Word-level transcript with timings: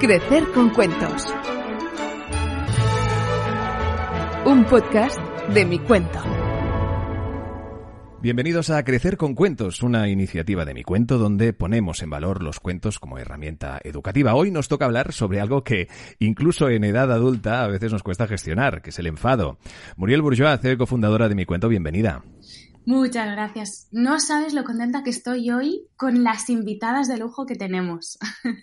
Crecer 0.00 0.44
con 0.54 0.70
cuentos. 0.70 1.26
Un 4.46 4.64
podcast 4.66 5.18
de 5.52 5.64
mi 5.64 5.80
cuento. 5.80 6.20
Bienvenidos 8.22 8.70
a 8.70 8.84
Crecer 8.84 9.16
con 9.16 9.34
Cuentos, 9.34 9.82
una 9.82 10.08
iniciativa 10.08 10.64
de 10.64 10.74
mi 10.74 10.84
cuento 10.84 11.18
donde 11.18 11.52
ponemos 11.52 12.00
en 12.04 12.10
valor 12.10 12.44
los 12.44 12.60
cuentos 12.60 13.00
como 13.00 13.18
herramienta 13.18 13.80
educativa. 13.82 14.34
Hoy 14.34 14.52
nos 14.52 14.68
toca 14.68 14.84
hablar 14.84 15.12
sobre 15.12 15.40
algo 15.40 15.64
que 15.64 15.88
incluso 16.20 16.68
en 16.68 16.84
edad 16.84 17.10
adulta 17.10 17.64
a 17.64 17.66
veces 17.66 17.90
nos 17.90 18.04
cuesta 18.04 18.28
gestionar, 18.28 18.82
que 18.82 18.90
es 18.90 18.98
el 19.00 19.08
enfado. 19.08 19.58
Muriel 19.96 20.22
Bourgeois, 20.22 20.60
y 20.62 20.76
cofundadora 20.76 21.28
de 21.28 21.34
mi 21.34 21.44
cuento, 21.44 21.68
bienvenida. 21.68 22.22
Muchas 22.88 23.30
gracias. 23.30 23.86
No 23.92 24.18
sabes 24.18 24.54
lo 24.54 24.64
contenta 24.64 25.02
que 25.04 25.10
estoy 25.10 25.50
hoy 25.50 25.82
con 25.98 26.24
las 26.24 26.48
invitadas 26.48 27.06
de 27.06 27.18
lujo 27.18 27.44
que 27.44 27.54
tenemos. 27.54 28.18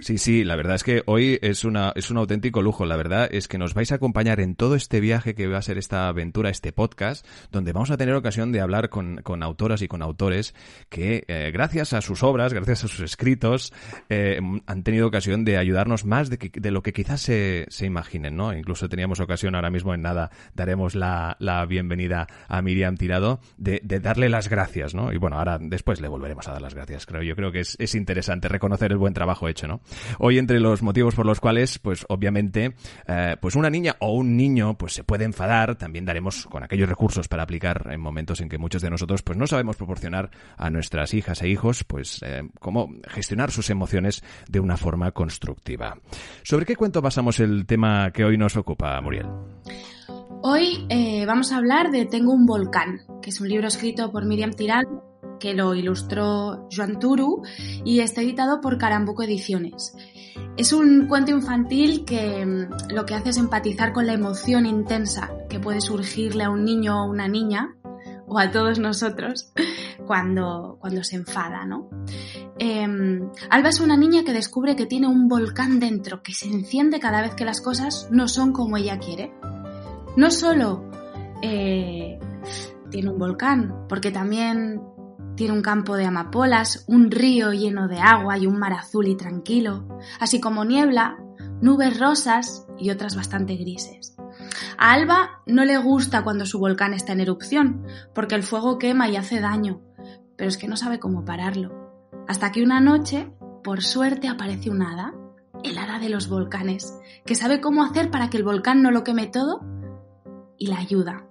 Sí, 0.00 0.18
sí, 0.18 0.44
la 0.44 0.56
verdad 0.56 0.74
es 0.74 0.82
que 0.82 1.02
hoy 1.06 1.38
es, 1.42 1.64
una, 1.64 1.92
es 1.94 2.10
un 2.10 2.16
auténtico 2.16 2.62
lujo. 2.62 2.84
La 2.84 2.96
verdad 2.96 3.28
es 3.30 3.48
que 3.48 3.58
nos 3.58 3.74
vais 3.74 3.92
a 3.92 3.96
acompañar 3.96 4.40
en 4.40 4.56
todo 4.56 4.74
este 4.74 4.98
viaje 4.98 5.34
que 5.34 5.46
va 5.46 5.58
a 5.58 5.62
ser 5.62 5.78
esta 5.78 6.08
aventura, 6.08 6.50
este 6.50 6.72
podcast, 6.72 7.24
donde 7.52 7.72
vamos 7.72 7.90
a 7.90 7.96
tener 7.96 8.14
ocasión 8.14 8.50
de 8.50 8.60
hablar 8.60 8.88
con, 8.88 9.20
con 9.22 9.42
autoras 9.42 9.82
y 9.82 9.88
con 9.88 10.02
autores 10.02 10.54
que, 10.88 11.24
eh, 11.28 11.50
gracias 11.52 11.92
a 11.92 12.00
sus 12.00 12.22
obras, 12.22 12.52
gracias 12.52 12.84
a 12.84 12.88
sus 12.88 13.00
escritos, 13.00 13.72
eh, 14.08 14.40
han 14.66 14.82
tenido 14.82 15.06
ocasión 15.06 15.44
de 15.44 15.58
ayudarnos 15.58 16.04
más 16.04 16.30
de, 16.30 16.38
que, 16.38 16.60
de 16.60 16.70
lo 16.70 16.82
que 16.82 16.92
quizás 16.92 17.20
se, 17.20 17.66
se, 17.68 17.86
imaginen, 17.86 18.36
¿no? 18.36 18.52
Incluso 18.52 18.88
teníamos 18.88 19.20
ocasión 19.20 19.54
ahora 19.54 19.70
mismo 19.70 19.94
en 19.94 20.02
nada, 20.02 20.30
daremos 20.54 20.94
la, 20.94 21.36
la 21.38 21.64
bienvenida 21.66 22.26
a 22.48 22.62
Miriam 22.62 22.96
Tirado 22.96 23.40
de, 23.60 23.80
de, 23.84 24.00
darle 24.00 24.28
las 24.28 24.48
gracias, 24.48 24.94
¿no? 24.94 25.12
Y 25.12 25.18
bueno, 25.18 25.38
ahora 25.38 25.58
después 25.60 26.00
le 26.00 26.08
volveremos 26.08 26.48
a 26.48 26.52
dar 26.52 26.62
las 26.62 26.74
gracias, 26.74 27.06
creo. 27.06 27.22
Yo 27.22 27.36
creo 27.36 27.52
que 27.52 27.60
es, 27.60 27.76
es 27.78 27.94
interesante 27.94 28.48
reconocer 28.48 28.90
el 28.90 28.98
buen 28.98 29.12
trabajo 29.12 29.48
hecho, 29.48 29.68
¿no? 29.68 29.80
Hoy 30.18 30.38
entre 30.38 30.58
los 30.60 30.82
motivos 30.82 31.14
por 31.14 31.26
los 31.26 31.40
cuales, 31.40 31.78
pues 31.78 32.06
obviamente, 32.08 32.74
eh, 33.06 33.36
pues 33.40 33.54
una 33.54 33.70
niña 33.70 33.96
o 34.00 34.14
un 34.14 34.36
niño, 34.36 34.76
pues 34.78 34.94
se 34.94 35.04
puede 35.04 35.24
enfadar, 35.24 35.76
también 35.76 36.06
daremos 36.06 36.46
con 36.46 36.64
aquellos 36.64 36.88
recursos 36.88 37.28
para 37.28 37.42
aplicar 37.42 37.88
en 37.90 38.00
momentos 38.00 38.40
en 38.40 38.48
que 38.48 38.58
muchos 38.58 38.80
de 38.82 38.90
nosotros, 38.90 39.22
pues 39.22 39.38
no 39.38 39.46
sabemos 39.46 39.76
proporcionar 39.76 40.30
a 40.56 40.70
nuestras 40.70 41.12
hijas 41.12 41.42
e 41.42 41.48
hijos, 41.48 41.84
pues 41.84 42.20
eh, 42.24 42.42
cómo 42.58 42.88
gestionar 43.08 43.50
sus 43.50 43.68
emociones 43.68 44.24
de 44.48 44.60
una 44.60 44.78
forma 44.78 45.12
constructiva. 45.12 45.98
¿Sobre 46.42 46.64
qué 46.64 46.76
cuento 46.76 47.02
pasamos 47.02 47.40
el 47.40 47.66
tema 47.66 48.10
que 48.10 48.24
hoy 48.24 48.38
nos 48.38 48.56
ocupa, 48.56 48.98
Muriel? 49.02 49.26
Hoy 50.42 50.86
eh, 50.88 51.26
vamos 51.26 51.52
a 51.52 51.58
hablar 51.58 51.90
de 51.90 52.06
Tengo 52.06 52.32
un 52.32 52.46
volcán, 52.46 53.02
que 53.20 53.28
es 53.28 53.42
un 53.42 53.48
libro 53.50 53.68
escrito 53.68 54.10
por 54.10 54.24
Miriam 54.24 54.52
Tirado, 54.52 55.04
que 55.38 55.52
lo 55.52 55.74
ilustró 55.74 56.66
Joan 56.74 56.98
Turu 56.98 57.42
y 57.84 58.00
está 58.00 58.22
editado 58.22 58.62
por 58.62 58.78
Carambuco 58.78 59.22
Ediciones. 59.22 59.94
Es 60.56 60.72
un 60.72 61.08
cuento 61.08 61.30
infantil 61.30 62.06
que 62.06 62.46
mm, 62.46 62.94
lo 62.94 63.04
que 63.04 63.14
hace 63.14 63.30
es 63.30 63.36
empatizar 63.36 63.92
con 63.92 64.06
la 64.06 64.14
emoción 64.14 64.64
intensa 64.64 65.30
que 65.50 65.60
puede 65.60 65.82
surgirle 65.82 66.44
a 66.44 66.50
un 66.50 66.64
niño 66.64 67.02
o 67.02 67.10
una 67.10 67.28
niña, 67.28 67.76
o 68.26 68.38
a 68.38 68.50
todos 68.50 68.78
nosotros, 68.78 69.52
cuando, 70.06 70.78
cuando 70.80 71.04
se 71.04 71.16
enfada, 71.16 71.66
¿no? 71.66 71.90
Eh, 72.58 72.88
Alba 73.50 73.68
es 73.68 73.80
una 73.80 73.98
niña 73.98 74.24
que 74.24 74.32
descubre 74.32 74.74
que 74.74 74.86
tiene 74.86 75.06
un 75.06 75.28
volcán 75.28 75.80
dentro, 75.80 76.22
que 76.22 76.32
se 76.32 76.46
enciende 76.46 76.98
cada 76.98 77.20
vez 77.20 77.34
que 77.34 77.44
las 77.44 77.60
cosas 77.60 78.08
no 78.10 78.26
son 78.26 78.52
como 78.54 78.78
ella 78.78 78.98
quiere 78.98 79.34
no 80.16 80.30
solo 80.30 80.90
eh, 81.42 82.18
tiene 82.90 83.10
un 83.10 83.18
volcán, 83.18 83.86
porque 83.88 84.10
también 84.10 84.82
tiene 85.36 85.54
un 85.54 85.62
campo 85.62 85.96
de 85.96 86.04
amapolas, 86.04 86.84
un 86.86 87.10
río 87.10 87.52
lleno 87.52 87.88
de 87.88 87.98
agua 87.98 88.36
y 88.36 88.46
un 88.46 88.58
mar 88.58 88.72
azul 88.72 89.08
y 89.08 89.16
tranquilo, 89.16 89.88
así 90.18 90.40
como 90.40 90.64
niebla, 90.64 91.16
nubes 91.60 91.98
rosas 91.98 92.66
y 92.78 92.90
otras 92.90 93.16
bastante 93.16 93.56
grises. 93.56 94.16
A 94.76 94.92
Alba 94.92 95.42
no 95.46 95.64
le 95.64 95.78
gusta 95.78 96.22
cuando 96.24 96.46
su 96.46 96.58
volcán 96.58 96.94
está 96.94 97.12
en 97.12 97.20
erupción, 97.20 97.86
porque 98.14 98.34
el 98.34 98.42
fuego 98.42 98.78
quema 98.78 99.08
y 99.08 99.16
hace 99.16 99.40
daño, 99.40 99.80
pero 100.36 100.48
es 100.48 100.58
que 100.58 100.68
no 100.68 100.76
sabe 100.76 100.98
cómo 100.98 101.24
pararlo. 101.24 101.90
Hasta 102.28 102.52
que 102.52 102.62
una 102.62 102.80
noche, 102.80 103.30
por 103.62 103.82
suerte, 103.82 104.28
aparece 104.28 104.70
una 104.70 104.92
hada, 104.92 105.14
el 105.62 105.78
hada 105.78 105.98
de 105.98 106.08
los 106.08 106.28
volcanes, 106.28 106.98
que 107.24 107.34
sabe 107.34 107.60
cómo 107.60 107.84
hacer 107.84 108.10
para 108.10 108.30
que 108.30 108.36
el 108.36 108.44
volcán 108.44 108.82
no 108.82 108.90
lo 108.90 109.04
queme 109.04 109.26
todo 109.26 109.60
y 110.60 110.66
la 110.66 110.78
ayuda. 110.78 111.24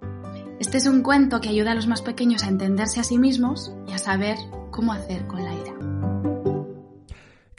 Este 0.60 0.78
es 0.78 0.88
un 0.88 1.04
cuento 1.04 1.40
que 1.40 1.48
ayuda 1.48 1.72
a 1.72 1.76
los 1.76 1.88
más 1.88 2.02
pequeños 2.02 2.44
a 2.44 2.50
entenderse 2.50 3.00
a 3.00 3.06
sí 3.06 3.18
mismos 3.18 3.72
y 3.88 3.94
a 3.94 3.98
saber 3.98 4.38
cómo 4.72 4.92
hacer 4.92 5.26
con 5.28 5.42
la 5.42 5.54
ira. 5.54 5.69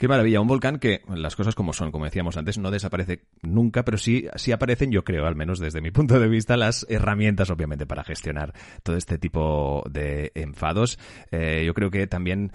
Qué 0.01 0.07
maravilla, 0.07 0.41
un 0.41 0.47
volcán 0.47 0.79
que 0.79 1.03
las 1.09 1.35
cosas 1.35 1.53
como 1.53 1.73
son, 1.73 1.91
como 1.91 2.05
decíamos 2.05 2.35
antes, 2.35 2.57
no 2.57 2.71
desaparece 2.71 3.21
nunca, 3.43 3.85
pero 3.85 3.99
sí, 3.99 4.25
sí 4.33 4.51
aparecen, 4.51 4.91
yo 4.91 5.03
creo, 5.03 5.27
al 5.27 5.35
menos 5.35 5.59
desde 5.59 5.79
mi 5.79 5.91
punto 5.91 6.19
de 6.19 6.27
vista, 6.27 6.57
las 6.57 6.87
herramientas, 6.89 7.51
obviamente, 7.51 7.85
para 7.85 8.03
gestionar 8.03 8.51
todo 8.81 8.97
este 8.97 9.19
tipo 9.19 9.83
de 9.87 10.31
enfados. 10.33 10.97
Eh, 11.29 11.61
yo 11.67 11.75
creo 11.75 11.91
que 11.91 12.07
también 12.07 12.51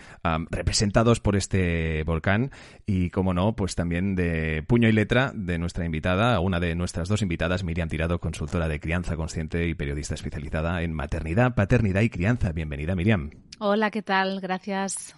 representados 0.51 1.21
por 1.21 1.37
este 1.37 2.03
volcán 2.03 2.51
y, 2.85 3.11
como 3.11 3.33
no, 3.33 3.55
pues 3.55 3.77
también 3.77 4.17
de 4.17 4.65
puño 4.67 4.89
y 4.89 4.93
letra 4.93 5.31
de 5.33 5.57
nuestra 5.61 5.85
invitada, 5.85 6.41
una 6.41 6.59
de 6.59 6.75
nuestras 6.75 7.09
dos 7.09 7.23
invitadas, 7.23 7.63
Miriam 7.63 7.89
Tirado, 7.89 8.19
consultora 8.19 8.67
de 8.67 8.81
crianza 8.81 9.15
consciente 9.15 9.69
y 9.69 9.75
periodista 9.75 10.15
especializada 10.15 10.83
en 10.83 10.93
maternidad, 10.93 11.55
paternidad 11.55 12.01
y 12.01 12.11
crianza. 12.11 12.51
Bienvenida, 12.51 12.97
Miriam. 12.97 13.31
Hola, 13.61 13.93
¿qué 13.93 14.03
tal? 14.03 14.41
Gracias. 14.41 15.15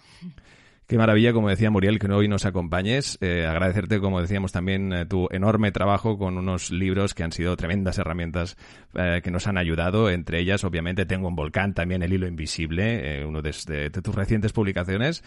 Qué 0.89 0.97
maravilla, 0.97 1.33
como 1.33 1.49
decía 1.49 1.69
Muriel, 1.69 1.99
que 1.99 2.11
hoy 2.11 2.27
nos 2.27 2.47
acompañes. 2.47 3.19
Eh, 3.21 3.45
agradecerte, 3.45 3.99
como 3.99 4.21
decíamos 4.21 4.51
también, 4.51 4.91
eh, 4.91 5.05
tu 5.05 5.27
enorme 5.29 5.71
trabajo 5.71 6.17
con 6.17 6.35
unos 6.35 6.71
libros 6.71 7.13
que 7.13 7.21
han 7.21 7.31
sido 7.31 7.55
tremendas 7.55 7.99
herramientas 7.99 8.57
eh, 8.95 9.21
que 9.23 9.29
nos 9.29 9.45
han 9.45 9.59
ayudado. 9.59 10.09
Entre 10.09 10.39
ellas, 10.39 10.63
obviamente, 10.63 11.05
Tengo 11.05 11.27
un 11.27 11.35
volcán, 11.35 11.75
también 11.75 12.01
El 12.01 12.13
hilo 12.13 12.25
invisible, 12.25 13.23
uno 13.23 13.43
de, 13.43 13.91
tus 13.91 14.15
recientes 14.15 14.51
publicaciones. 14.51 15.23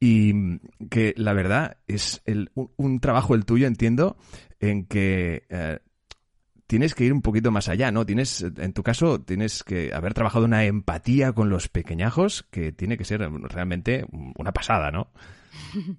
Y 0.00 0.58
que 0.90 1.14
la 1.16 1.32
verdad 1.32 1.76
es 1.86 2.20
un, 2.26 2.72
un, 2.76 2.98
trabajo 2.98 3.36
el 3.36 3.44
tuyo, 3.44 3.68
entiendo, 3.68 4.16
en 4.58 4.84
que 4.84 5.44
tienes 6.66 6.94
que 6.94 7.04
ir 7.04 7.12
un 7.12 7.22
poquito 7.22 7.50
más 7.50 7.68
allá, 7.68 7.90
¿no? 7.90 8.06
Tienes, 8.06 8.42
en 8.42 8.72
tu 8.72 8.82
caso, 8.82 9.20
tienes 9.20 9.62
que 9.62 9.92
haber 9.94 10.14
trabajado 10.14 10.44
una 10.44 10.64
empatía 10.64 11.32
con 11.32 11.50
los 11.50 11.68
pequeñajos 11.68 12.44
que 12.50 12.72
tiene 12.72 12.96
que 12.96 13.04
ser 13.04 13.20
realmente 13.20 14.06
una 14.36 14.52
pasada, 14.52 14.90
¿no? 14.90 15.08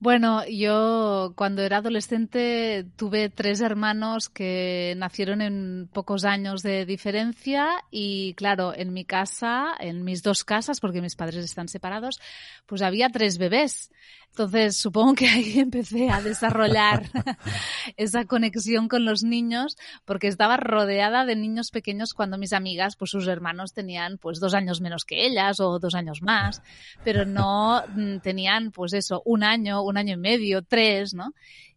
Bueno, 0.00 0.46
yo 0.46 1.32
cuando 1.34 1.62
era 1.62 1.78
adolescente 1.78 2.86
tuve 2.94 3.30
tres 3.30 3.60
hermanos 3.60 4.28
que 4.28 4.94
nacieron 4.96 5.42
en 5.42 5.88
pocos 5.92 6.24
años 6.24 6.62
de 6.62 6.86
diferencia 6.86 7.82
y 7.90 8.34
claro, 8.34 8.72
en 8.76 8.92
mi 8.92 9.04
casa, 9.04 9.74
en 9.80 10.04
mis 10.04 10.22
dos 10.22 10.44
casas, 10.44 10.78
porque 10.78 11.02
mis 11.02 11.16
padres 11.16 11.44
están 11.44 11.66
separados, 11.66 12.20
pues 12.66 12.82
había 12.82 13.08
tres 13.08 13.38
bebés. 13.38 13.90
Entonces, 14.38 14.76
supongo 14.76 15.14
que 15.14 15.28
ahí 15.28 15.58
empecé 15.58 16.10
a 16.10 16.22
desarrollar 16.22 17.10
esa 17.96 18.24
conexión 18.24 18.86
con 18.86 19.04
los 19.04 19.24
niños, 19.24 19.76
porque 20.04 20.28
estaba 20.28 20.56
rodeada 20.56 21.24
de 21.24 21.34
niños 21.34 21.72
pequeños 21.72 22.14
cuando 22.14 22.38
mis 22.38 22.52
amigas, 22.52 22.94
pues 22.94 23.10
sus 23.10 23.26
hermanos 23.26 23.72
tenían 23.72 24.16
pues 24.16 24.38
dos 24.38 24.54
años 24.54 24.80
menos 24.80 25.04
que 25.04 25.26
ellas 25.26 25.58
o 25.58 25.80
dos 25.80 25.96
años 25.96 26.22
más, 26.22 26.62
pero 27.02 27.24
no 27.24 27.82
mm, 27.96 28.18
tenían 28.18 28.70
pues 28.70 28.92
eso, 28.92 29.22
un 29.24 29.42
año, 29.42 29.82
un 29.82 29.96
año 29.96 30.14
y 30.14 30.18
medio, 30.18 30.62
tres, 30.62 31.14
¿no? 31.14 31.34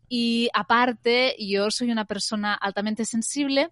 Y 0.07 0.49
aparte, 0.53 1.35
yo 1.39 1.71
soy 1.71 1.89
una 1.89 2.05
persona 2.05 2.53
altamente 2.53 3.05
sensible, 3.05 3.71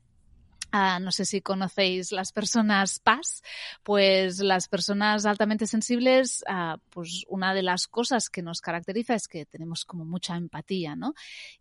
Uh, 0.71 0.99
no 1.01 1.11
sé 1.11 1.25
si 1.25 1.41
conocéis 1.41 2.11
las 2.11 2.31
personas 2.31 2.99
PAS, 2.99 3.41
pues 3.81 4.39
las 4.39 4.67
personas 4.67 5.25
altamente 5.25 5.65
sensibles, 5.65 6.43
uh, 6.47 6.77
pues 6.91 7.25
una 7.27 7.55
de 7.55 7.63
las 7.63 7.87
cosas 7.87 8.29
que 8.29 8.43
nos 8.43 8.61
caracteriza 8.61 9.15
es 9.15 9.27
que 9.27 9.47
tenemos 9.47 9.83
como 9.83 10.05
mucha 10.05 10.35
empatía, 10.35 10.95
¿no? 10.95 11.15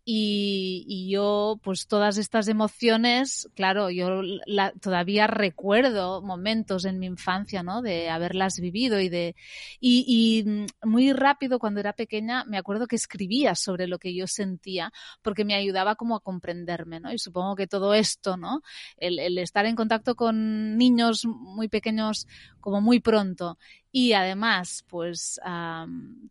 Y, 0.04 0.84
y 0.86 1.10
yo, 1.10 1.58
pues 1.62 1.86
todas 1.86 2.18
estas 2.18 2.48
emociones, 2.48 3.48
claro, 3.54 3.88
yo 3.88 4.20
la, 4.46 4.72
todavía 4.72 5.26
recuerdo 5.26 6.20
momentos 6.20 6.84
en 6.84 6.98
mi 6.98 7.06
infancia, 7.06 7.62
¿no? 7.62 7.80
De 7.80 8.10
haberlas 8.10 8.60
vivido 8.60 9.00
y 9.00 9.08
de, 9.08 9.36
y, 9.80 10.04
y 10.06 10.66
muy 10.86 11.14
rápido 11.14 11.58
cuando 11.58 11.80
era 11.80 11.94
pequeña 11.94 12.44
me 12.44 12.58
acuerdo 12.58 12.86
que 12.86 12.96
escribía 12.96 13.54
sobre 13.54 13.86
lo 13.86 13.98
que 13.98 14.14
yo 14.14 14.26
sentía 14.26 14.92
porque 15.22 15.46
me 15.46 15.54
ayudaba 15.54 15.96
como 15.96 16.16
a 16.16 16.20
comprenderme, 16.20 17.00
¿no? 17.00 17.10
Y 17.10 17.18
supongo 17.18 17.56
que 17.56 17.66
todo 17.66 17.94
esto, 17.94 18.36
¿no? 18.36 18.60
El, 19.00 19.38
estar 19.38 19.66
en 19.66 19.76
contacto 19.76 20.14
con 20.14 20.76
niños 20.76 21.24
muy 21.26 21.68
pequeños 21.68 22.26
como 22.60 22.80
muy 22.80 23.00
pronto 23.00 23.58
y 23.90 24.12
además 24.12 24.84
pues 24.88 25.40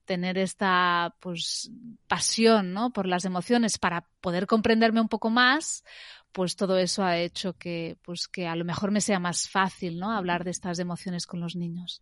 tener 0.05 0.37
esta 0.37 1.15
pues 1.19 1.71
pasión 2.07 2.73
¿no? 2.73 2.91
por 2.91 3.07
las 3.07 3.25
emociones 3.25 3.77
para 3.77 4.07
poder 4.21 4.47
comprenderme 4.47 5.01
un 5.01 5.09
poco 5.09 5.29
más 5.29 5.83
pues 6.31 6.55
todo 6.55 6.77
eso 6.77 7.03
ha 7.03 7.17
hecho 7.17 7.53
que 7.53 7.97
pues 8.03 8.27
que 8.27 8.47
a 8.47 8.55
lo 8.55 8.65
mejor 8.65 8.91
me 8.91 9.01
sea 9.01 9.19
más 9.19 9.49
fácil 9.49 9.99
¿no? 9.99 10.11
hablar 10.11 10.43
de 10.43 10.51
estas 10.51 10.79
emociones 10.79 11.25
con 11.25 11.39
los 11.39 11.55
niños 11.55 12.01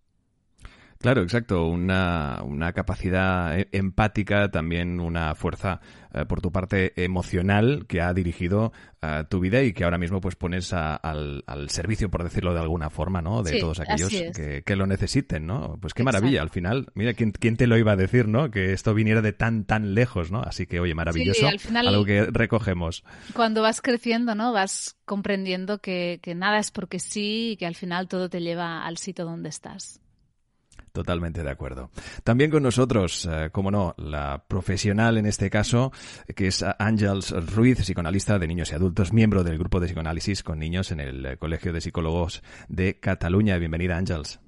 Claro, 1.00 1.22
exacto. 1.22 1.68
Una, 1.68 2.42
una 2.44 2.74
capacidad 2.74 3.60
e, 3.60 3.68
empática, 3.72 4.50
también 4.50 5.00
una 5.00 5.36
fuerza 5.36 5.80
eh, 6.14 6.26
por 6.26 6.42
tu 6.42 6.52
parte 6.52 6.94
emocional 7.04 7.86
que 7.88 8.02
ha 8.02 8.14
dirigido 8.14 8.72
eh, 9.02 9.24
tu 9.30 9.40
vida 9.40 9.62
y 9.62 9.74
que 9.74 9.84
ahora 9.84 9.98
mismo 9.98 10.22
pues 10.22 10.36
pones 10.36 10.72
al, 10.74 11.44
al, 11.46 11.70
servicio, 11.70 12.10
por 12.10 12.24
decirlo 12.24 12.54
de 12.54 12.62
alguna 12.62 12.90
forma, 12.90 13.22
¿no? 13.22 13.44
De 13.44 13.60
todos 13.60 13.82
aquellos 13.82 14.10
que, 14.10 14.64
que, 14.66 14.76
lo 14.76 14.88
necesiten, 14.88 15.46
¿no? 15.46 15.78
Pues 15.82 15.94
qué 15.94 16.04
maravilla. 16.04 16.42
Al 16.42 16.50
final, 16.50 16.88
mira, 16.96 17.14
¿quién, 17.14 17.32
¿quién, 17.32 17.58
te 17.58 17.68
lo 17.68 17.78
iba 17.78 17.92
a 17.92 17.98
decir, 17.98 18.28
¿no? 18.28 18.50
Que 18.50 18.72
esto 18.72 18.94
viniera 18.94 19.22
de 19.22 19.34
tan, 19.34 19.66
tan 19.66 19.94
lejos, 19.94 20.32
¿no? 20.32 20.42
Así 20.42 20.66
que, 20.66 20.80
oye, 20.80 20.96
maravilloso. 20.96 21.48
al 21.48 21.60
final, 21.60 21.88
algo 21.88 22.06
que 22.06 22.26
recogemos. 22.32 23.04
Cuando 23.34 23.62
vas 23.62 23.82
creciendo, 23.82 24.36
¿no? 24.36 24.54
Vas 24.54 24.98
comprendiendo 25.06 25.80
que, 25.80 26.20
que 26.22 26.34
nada 26.34 26.60
es 26.60 26.72
porque 26.72 27.00
sí 27.00 27.52
y 27.52 27.58
que 27.58 27.66
al 27.66 27.76
final 27.76 28.08
todo 28.08 28.30
te 28.30 28.40
lleva 28.40 28.86
al 28.86 28.98
sitio 28.98 29.26
donde 29.26 29.50
estás. 29.50 30.00
Totalmente 30.96 31.44
de 31.44 31.50
acuerdo. 31.50 31.92
También 32.24 32.50
con 32.50 32.64
nosotros, 32.64 33.28
eh, 33.30 33.50
como 33.52 33.70
no, 33.70 33.96
la 33.98 34.46
profesional 34.48 35.18
en 35.18 35.26
este 35.26 35.50
caso, 35.50 35.92
que 36.38 36.48
es 36.48 36.64
Ángels 36.80 37.32
Ruiz, 37.54 37.80
psicoanalista 37.82 38.40
de 38.40 38.48
niños 38.48 38.72
y 38.72 38.76
adultos, 38.76 39.12
miembro 39.12 39.44
del 39.44 39.58
grupo 39.58 39.82
de 39.82 39.88
psicoanálisis 39.88 40.42
con 40.42 40.58
niños 40.58 40.92
en 40.92 41.02
el 41.02 41.38
Colegio 41.38 41.74
de 41.74 41.82
Psicólogos 41.82 42.44
de 42.70 42.98
Cataluña. 42.98 43.58
Bienvenida, 43.58 43.98
Ángels. 43.98 44.40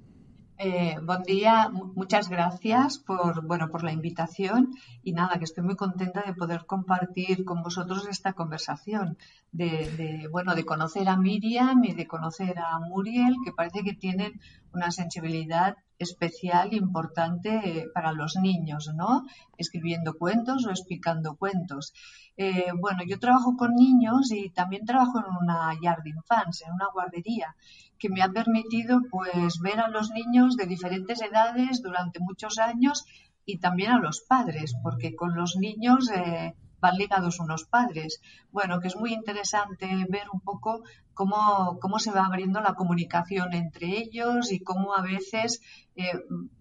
Eh, 0.59 0.95
buen 1.03 1.21
día, 1.21 1.69
muchas 1.69 2.29
gracias 2.29 2.97
por, 2.97 3.45
bueno, 3.45 3.69
por 3.69 3.83
la 3.83 3.91
invitación 3.91 4.73
y 5.03 5.11
nada, 5.11 5.37
que 5.37 5.43
estoy 5.43 5.63
muy 5.63 5.75
contenta 5.75 6.23
de 6.25 6.33
poder 6.33 6.65
compartir 6.65 7.45
con 7.45 7.61
vosotros 7.61 8.07
esta 8.07 8.33
conversación, 8.33 9.19
de, 9.51 9.91
de, 9.91 10.27
bueno, 10.31 10.55
de 10.55 10.65
conocer 10.65 11.09
a 11.09 11.15
Miriam 11.15 11.83
y 11.83 11.93
de 11.93 12.07
conocer 12.07 12.57
a 12.57 12.79
Muriel, 12.79 13.35
que 13.45 13.51
parece 13.51 13.83
que 13.83 13.93
tienen 13.93 14.41
una 14.73 14.89
sensibilidad 14.89 15.77
especial 15.99 16.73
importante 16.73 17.49
eh, 17.63 17.85
para 17.93 18.11
los 18.11 18.35
niños, 18.35 18.91
¿no? 18.95 19.25
Escribiendo 19.57 20.17
cuentos 20.17 20.65
o 20.65 20.71
explicando 20.71 21.35
cuentos. 21.35 21.93
Eh, 22.35 22.71
bueno, 22.79 23.03
yo 23.07 23.19
trabajo 23.19 23.55
con 23.57 23.73
niños 23.75 24.31
y 24.31 24.49
también 24.49 24.85
trabajo 24.85 25.19
en 25.19 25.25
una 25.41 25.73
yard 25.81 26.05
infants, 26.05 26.61
en 26.61 26.73
una 26.73 26.87
guardería, 26.93 27.55
que 27.99 28.09
me 28.09 28.21
ha 28.21 28.29
permitido 28.29 29.01
pues 29.09 29.59
ver 29.59 29.79
a 29.79 29.89
los 29.89 30.11
niños 30.11 30.55
de 30.55 30.65
diferentes 30.65 31.21
edades 31.21 31.81
durante 31.81 32.19
muchos 32.19 32.57
años 32.57 33.05
y 33.45 33.59
también 33.59 33.91
a 33.91 33.99
los 33.99 34.21
padres, 34.21 34.75
porque 34.83 35.15
con 35.15 35.35
los 35.35 35.55
niños 35.55 36.09
eh, 36.11 36.53
van 36.79 36.95
ligados 36.95 37.39
unos 37.39 37.63
padres. 37.65 38.21
Bueno, 38.51 38.79
que 38.79 38.87
es 38.87 38.95
muy 38.95 39.13
interesante 39.13 39.87
ver 40.09 40.27
un 40.31 40.41
poco 40.41 40.83
cómo, 41.13 41.79
cómo 41.81 41.99
se 41.99 42.11
va 42.11 42.25
abriendo 42.25 42.61
la 42.61 42.75
comunicación 42.75 43.53
entre 43.53 43.97
ellos 43.97 44.51
y 44.51 44.59
cómo 44.59 44.95
a 44.95 45.01
veces 45.01 45.61
eh, 45.95 46.11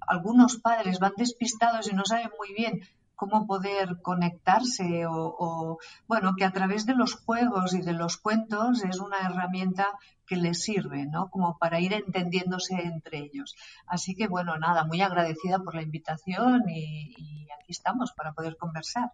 algunos 0.01 0.59
padres 0.59 0.99
van 0.99 1.13
despistados 1.17 1.91
y 1.91 1.95
no 1.95 2.05
saben 2.05 2.31
muy 2.39 2.55
bien 2.55 2.81
cómo 3.17 3.47
poder 3.47 4.01
conectarse 4.03 5.07
o, 5.09 5.79
bueno, 6.07 6.35
que 6.37 6.45
a 6.45 6.53
través 6.53 6.87
de 6.87 6.95
los 6.95 7.15
juegos 7.15 7.75
y 7.75 7.81
de 7.81 7.95
los 7.95 8.19
cuentos 8.19 8.85
es 8.85 9.01
una 9.01 9.19
herramienta 9.21 9.99
que 10.27 10.37
les 10.37 10.63
sirve, 10.63 11.07
¿no? 11.07 11.31
Como 11.31 11.59
para 11.59 11.81
ir 11.81 11.93
entendiéndose 11.95 12.75
entre 12.75 13.19
ellos. 13.19 13.57
Así 13.87 14.15
que, 14.15 14.29
bueno, 14.29 14.59
nada, 14.59 14.85
muy 14.85 15.01
agradecida 15.01 15.59
por 15.59 15.75
la 15.75 15.83
invitación 15.83 16.69
y 16.69 17.49
aquí 17.59 17.73
estamos 17.73 18.13
para 18.13 18.33
poder 18.33 18.57
conversar. 18.57 19.13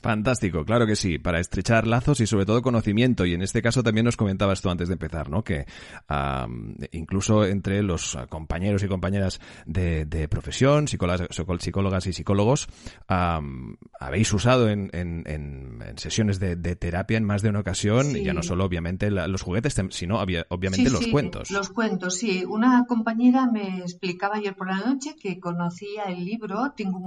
Fantástico, 0.00 0.64
claro 0.64 0.86
que 0.86 0.94
sí, 0.94 1.18
para 1.18 1.40
estrechar 1.40 1.86
lazos 1.86 2.20
y 2.20 2.26
sobre 2.26 2.46
todo 2.46 2.62
conocimiento. 2.62 3.26
Y 3.26 3.34
en 3.34 3.42
este 3.42 3.62
caso 3.62 3.82
también 3.82 4.04
nos 4.04 4.16
comentabas 4.16 4.62
tú 4.62 4.70
antes 4.70 4.88
de 4.88 4.94
empezar, 4.94 5.28
¿no? 5.28 5.42
Que 5.42 5.66
incluso 6.92 7.44
entre 7.44 7.82
los 7.82 8.16
compañeros 8.28 8.82
y 8.82 8.88
compañeras 8.88 9.40
de, 9.66 10.28
profesión, 10.30 10.86
psicólogas, 10.86 11.28
psicólogas 11.60 12.06
y 12.06 12.12
psicólogos, 12.12 12.68
habéis 13.08 14.32
usado 14.32 14.68
en, 14.68 15.78
sesiones 15.96 16.38
de, 16.38 16.56
terapia 16.76 17.16
en 17.18 17.24
más 17.24 17.42
de 17.42 17.48
una 17.48 17.60
ocasión, 17.60 18.14
ya 18.14 18.32
no 18.32 18.42
solo 18.42 18.64
obviamente 18.64 19.10
los 19.10 19.42
juguetes, 19.42 19.74
sino 19.90 20.20
obviamente 20.20 20.90
los 20.90 21.06
cuentos. 21.08 21.50
Los 21.50 21.70
cuentos, 21.70 22.16
sí. 22.16 22.44
Una 22.46 22.84
compañera 22.86 23.46
me 23.50 23.78
explicaba 23.78 24.36
ayer 24.36 24.54
por 24.54 24.68
la 24.68 24.78
noche 24.78 25.16
que 25.20 25.40
conocía 25.40 26.04
el 26.04 26.24
libro 26.24 26.72
Tengo 26.76 27.00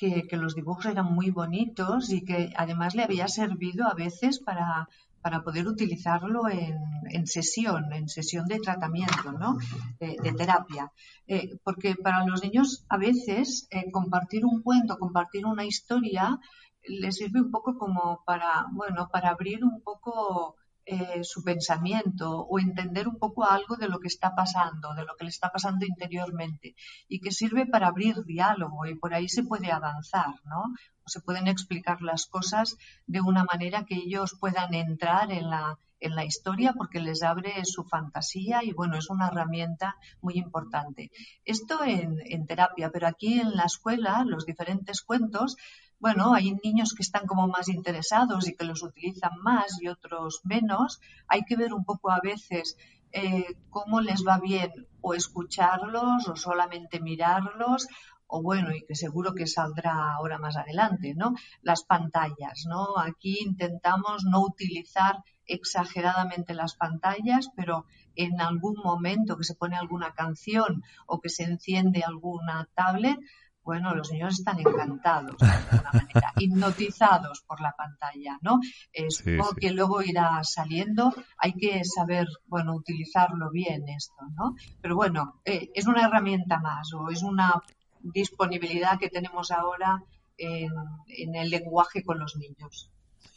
que, 0.00 0.36
los 0.38 0.54
dibujos 0.54 0.86
eran 0.86 1.12
muy 1.12 1.30
bonitos 1.30 2.10
y 2.10 2.24
que 2.24 2.52
además 2.56 2.94
le 2.94 3.04
había 3.04 3.28
servido 3.28 3.86
a 3.86 3.92
veces 3.92 4.40
para, 4.40 4.88
para 5.20 5.42
poder 5.42 5.68
utilizarlo 5.68 6.48
en, 6.48 6.78
en, 7.10 7.26
sesión, 7.26 7.92
en 7.92 8.08
sesión 8.08 8.46
de 8.46 8.60
tratamiento, 8.60 9.32
¿no? 9.32 9.58
de, 9.98 10.16
terapia. 10.32 10.90
Eh, 11.26 11.58
porque 11.62 11.96
para 11.96 12.24
los 12.24 12.42
niños 12.42 12.86
a 12.88 12.96
veces 12.96 13.68
eh, 13.70 13.90
compartir 13.90 14.46
un 14.46 14.62
cuento, 14.62 14.98
compartir 14.98 15.44
una 15.44 15.66
historia, 15.66 16.40
les 16.82 17.16
sirve 17.16 17.42
un 17.42 17.50
poco 17.50 17.76
como 17.76 18.22
para, 18.24 18.66
bueno, 18.72 19.10
para 19.12 19.28
abrir 19.28 19.62
un 19.64 19.82
poco 19.82 20.56
eh, 20.92 21.22
su 21.22 21.44
pensamiento 21.44 22.40
o 22.40 22.58
entender 22.58 23.06
un 23.06 23.16
poco 23.16 23.44
algo 23.44 23.76
de 23.76 23.86
lo 23.86 24.00
que 24.00 24.08
está 24.08 24.34
pasando, 24.34 24.92
de 24.94 25.04
lo 25.04 25.14
que 25.14 25.22
le 25.22 25.30
está 25.30 25.52
pasando 25.52 25.86
interiormente 25.86 26.74
y 27.06 27.20
que 27.20 27.30
sirve 27.30 27.64
para 27.64 27.86
abrir 27.86 28.24
diálogo 28.24 28.84
y 28.86 28.96
por 28.96 29.14
ahí 29.14 29.28
se 29.28 29.44
puede 29.44 29.70
avanzar, 29.70 30.34
¿no? 30.46 30.64
O 31.04 31.08
se 31.08 31.20
pueden 31.20 31.46
explicar 31.46 32.02
las 32.02 32.26
cosas 32.26 32.76
de 33.06 33.20
una 33.20 33.44
manera 33.44 33.84
que 33.84 33.94
ellos 33.94 34.36
puedan 34.40 34.74
entrar 34.74 35.30
en 35.30 35.48
la, 35.48 35.78
en 36.00 36.16
la 36.16 36.24
historia 36.24 36.72
porque 36.72 36.98
les 36.98 37.22
abre 37.22 37.64
su 37.64 37.84
fantasía 37.84 38.64
y 38.64 38.72
bueno, 38.72 38.98
es 38.98 39.10
una 39.10 39.28
herramienta 39.28 39.94
muy 40.20 40.38
importante. 40.38 41.12
Esto 41.44 41.84
en, 41.84 42.16
en 42.24 42.48
terapia, 42.48 42.90
pero 42.90 43.06
aquí 43.06 43.38
en 43.38 43.54
la 43.54 43.66
escuela 43.66 44.24
los 44.26 44.44
diferentes 44.44 45.02
cuentos 45.02 45.56
bueno, 46.00 46.34
hay 46.34 46.52
niños 46.64 46.94
que 46.94 47.02
están 47.02 47.26
como 47.26 47.46
más 47.46 47.68
interesados 47.68 48.48
y 48.48 48.56
que 48.56 48.64
los 48.64 48.82
utilizan 48.82 49.32
más 49.42 49.80
y 49.80 49.88
otros 49.88 50.40
menos. 50.44 51.00
Hay 51.28 51.44
que 51.44 51.56
ver 51.56 51.74
un 51.74 51.84
poco 51.84 52.10
a 52.10 52.20
veces 52.22 52.76
eh, 53.12 53.56
cómo 53.68 54.00
les 54.00 54.24
va 54.26 54.38
bien 54.38 54.72
o 55.02 55.14
escucharlos 55.14 56.26
o 56.26 56.36
solamente 56.36 57.00
mirarlos 57.00 57.86
o 58.32 58.42
bueno, 58.42 58.72
y 58.74 58.84
que 58.86 58.94
seguro 58.94 59.34
que 59.34 59.48
saldrá 59.48 60.14
ahora 60.14 60.38
más 60.38 60.56
adelante, 60.56 61.14
¿no? 61.16 61.34
Las 61.62 61.82
pantallas, 61.82 62.64
¿no? 62.68 62.96
Aquí 62.96 63.38
intentamos 63.40 64.24
no 64.24 64.40
utilizar 64.42 65.24
exageradamente 65.46 66.54
las 66.54 66.76
pantallas, 66.76 67.50
pero 67.56 67.86
en 68.14 68.40
algún 68.40 68.76
momento 68.76 69.36
que 69.36 69.42
se 69.42 69.56
pone 69.56 69.76
alguna 69.76 70.14
canción 70.14 70.84
o 71.06 71.20
que 71.20 71.28
se 71.28 71.42
enciende 71.42 72.02
alguna 72.04 72.68
tablet, 72.74 73.18
bueno, 73.70 73.94
los 73.94 74.10
niños 74.10 74.36
están 74.36 74.58
encantados, 74.58 75.36
de 75.38 75.46
alguna 75.46 75.90
manera, 75.92 76.32
hipnotizados 76.40 77.42
por 77.46 77.60
la 77.60 77.72
pantalla, 77.78 78.36
¿no? 78.42 78.58
Es 78.92 79.22
que 79.22 79.70
luego 79.70 80.02
irá 80.02 80.40
saliendo, 80.42 81.14
hay 81.38 81.52
que 81.52 81.84
saber, 81.84 82.26
bueno, 82.46 82.74
utilizarlo 82.74 83.48
bien 83.52 83.88
esto, 83.88 84.24
¿no? 84.36 84.56
Pero 84.82 84.96
bueno, 84.96 85.40
eh, 85.44 85.70
es 85.72 85.86
una 85.86 86.04
herramienta 86.04 86.58
más 86.58 86.92
o 86.94 87.10
es 87.10 87.22
una 87.22 87.62
disponibilidad 88.00 88.98
que 88.98 89.08
tenemos 89.08 89.52
ahora 89.52 90.02
en 90.36 91.36
el 91.36 91.48
lenguaje 91.48 92.02
con 92.02 92.18
los 92.18 92.34
niños. 92.34 92.90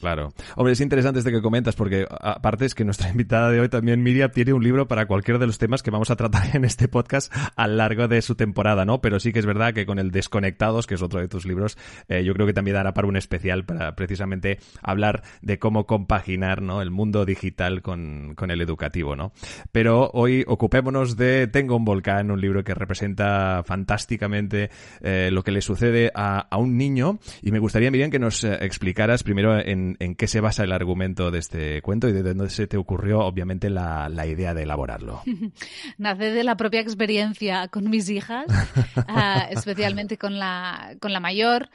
Claro. 0.04 0.34
Hombre, 0.58 0.74
es 0.74 0.82
interesante 0.82 1.20
este 1.20 1.32
que 1.32 1.42
comentas 1.42 1.78
porque 1.78 2.06
aparte 2.10 2.66
es 2.66 2.76
que 2.76 2.84
nuestra 2.84 3.10
invitada 3.12 3.50
de 3.50 3.62
hoy 3.62 3.70
también, 3.70 4.04
Miriam, 4.04 4.30
tiene 4.32 4.52
un 4.52 4.62
libro 4.62 4.86
para 4.86 5.06
cualquiera 5.06 5.40
de 5.40 5.48
los 5.48 5.58
temas 5.58 5.82
que 5.82 5.92
vamos 5.92 6.12
a 6.12 6.18
tratar 6.18 6.44
en 6.56 6.66
este 6.66 6.90
podcast 6.90 7.34
a 7.56 7.68
lo 7.70 7.76
largo 7.76 8.10
de 8.10 8.22
su 8.22 8.36
temporada, 8.36 8.84
¿no? 8.84 9.00
Pero 9.00 9.22
sí 9.22 9.32
que 9.32 9.40
es 9.40 9.46
verdad 9.46 9.74
que 9.74 9.86
con 9.86 10.00
el 10.00 10.12
Desconectados, 10.12 10.88
que 10.88 10.96
es 10.96 11.02
otro 11.02 11.22
de 11.22 11.30
tus 11.30 11.46
libros, 11.46 11.78
eh, 12.10 12.24
yo 12.26 12.34
creo 12.34 12.46
que 12.46 12.54
también 12.54 12.76
dará 12.76 12.94
para 12.94 13.08
un 13.08 13.16
especial 13.16 13.64
para 13.64 13.96
precisamente 13.96 14.60
hablar 14.82 15.24
de 15.42 15.58
cómo 15.58 15.86
compaginar, 15.86 16.62
¿no? 16.62 16.82
El 16.82 16.92
mundo 16.92 17.24
digital 17.24 17.82
con, 17.82 18.34
con 18.36 18.52
el 18.52 18.60
educativo, 18.60 19.16
¿no? 19.16 19.32
Pero 19.72 20.12
hoy 20.14 20.44
ocupémonos 20.48 21.16
de 21.16 21.48
Tengo 21.48 21.78
un 21.78 21.86
volcán, 21.86 22.30
un 22.30 22.42
libro 22.42 22.66
que 22.66 22.74
representa 22.74 23.64
fantásticamente 23.66 24.70
eh, 25.02 25.30
lo 25.32 25.44
que 25.44 25.52
le 25.52 25.62
sucede 25.62 26.12
a, 26.14 26.40
a, 26.40 26.58
un 26.58 26.78
niño 26.78 27.20
y 27.42 27.52
me 27.52 27.60
gustaría, 27.60 27.90
Miriam, 27.90 28.12
que 28.12 28.20
nos 28.20 28.44
eh, 28.44 28.58
explicaras 28.62 29.24
primero 29.24 29.58
en, 29.74 30.16
qué 30.16 30.28
se 30.28 30.40
basa 30.40 30.64
el 30.64 30.72
argumento 30.72 31.32
de 31.32 31.40
este 31.40 31.82
cuento 31.82 32.08
y 32.08 32.14
de 32.14 32.24
dónde 32.24 32.50
se 32.50 32.68
te 32.68 32.78
ocurrió, 32.78 33.20
obviamente, 33.20 33.70
la, 33.70 34.10
idea 34.26 34.54
de 34.54 34.64
elaborarlo. 34.64 35.22
Nace 35.98 36.32
de 36.32 36.44
la 36.44 36.56
propia 36.56 36.80
experiencia 36.80 37.68
con 37.68 37.90
mis 37.90 38.10
hijas, 38.10 38.46
ah, 39.08 39.48
especialmente 39.50 40.18
con 40.18 40.40
la, 40.40 40.96
con 41.02 41.12
la 41.12 41.20
mayor 41.20 41.70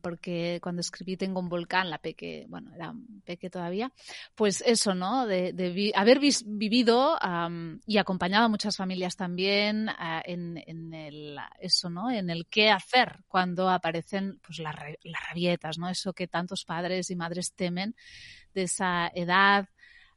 porque 0.00 0.58
cuando 0.62 0.80
escribí 0.80 1.16
Tengo 1.16 1.40
un 1.40 1.48
volcán, 1.48 1.90
la 1.90 1.98
peque, 1.98 2.46
bueno, 2.48 2.72
era 2.74 2.94
peque 3.24 3.50
todavía, 3.50 3.92
pues 4.34 4.62
eso, 4.66 4.94
¿no? 4.94 5.26
De, 5.26 5.92
haber 5.94 6.20
vivido 6.44 7.18
y 7.86 7.98
acompañado 7.98 8.46
a 8.46 8.48
muchas 8.48 8.76
familias 8.76 9.16
también 9.16 9.88
ah, 9.88 10.22
en, 10.24 10.58
el, 10.94 11.38
eso, 11.60 11.90
¿no? 11.90 12.10
En 12.10 12.30
el 12.30 12.46
qué 12.46 12.70
hacer 12.70 13.24
cuando 13.28 13.68
aparecen 13.68 14.40
pues 14.44 14.58
las, 14.58 14.74
las 15.02 15.28
rabietas, 15.28 15.78
¿no? 15.78 15.88
Eso 15.88 16.12
que 16.12 16.28
tantos 16.28 16.64
padres 16.64 17.10
y 17.10 17.16
madres 17.16 17.52
temen 17.54 17.94
de 18.54 18.62
esa 18.62 19.10
edad 19.14 19.68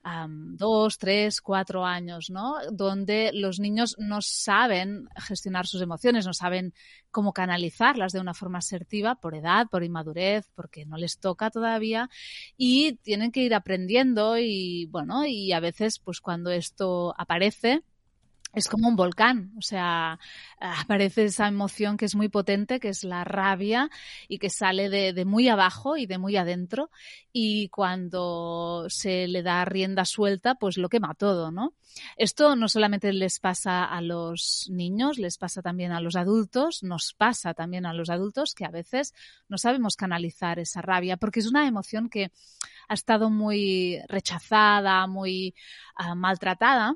dos, 0.03 0.98
tres, 0.98 1.41
cuatro 1.41 1.86
años, 1.86 2.29
¿no? 2.29 2.56
Donde 2.72 3.32
los 3.34 3.60
niños 3.60 3.96
no 4.00 4.22
saben 4.22 5.08
gestionar 5.15 5.68
sus 5.68 5.82
emociones, 5.82 6.25
no 6.25 6.34
saben 6.34 6.74
cómo 7.12 7.34
canalizarlas 7.34 8.13
de 8.13 8.20
una 8.20 8.34
forma 8.34 8.60
asertiva 8.60 9.15
por 9.15 9.36
edad, 9.36 9.68
por 9.70 9.84
inmadurez, 9.84 10.50
porque 10.56 10.86
no 10.86 10.98
les 10.98 11.20
toca 11.20 11.50
todavía 11.50 12.10
y 12.58 12.94
tienen 13.03 13.32
que 13.32 13.41
ir 13.41 13.53
aprendiendo 13.53 14.38
y 14.38 14.86
bueno, 14.88 15.25
y 15.25 15.51
a 15.51 15.60
veces 15.60 16.00
pues 16.00 16.22
cuando 16.22 16.51
esto 16.51 17.13
aparece, 17.18 17.82
es 18.53 18.68
como 18.68 18.88
un 18.88 18.96
volcán, 18.96 19.53
o 19.58 19.62
sea, 19.62 20.20
aparece 20.60 21.25
esa 21.25 21.48
emoción 21.48 21.98
que 21.98 22.06
es 22.06 22.15
muy 22.15 22.29
potente, 22.29 22.79
que 22.79 22.89
es 22.89 23.03
la 23.03 23.24
rabia 23.24 23.89
y 24.27 24.39
que 24.39 24.50
sale 24.50 24.89
de, 24.89 25.25
muy 25.25 25.48
abajo 25.50 25.98
y 25.98 26.08
de 26.08 26.18
muy 26.18 26.36
adentro 26.36 26.89
y 27.32 27.70
cuando 27.70 28.86
se 28.89 29.27
le 29.27 29.44
da 29.44 29.65
rienda 29.65 30.03
suelta, 30.03 30.56
pues 30.56 30.77
lo 30.77 30.89
quema 30.89 31.13
todo, 31.13 31.51
¿no? 31.51 31.75
Esto 32.18 32.56
no 32.56 32.68
solamente 32.70 33.13
les 33.13 33.39
pasa 33.39 33.86
a 33.86 34.01
los 34.01 34.68
niños, 34.72 35.20
les 35.20 35.38
pasa 35.38 35.62
también 35.62 35.91
a 35.91 36.01
los 36.01 36.15
adultos, 36.15 36.82
nos 36.82 37.13
pasa 37.13 37.53
también 37.53 37.86
a 37.86 37.94
los 37.94 38.10
adultos 38.10 38.56
que 38.56 38.65
a 38.65 38.72
veces 38.72 39.13
no 39.48 39.60
sabemos 39.60 39.96
canalizar 39.96 40.58
esa 40.58 40.82
rabia 40.82 41.18
porque 41.18 41.39
es 41.39 41.48
una 41.48 41.68
emoción 41.68 42.10
que 42.10 42.32
ha 42.88 42.94
estado 42.96 43.29
muy 43.29 44.00
rechazada, 44.08 45.06
muy 45.06 45.53
ah, 45.96 46.15
maltratada 46.15 46.96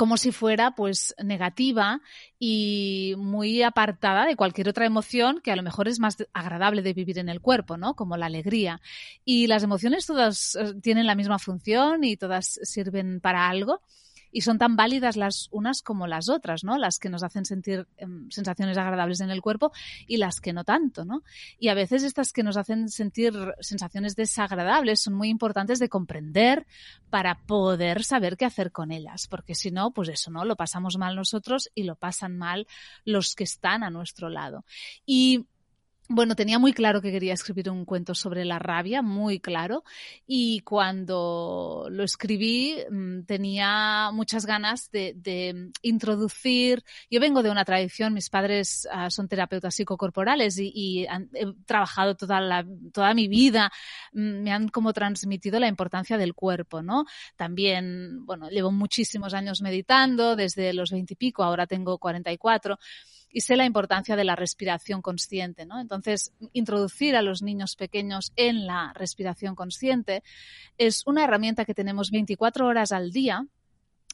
como 0.00 0.16
si 0.16 0.32
fuera 0.32 0.70
pues 0.70 1.14
negativa 1.22 2.00
y 2.38 3.12
muy 3.18 3.62
apartada 3.62 4.24
de 4.24 4.34
cualquier 4.34 4.70
otra 4.70 4.86
emoción 4.86 5.42
que 5.44 5.52
a 5.52 5.56
lo 5.56 5.62
mejor 5.62 5.88
es 5.88 6.00
más 6.00 6.16
agradable 6.32 6.80
de 6.80 6.94
vivir 6.94 7.18
en 7.18 7.28
el 7.28 7.42
cuerpo, 7.42 7.76
¿no? 7.76 7.92
Como 7.92 8.16
la 8.16 8.24
alegría. 8.24 8.80
Y 9.26 9.46
las 9.46 9.62
emociones 9.62 10.06
todas 10.06 10.56
eh, 10.56 10.72
tienen 10.80 11.06
la 11.06 11.14
misma 11.14 11.38
función 11.38 12.02
y 12.02 12.16
todas 12.16 12.60
sirven 12.62 13.20
para 13.20 13.50
algo 13.50 13.82
y 14.32 14.42
son 14.42 14.58
tan 14.58 14.76
válidas 14.76 15.16
las 15.16 15.48
unas 15.50 15.82
como 15.82 16.06
las 16.06 16.28
otras, 16.28 16.64
¿no? 16.64 16.78
Las 16.78 16.98
que 16.98 17.08
nos 17.08 17.22
hacen 17.22 17.44
sentir 17.44 17.86
em, 17.96 18.30
sensaciones 18.30 18.76
agradables 18.78 19.20
en 19.20 19.30
el 19.30 19.42
cuerpo 19.42 19.72
y 20.06 20.16
las 20.16 20.40
que 20.40 20.52
no 20.52 20.64
tanto, 20.64 21.04
¿no? 21.04 21.22
Y 21.58 21.68
a 21.68 21.74
veces 21.74 22.02
estas 22.02 22.32
que 22.32 22.42
nos 22.42 22.56
hacen 22.56 22.88
sentir 22.88 23.32
sensaciones 23.60 24.16
desagradables 24.16 25.00
son 25.00 25.14
muy 25.14 25.28
importantes 25.28 25.78
de 25.78 25.88
comprender 25.88 26.66
para 27.10 27.40
poder 27.46 28.04
saber 28.04 28.36
qué 28.36 28.44
hacer 28.44 28.72
con 28.72 28.90
ellas, 28.90 29.26
porque 29.28 29.54
si 29.54 29.70
no, 29.70 29.90
pues 29.90 30.08
eso, 30.08 30.30
¿no? 30.30 30.44
Lo 30.44 30.56
pasamos 30.56 30.96
mal 30.98 31.16
nosotros 31.16 31.70
y 31.74 31.84
lo 31.84 31.96
pasan 31.96 32.36
mal 32.36 32.66
los 33.04 33.34
que 33.34 33.44
están 33.44 33.82
a 33.82 33.90
nuestro 33.90 34.28
lado. 34.28 34.64
Y 35.06 35.46
bueno, 36.12 36.34
tenía 36.34 36.58
muy 36.58 36.72
claro 36.72 37.00
que 37.00 37.12
quería 37.12 37.34
escribir 37.34 37.70
un 37.70 37.84
cuento 37.84 38.16
sobre 38.16 38.44
la 38.44 38.58
rabia, 38.58 39.00
muy 39.00 39.38
claro, 39.38 39.84
y 40.26 40.58
cuando 40.62 41.86
lo 41.88 42.02
escribí 42.02 42.74
mm, 42.90 43.22
tenía 43.26 44.10
muchas 44.12 44.44
ganas 44.44 44.90
de, 44.90 45.70
introducir, 45.82 46.82
yo 47.08 47.20
vengo 47.20 47.44
de 47.44 47.50
una 47.50 47.64
tradición, 47.64 48.12
mis 48.12 48.28
padres 48.28 48.88
ah, 48.90 49.08
son 49.08 49.28
terapeutas 49.28 49.72
psicocorporales 49.76 50.58
y, 50.58 51.06
he 51.34 51.46
trabajado 51.64 52.16
toda, 52.16 52.40
la, 52.40 52.66
toda 52.92 53.14
mi 53.14 53.28
vida, 53.28 53.70
mm, 54.12 54.42
me 54.42 54.52
han 54.52 54.68
como 54.68 54.92
transmitido 54.92 55.60
la 55.60 55.68
importancia 55.68 56.18
del 56.18 56.34
cuerpo, 56.34 56.82
¿no? 56.82 57.04
También, 57.36 58.26
bueno, 58.26 58.50
llevo 58.50 58.72
muchísimos 58.72 59.32
años 59.32 59.62
meditando, 59.62 60.34
desde 60.34 60.72
los 60.72 60.90
veintipico, 60.90 61.44
ahora 61.44 61.68
tengo 61.68 61.98
44 61.98 62.80
y 63.19 63.19
sé 63.34 63.56
la 63.56 63.64
importancia 63.64 64.16
de 64.16 64.24
la 64.24 64.36
respiración 64.36 65.02
consciente, 65.02 65.66
¿no? 65.66 65.80
Entonces, 65.80 66.32
introducir 66.52 67.14
a 67.16 67.22
los 67.22 67.42
niños 67.42 67.76
pequeños 67.76 68.32
en 68.36 68.66
la 68.66 68.92
respiración 68.94 69.54
consciente 69.54 70.22
es 70.78 71.02
una 71.06 71.24
herramienta 71.24 71.64
que 71.64 71.74
tenemos 71.74 72.10
24 72.10 72.66
horas 72.66 72.92
al 72.92 73.12
día 73.12 73.46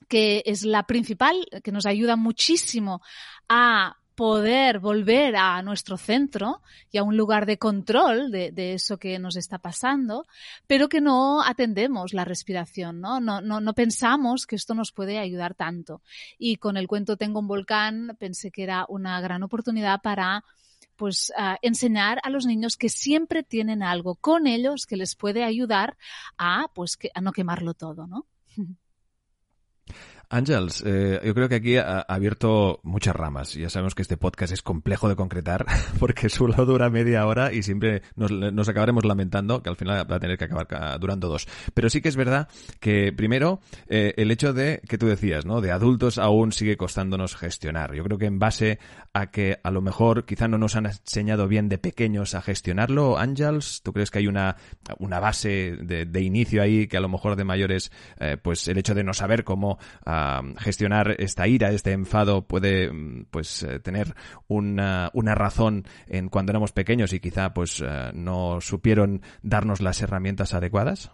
que 0.09 0.43
es 0.45 0.65
la 0.65 0.85
principal, 0.85 1.47
que 1.65 1.73
nos 1.73 1.87
ayuda 1.87 2.17
muchísimo 2.17 3.01
a 3.49 3.97
poder 4.17 4.79
volver 4.79 5.37
a 5.37 5.61
nuestro 5.63 5.99
centro 5.99 6.63
y 6.91 6.99
a 6.99 7.03
un 7.03 7.17
lugar 7.17 7.45
de 7.45 7.59
control 7.59 8.31
de, 8.31 8.75
eso 8.75 8.97
que 8.97 9.19
nos 9.19 9.37
está 9.37 9.59
pasando, 9.59 10.27
pero 10.67 10.89
que 10.89 11.03
no 11.03 11.43
atendemos 11.43 12.15
la 12.15 12.25
respiración, 12.25 13.01
¿no? 13.01 13.21
No, 13.21 13.41
¿no? 13.41 13.61
no 13.61 13.75
pensamos 13.75 14.47
que 14.47 14.57
esto 14.57 14.75
nos 14.75 14.91
puede 14.91 15.19
ayudar 15.19 15.55
tanto. 15.55 16.03
Y 16.39 16.57
con 16.57 16.77
el 16.77 16.89
cuento 16.89 17.17
Tengo 17.17 17.41
un 17.41 17.47
volcán 17.47 18.17
pensé 18.19 18.51
que 18.51 18.63
era 18.63 18.87
una 18.89 19.21
gran 19.21 19.43
oportunidad 19.43 20.01
para 20.03 20.45
pues 20.97 21.31
enseñar 21.61 22.19
a 22.23 22.31
los 22.31 22.47
niños 22.47 22.77
que 22.77 22.89
siempre 22.89 23.43
tienen 23.43 23.83
algo 23.83 24.15
con 24.15 24.47
ellos 24.47 24.87
que 24.87 24.97
les 24.97 25.15
puede 25.15 25.45
ayudar 25.45 25.97
a 26.39 26.69
pues 26.75 26.99
a 27.15 27.21
no 27.21 27.33
quemarlo 27.33 27.75
todo, 27.75 28.07
¿no? 28.07 28.27
Ángels, 30.29 30.83
eh, 30.85 31.21
yo 31.25 31.35
creo 31.35 31.49
que 31.49 31.55
aquí 31.57 31.77
ha, 31.77 32.01
abierto 32.01 32.81
muchas 32.83 33.15
ramas. 33.15 33.55
Ya 33.55 33.71
sabemos 33.71 33.95
que 33.95 34.03
este 34.03 34.17
podcast 34.17 34.53
es 34.53 34.63
complejo 34.63 35.09
de 35.09 35.15
concretar 35.15 35.67
porque 36.01 36.29
solo 36.29 36.67
dura 36.67 36.91
media 36.91 37.27
hora 37.27 37.53
y 37.53 37.63
siempre 37.63 38.03
nos, 38.17 38.69
acabaremos 38.69 39.05
lamentando 39.05 39.63
que 39.63 39.71
al 39.71 39.77
final 39.77 40.11
va 40.11 40.17
a 40.17 40.21
tener 40.21 40.37
que 40.37 40.45
acabar 40.45 40.99
durando 40.99 41.29
dos. 41.29 41.47
Pero 41.75 41.91
sí 41.91 42.01
que 42.01 42.09
es 42.09 42.17
verdad 42.17 42.49
que 42.81 43.13
primero 43.13 43.61
eh, 43.89 44.15
el 44.17 44.31
hecho 44.31 44.53
de 44.53 44.81
que 44.89 44.99
tú 44.99 45.07
decías, 45.07 45.47
¿no? 45.47 45.61
De 45.61 45.71
adultos 45.71 46.19
aún 46.19 46.53
sigue 46.53 46.77
costándonos 46.77 47.37
gestionar. 47.37 47.95
Yo 47.95 48.03
creo 48.03 48.19
que 48.19 48.27
en 48.27 48.39
base 48.39 48.79
a 49.13 49.31
que 49.31 49.59
a 49.63 49.71
lo 49.71 49.81
mejor 49.81 50.25
quizá 50.25 50.49
no 50.49 50.59
nos 50.59 50.75
han 50.77 50.87
enseñado 50.87 51.47
bien 51.47 51.69
de 51.69 51.79
pequeños 51.79 52.35
a 52.35 52.43
gestionarlo, 52.43 53.19
Ángels, 53.19 53.81
¿tú 53.83 53.93
crees 53.93 54.11
que 54.11 54.19
hay 54.19 54.27
una, 54.27 54.57
una 54.99 55.21
base 55.21 55.77
de, 55.81 56.21
inicio 56.21 56.63
ahí 56.63 56.89
que 56.89 56.97
a 56.97 57.01
lo 57.01 57.09
mejor 57.09 57.37
de 57.37 57.45
mayores, 57.45 57.93
eh, 58.19 58.37
pues 58.43 58.67
el 58.69 58.79
hecho 58.79 58.95
de 58.95 59.05
no 59.05 59.15
saber 59.15 59.45
cómo 59.45 59.79
gestionar 60.59 61.17
esta 61.19 61.47
ira, 61.47 61.71
este 61.71 61.93
enfado 61.93 62.47
puede 62.47 62.93
mm, 62.93 63.27
pues 63.31 63.63
eh, 63.63 63.79
tener 63.81 64.15
una, 64.49 65.11
una 65.13 65.35
razón 65.35 65.85
en 66.07 66.29
cuando 66.29 66.53
éramos 66.53 66.73
pequeños 66.73 67.13
y 67.13 67.21
quizá 67.21 67.55
pues 67.55 67.83
eh, 67.85 68.11
no 68.15 68.61
supieron 68.61 69.23
darnos 69.43 69.81
las 69.81 70.01
herramientas 70.03 70.55
adecuadas? 70.55 71.13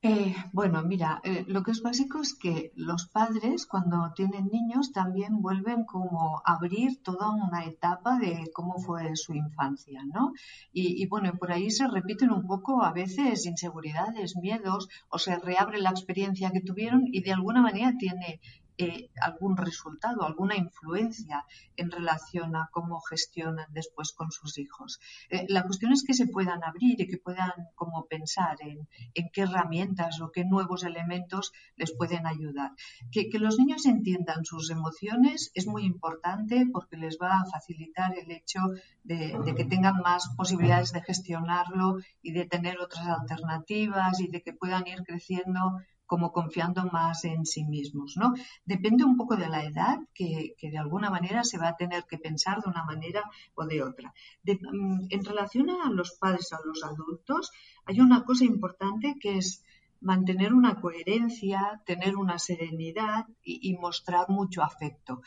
Eh, 0.00 0.32
bueno, 0.52 0.82
mira, 0.84 1.20
eh, 1.24 1.44
lo 1.48 1.64
que 1.64 1.72
es 1.72 1.82
básico 1.82 2.20
es 2.20 2.32
que 2.34 2.70
los 2.76 3.08
padres 3.08 3.66
cuando 3.66 4.12
tienen 4.14 4.48
niños 4.52 4.92
también 4.92 5.42
vuelven 5.42 5.84
como 5.84 6.40
a 6.44 6.54
abrir 6.54 7.02
toda 7.02 7.30
una 7.30 7.64
etapa 7.64 8.16
de 8.18 8.48
cómo 8.54 8.78
fue 8.78 9.16
su 9.16 9.34
infancia, 9.34 10.04
¿no? 10.04 10.32
Y, 10.72 11.02
y, 11.02 11.06
bueno, 11.06 11.32
por 11.36 11.50
ahí 11.50 11.70
se 11.70 11.88
repiten 11.88 12.30
un 12.30 12.46
poco 12.46 12.84
a 12.84 12.92
veces 12.92 13.44
inseguridades, 13.44 14.36
miedos, 14.36 14.88
o 15.08 15.18
se 15.18 15.36
reabre 15.36 15.80
la 15.80 15.90
experiencia 15.90 16.52
que 16.52 16.60
tuvieron 16.60 17.02
y 17.06 17.22
de 17.22 17.32
alguna 17.32 17.60
manera 17.60 17.92
tiene 17.98 18.40
eh, 18.80 19.10
algún 19.20 19.56
resultado, 19.56 20.24
alguna 20.24 20.54
influencia 20.54 21.44
en 21.76 21.90
relación 21.90 22.54
a 22.54 22.68
cómo 22.70 23.00
gestionan 23.00 23.66
después 23.72 24.12
con 24.12 24.30
sus 24.30 24.56
hijos. 24.56 25.00
Eh, 25.30 25.46
la 25.48 25.64
cuestión 25.64 25.92
es 25.92 26.04
que 26.04 26.14
se 26.14 26.28
puedan 26.28 26.62
abrir 26.62 27.00
y 27.00 27.08
que 27.08 27.18
puedan 27.18 27.50
como 27.74 28.06
pensar 28.06 28.56
en, 28.60 28.88
qué 29.32 29.42
herramientas 29.42 30.20
o 30.20 30.30
qué 30.30 30.44
nuevos 30.44 30.84
elementos 30.84 31.52
les 31.76 31.92
pueden 31.92 32.24
ayudar. 32.26 32.70
Que, 33.10 33.28
los 33.38 33.58
niños 33.58 33.86
entiendan 33.86 34.44
sus 34.44 34.70
emociones 34.70 35.50
es 35.54 35.66
muy 35.66 35.84
importante 35.84 36.66
porque 36.72 36.96
les 36.96 37.18
va 37.20 37.40
a 37.40 37.46
facilitar 37.46 38.16
el 38.16 38.30
hecho 38.30 38.60
de, 39.02 39.36
de 39.44 39.54
que 39.56 39.64
tengan 39.64 39.96
más 40.02 40.28
posibilidades 40.36 40.92
de 40.92 41.02
gestionarlo 41.02 41.98
y 42.22 42.32
de 42.32 42.46
tener 42.46 42.78
otras 42.78 43.06
alternativas 43.08 44.20
y 44.20 44.28
de 44.28 44.42
que 44.42 44.52
puedan 44.52 44.86
ir 44.86 45.02
creciendo 45.02 45.78
como 46.08 46.32
confiando 46.32 46.86
más 46.86 47.24
en 47.26 47.44
sí 47.44 47.64
mismos, 47.64 48.16
¿no? 48.16 48.32
Depende 48.64 49.04
un 49.04 49.18
poco 49.18 49.36
de 49.36 49.48
la 49.48 49.62
edad 49.62 49.98
que, 50.14 50.56
de 50.60 50.78
alguna 50.78 51.10
manera 51.10 51.44
se 51.44 51.58
va 51.58 51.68
a 51.68 51.76
tener 51.76 52.06
que 52.06 52.16
pensar 52.16 52.62
de 52.62 52.70
una 52.70 52.82
manera 52.82 53.22
o 53.54 53.66
de 53.66 53.82
otra. 53.82 54.14
Mm, 54.42 55.06
en 55.10 55.24
relación 55.24 55.68
a 55.68 55.90
los 55.90 56.12
padres, 56.18 56.50
a 56.54 56.60
los 56.64 56.82
adultos, 56.82 57.52
hay 57.84 58.00
una 58.00 58.24
cosa 58.24 58.46
importante 58.46 59.16
que 59.20 59.36
es 59.36 59.62
mantener 60.00 60.54
una 60.54 60.80
coherencia, 60.80 61.82
tener 61.84 62.16
una 62.16 62.38
serenidad 62.38 63.26
y, 63.42 63.76
mostrar 63.76 64.30
mucho 64.30 64.62
afecto. 64.62 65.20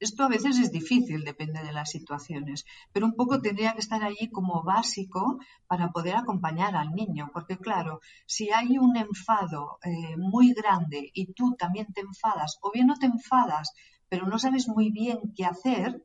Esto 0.00 0.22
a 0.24 0.28
veces 0.28 0.58
es 0.58 0.70
difícil, 0.70 1.24
depende 1.24 1.62
de 1.62 1.72
las 1.72 1.90
situaciones, 1.90 2.64
pero 2.92 3.06
un 3.06 3.14
poco 3.14 3.40
tendría 3.40 3.72
que 3.72 3.80
estar 3.80 4.02
allí 4.04 4.30
como 4.30 4.62
básico 4.62 5.40
para 5.66 5.90
poder 5.90 6.14
acompañar 6.16 6.76
al 6.76 6.92
niño, 6.92 7.30
porque 7.32 7.58
claro, 7.58 8.00
si 8.26 8.50
hay 8.50 8.78
un 8.78 8.96
enfado 8.96 9.78
eh, 9.82 10.16
muy 10.16 10.52
grande 10.52 11.10
y 11.12 11.32
tú 11.32 11.56
también 11.58 11.92
te 11.92 12.02
enfadas, 12.02 12.58
o 12.62 12.70
bien 12.72 12.86
no 12.86 12.94
te 12.94 13.06
enfadas, 13.06 13.72
pero 14.08 14.26
no 14.26 14.38
sabes 14.38 14.68
muy 14.68 14.90
bien 14.90 15.18
qué 15.36 15.44
hacer, 15.44 16.02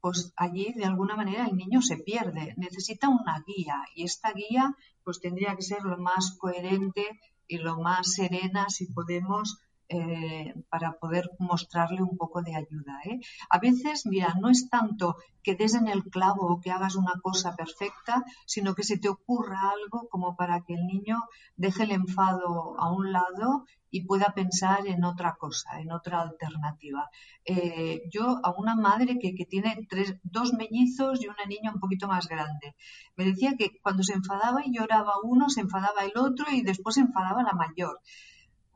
pues 0.00 0.32
allí 0.36 0.72
de 0.74 0.84
alguna 0.84 1.16
manera 1.16 1.46
el 1.46 1.56
niño 1.56 1.82
se 1.82 1.96
pierde, 1.96 2.54
necesita 2.56 3.08
una 3.08 3.42
guía 3.46 3.82
y 3.94 4.04
esta 4.04 4.32
guía 4.32 4.74
pues 5.04 5.20
tendría 5.20 5.56
que 5.56 5.62
ser 5.62 5.82
lo 5.82 5.98
más 5.98 6.36
coherente 6.38 7.20
y 7.46 7.58
lo 7.58 7.78
más 7.80 8.12
serena 8.12 8.68
si 8.68 8.86
podemos 8.92 9.58
eh, 9.90 10.54
para 10.68 10.92
poder 10.98 11.30
mostrarle 11.38 12.02
un 12.02 12.16
poco 12.16 12.42
de 12.42 12.54
ayuda. 12.54 13.00
¿eh? 13.04 13.20
A 13.48 13.58
veces, 13.58 14.04
mira, 14.04 14.34
no 14.40 14.50
es 14.50 14.68
tanto 14.68 15.16
que 15.42 15.54
des 15.54 15.74
en 15.74 15.88
el 15.88 16.04
clavo 16.04 16.42
o 16.46 16.60
que 16.60 16.70
hagas 16.70 16.94
una 16.94 17.14
cosa 17.22 17.56
perfecta, 17.56 18.22
sino 18.44 18.74
que 18.74 18.82
se 18.82 18.98
te 18.98 19.08
ocurra 19.08 19.70
algo 19.70 20.08
como 20.10 20.36
para 20.36 20.60
que 20.64 20.74
el 20.74 20.86
niño 20.86 21.16
deje 21.56 21.84
el 21.84 21.92
enfado 21.92 22.78
a 22.78 22.92
un 22.92 23.12
lado 23.12 23.64
y 23.90 24.04
pueda 24.04 24.34
pensar 24.34 24.86
en 24.86 25.04
otra 25.04 25.36
cosa, 25.36 25.80
en 25.80 25.90
otra 25.90 26.20
alternativa. 26.20 27.08
Eh, 27.46 28.02
yo 28.12 28.40
a 28.42 28.50
una 28.50 28.76
madre 28.76 29.18
que, 29.18 29.34
que 29.34 29.46
tiene 29.46 29.86
tres, 29.88 30.16
dos 30.22 30.52
mellizos 30.52 31.22
y 31.22 31.28
una 31.28 31.46
niña 31.46 31.72
un 31.72 31.80
poquito 31.80 32.08
más 32.08 32.28
grande, 32.28 32.76
me 33.16 33.24
decía 33.24 33.56
que 33.56 33.80
cuando 33.80 34.02
se 34.02 34.12
enfadaba 34.12 34.66
y 34.66 34.74
lloraba 34.74 35.14
uno, 35.22 35.48
se 35.48 35.62
enfadaba 35.62 36.04
el 36.04 36.12
otro 36.18 36.44
y 36.52 36.60
después 36.60 36.96
se 36.96 37.00
enfadaba 37.00 37.42
la 37.42 37.54
mayor 37.54 38.00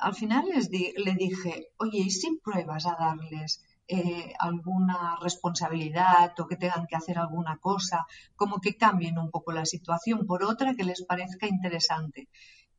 al 0.03 0.15
final 0.15 0.45
les 0.49 0.69
le 0.71 1.15
dije, 1.15 1.69
oye, 1.79 1.99
¿y 1.99 2.11
si 2.11 2.39
pruebas 2.45 2.87
a 2.87 2.97
darles 2.99 3.63
eh, 3.89 4.33
alguna 4.39 5.17
responsabilidad 5.21 6.39
o 6.39 6.47
que 6.47 6.57
tengan 6.57 6.87
que 6.87 6.97
hacer 6.97 7.19
alguna 7.19 7.59
cosa, 7.59 8.07
como 8.37 8.61
que 8.61 8.77
cambien 8.77 9.19
un 9.19 9.31
poco 9.31 9.53
la 9.53 9.65
situación 9.65 10.27
por 10.27 10.43
otra 10.45 10.75
que 10.75 10.85
les 10.85 11.05
parezca 11.05 11.47
interesante? 11.47 12.29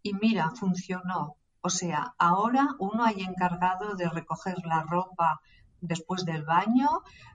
Y 0.01 0.13
mira, 0.13 0.51
funcionó. 0.51 1.37
O 1.61 1.69
sea, 1.69 2.13
ahora 2.17 2.67
uno 2.79 3.05
hay 3.05 3.21
encargado 3.21 3.95
de 3.95 4.09
recoger 4.09 4.57
la 4.65 4.83
ropa 4.83 5.39
después 5.83 6.23
del 6.25 6.43
baño, 6.43 6.87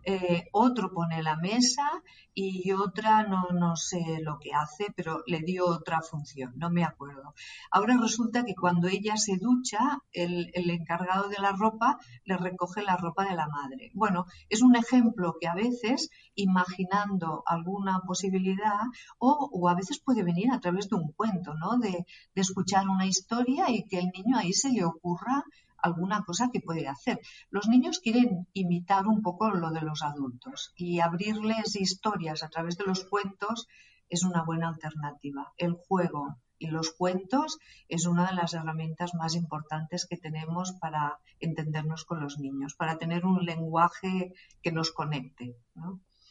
eh, 0.05 0.49
otro 0.53 0.91
pone 0.93 1.23
la 1.23 1.37
mesa 1.37 1.87
y 2.35 2.73
otra 2.73 3.25
no, 3.25 3.49
no 3.53 3.77
sé 3.77 4.21
lo 4.23 4.39
que 4.39 4.53
hace, 4.55 4.87
pero 4.97 5.23
le 5.27 5.41
dio 5.41 5.67
otra 5.67 6.01
función, 6.01 6.53
no 6.57 6.71
me 6.71 6.85
acuerdo. 6.85 7.35
Ahora 7.71 7.97
resulta 8.01 8.45
que 8.45 8.55
cuando 8.55 8.89
ella 8.89 9.17
se 9.17 9.37
ducha, 9.37 9.99
el, 10.13 10.49
encargado 10.71 11.29
de 11.29 11.39
la 11.41 11.53
ropa 11.53 11.99
le 12.25 12.37
recoge 12.37 12.83
la 12.83 12.97
ropa 12.97 13.25
de 13.25 13.35
la 13.35 13.49
madre. 13.49 13.91
Bueno, 13.95 14.25
es 14.49 14.63
un 14.63 14.77
ejemplo 14.77 15.37
que 15.39 15.49
a 15.49 15.55
veces, 15.55 16.11
imaginando 16.35 17.43
alguna 17.45 18.01
posibilidad, 18.07 18.81
o, 19.19 19.51
o 19.53 19.69
a 19.69 19.75
veces 19.75 20.01
puede 20.01 20.23
venir 20.23 20.51
a 20.53 20.61
través 20.61 20.89
de 20.89 20.97
un 20.97 21.13
cuento, 21.13 21.55
¿no? 21.55 21.77
De, 21.79 22.07
de 22.35 22.41
escuchar 22.41 22.89
una 22.89 23.07
historia 23.07 23.69
y 23.69 23.85
que 23.85 23.99
el 23.99 24.07
niño 24.07 24.39
ahí 24.39 24.53
se 24.53 24.71
le 24.71 24.85
ocurra 24.85 25.45
alguna 25.83 26.25
cosa 26.25 26.51
que 26.53 26.61
puede 26.61 26.89
hacer. 26.89 27.21
Los 27.51 27.69
niños 27.69 28.01
quieren 28.01 28.47
imitar 28.53 29.07
un 29.07 29.23
poco 29.23 29.51
lo 29.51 29.71
de 29.71 29.83
los 29.83 30.03
adultos 30.03 30.73
y 30.77 31.01
abrirles 31.01 31.77
historias 31.77 32.43
a 32.43 32.49
través 32.49 32.77
de 32.77 32.85
los 32.85 33.05
cuentos 33.05 33.69
es 34.09 34.23
una 34.25 34.43
buena 34.43 34.69
alternativa. 34.69 35.53
El 35.57 35.75
juego 35.75 36.37
y 36.59 36.69
los 36.69 36.91
cuentos 36.93 37.59
es 37.89 38.07
una 38.07 38.29
de 38.29 38.35
las 38.35 38.55
herramientas 38.55 39.15
más 39.15 39.35
importantes 39.35 40.07
que 40.07 40.17
tenemos 40.17 40.73
para 40.73 41.19
entendernos 41.41 42.05
con 42.05 42.21
los 42.21 42.39
niños, 42.39 42.75
para 42.75 42.99
tener 42.99 43.25
un 43.25 43.45
lenguaje 43.45 44.33
que 44.63 44.73
nos 44.73 44.91
conecte. 44.91 45.57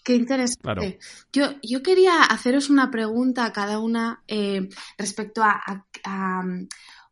Qué 0.03 0.15
interesante. 0.15 0.99
Yo, 1.31 1.51
yo 1.61 1.81
quería 1.81 2.23
haceros 2.23 2.69
una 2.69 2.91
pregunta 2.91 3.45
a 3.45 3.53
cada 3.53 3.79
una 3.79 4.23
eh, 4.27 4.67
respecto 4.97 5.43
a, 5.43 5.85
a 6.03 6.43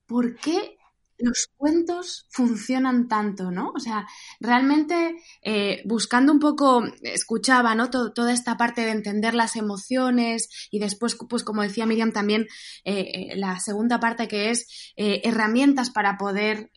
por 0.06 0.36
qué 0.36 0.75
los 1.18 1.50
cuentos 1.56 2.28
funcionan 2.30 3.08
tanto, 3.08 3.52
¿no? 3.52 3.72
O 3.76 3.80
sea, 3.80 4.08
realmente 4.40 5.16
eh, 5.42 5.82
buscando 5.86 6.32
un 6.32 6.40
poco, 6.40 6.84
escuchaba, 7.02 7.76
¿no? 7.76 7.90
toda 7.90 8.34
esta 8.34 8.58
parte 8.58 8.82
de 8.82 8.92
entender 8.92 9.34
las 9.34 9.56
emociones 9.56 10.50
y 10.72 10.80
después, 10.80 11.18
pues 11.30 11.44
como 11.44 11.62
decía 11.62 11.86
Miriam, 11.86 12.12
también 12.12 12.48
eh, 12.84 13.32
eh, 13.32 13.36
la 13.36 13.60
segunda 13.60 14.00
parte 14.00 14.28
que 14.28 14.50
es 14.50 14.94
herramientas 14.98 15.90
para 15.90 16.18
poder 16.18 16.72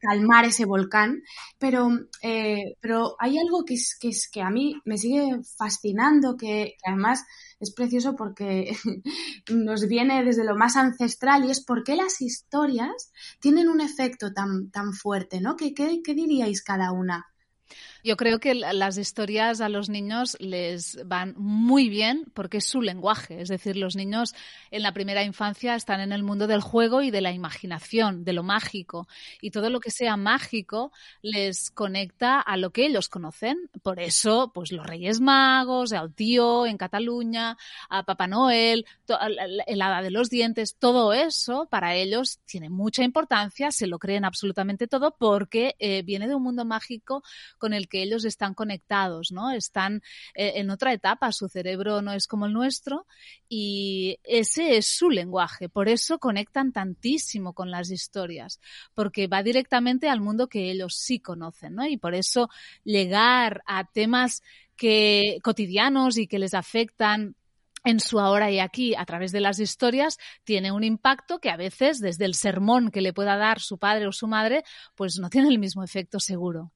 calmar 0.00 0.44
ese 0.46 0.64
volcán, 0.64 1.22
pero, 1.58 1.88
pero 2.80 3.16
hay 3.18 3.38
algo 3.38 3.64
que, 3.64 3.74
es, 3.74 3.96
que, 4.00 4.08
es, 4.08 4.28
que 4.30 4.42
a 4.42 4.50
mí 4.50 4.80
me 4.84 4.98
sigue 4.98 5.40
fascinando, 5.56 6.36
que 6.36 6.76
además 6.84 7.24
es 7.60 7.72
precioso 7.72 8.16
porque 8.16 8.74
nos 9.50 9.86
viene 9.86 10.24
desde 10.24 10.44
lo 10.44 10.56
más 10.56 10.76
ancestral 10.76 11.44
y 11.44 11.50
es 11.50 11.64
por 11.64 11.84
qué 11.84 11.96
las 11.96 12.20
historias 12.20 13.12
tienen 13.40 13.68
un 13.68 13.80
efecto 13.80 14.32
tan, 14.32 14.70
tan 14.70 14.92
fuerte, 14.94 15.40
¿no? 15.40 15.56
qué 15.56 15.74
diríais 16.14 16.62
cada 16.62 16.92
una? 16.92 17.26
Yo 18.02 18.16
creo 18.16 18.38
que 18.38 18.54
las 18.54 18.96
historias 18.96 19.60
a 19.60 19.68
los 19.68 19.88
niños 19.88 20.36
les 20.40 20.98
van 21.06 21.34
muy 21.36 21.88
bien 21.88 22.30
porque 22.34 22.58
es 22.58 22.66
su 22.66 22.80
lenguaje. 22.80 23.40
Es 23.40 23.48
decir, 23.48 23.76
los 23.76 23.96
niños 23.96 24.34
en 24.70 24.82
la 24.82 24.92
primera 24.92 25.22
infancia 25.22 25.74
están 25.74 26.00
en 26.00 26.12
el 26.12 26.22
mundo 26.22 26.46
del 26.46 26.60
juego 26.60 27.02
y 27.02 27.10
de 27.10 27.20
la 27.20 27.32
imaginación, 27.32 28.24
de 28.24 28.32
lo 28.32 28.42
mágico. 28.42 29.06
Y 29.40 29.50
todo 29.50 29.70
lo 29.70 29.80
que 29.80 29.90
sea 29.90 30.16
mágico 30.16 30.92
les 31.22 31.70
conecta 31.70 32.40
a 32.40 32.56
lo 32.56 32.70
que 32.70 32.86
ellos 32.86 33.08
conocen. 33.08 33.70
Por 33.82 34.00
eso, 34.00 34.50
pues 34.54 34.72
los 34.72 34.86
Reyes 34.86 35.20
Magos, 35.20 35.92
al 35.92 36.14
tío 36.14 36.66
en 36.66 36.78
Cataluña, 36.78 37.56
a 37.88 38.04
Papá 38.04 38.26
Noel, 38.26 38.86
el 39.66 39.82
hada 39.82 40.02
de 40.02 40.10
los 40.10 40.30
dientes, 40.30 40.76
todo 40.78 41.12
eso 41.12 41.66
para 41.70 41.94
ellos 41.94 42.40
tiene 42.44 42.70
mucha 42.70 43.02
importancia, 43.02 43.70
se 43.70 43.86
lo 43.86 43.98
creen 43.98 44.24
absolutamente 44.24 44.86
todo 44.86 45.16
porque 45.18 45.76
eh, 45.78 46.02
viene 46.02 46.28
de 46.28 46.34
un 46.34 46.42
mundo 46.42 46.64
mágico 46.64 47.22
con 47.58 47.74
el 47.74 47.88
que 47.90 48.02
ellos 48.02 48.24
están 48.24 48.54
conectados, 48.54 49.32
¿no? 49.32 49.50
Están 49.50 50.02
eh, 50.34 50.52
en 50.56 50.70
otra 50.70 50.94
etapa, 50.94 51.32
su 51.32 51.48
cerebro 51.48 52.00
no 52.00 52.12
es 52.14 52.26
como 52.26 52.46
el 52.46 52.54
nuestro 52.54 53.06
y 53.48 54.18
ese 54.24 54.78
es 54.78 54.86
su 54.86 55.10
lenguaje. 55.10 55.68
Por 55.68 55.90
eso 55.90 56.18
conectan 56.18 56.72
tantísimo 56.72 57.52
con 57.52 57.70
las 57.70 57.90
historias, 57.90 58.60
porque 58.94 59.26
va 59.26 59.42
directamente 59.42 60.08
al 60.08 60.22
mundo 60.22 60.48
que 60.48 60.70
ellos 60.70 60.96
sí 60.96 61.20
conocen, 61.20 61.74
¿no? 61.74 61.86
Y 61.86 61.98
por 61.98 62.14
eso 62.14 62.48
llegar 62.84 63.62
a 63.66 63.84
temas 63.84 64.42
que 64.76 65.40
cotidianos 65.42 66.16
y 66.16 66.26
que 66.26 66.38
les 66.38 66.54
afectan 66.54 67.36
en 67.84 68.00
su 68.00 68.20
ahora 68.20 68.50
y 68.50 68.60
aquí 68.60 68.94
a 68.94 69.04
través 69.04 69.32
de 69.32 69.40
las 69.40 69.58
historias 69.58 70.18
tiene 70.44 70.72
un 70.72 70.84
impacto 70.84 71.38
que 71.38 71.50
a 71.50 71.56
veces 71.56 71.98
desde 71.98 72.24
el 72.24 72.34
sermón 72.34 72.90
que 72.90 73.00
le 73.00 73.12
pueda 73.12 73.36
dar 73.36 73.60
su 73.60 73.78
padre 73.78 74.06
o 74.06 74.12
su 74.12 74.26
madre 74.26 74.64
pues 74.94 75.18
no 75.18 75.30
tiene 75.30 75.48
el 75.48 75.58
mismo 75.58 75.82
efecto 75.82 76.20
seguro 76.20 76.72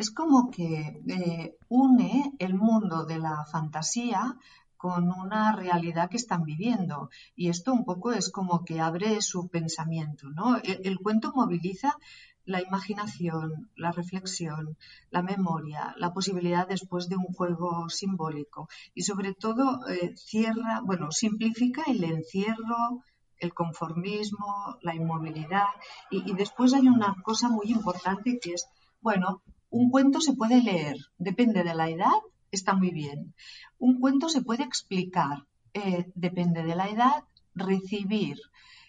es 0.00 0.10
como 0.10 0.50
que 0.50 1.02
eh, 1.06 1.56
une 1.68 2.32
el 2.38 2.54
mundo 2.54 3.04
de 3.04 3.18
la 3.18 3.44
fantasía 3.44 4.34
con 4.78 5.12
una 5.12 5.52
realidad 5.52 6.08
que 6.08 6.16
están 6.16 6.42
viviendo. 6.44 7.10
Y 7.36 7.50
esto 7.50 7.74
un 7.74 7.84
poco 7.84 8.12
es 8.12 8.30
como 8.30 8.64
que 8.64 8.80
abre 8.80 9.20
su 9.20 9.48
pensamiento, 9.48 10.30
¿no? 10.30 10.56
El, 10.56 10.98
cuento 11.00 11.32
moviliza 11.34 11.98
la 12.46 12.62
imaginación, 12.62 13.70
la 13.76 13.92
reflexión, 13.92 14.78
la 15.10 15.22
memoria, 15.22 15.94
la 15.98 16.14
posibilidad 16.14 16.66
después 16.66 17.10
de 17.10 17.16
un 17.16 17.30
juego 17.34 17.90
simbólico 17.90 18.68
y 18.94 19.02
sobre 19.02 19.34
todo 19.34 19.86
eh, 19.86 20.16
cierra, 20.16 20.80
bueno, 20.82 21.12
simplifica 21.12 21.82
el 21.86 22.02
encierro, 22.02 23.04
el 23.36 23.52
conformismo, 23.52 24.78
la 24.80 24.94
inmovilidad 24.94 25.68
y, 26.10 26.30
y 26.30 26.34
después 26.34 26.72
hay 26.72 26.88
una 26.88 27.14
cosa 27.22 27.50
muy 27.50 27.66
importante 27.70 28.38
que 28.40 28.54
es, 28.54 28.66
bueno, 29.02 29.42
un 29.70 29.90
cuento 29.90 30.20
se 30.20 30.34
puede 30.34 30.62
leer, 30.62 30.96
depende 31.18 31.62
de 31.62 31.74
la 31.74 31.88
edad, 31.88 32.20
está 32.50 32.74
muy 32.74 32.90
bien. 32.90 33.34
Un 33.78 34.00
cuento 34.00 34.28
se 34.28 34.42
puede 34.42 34.64
explicar, 34.64 35.46
eh, 35.74 36.10
depende 36.14 36.64
de 36.64 36.74
la 36.74 36.88
edad, 36.88 37.24
recibir 37.54 38.38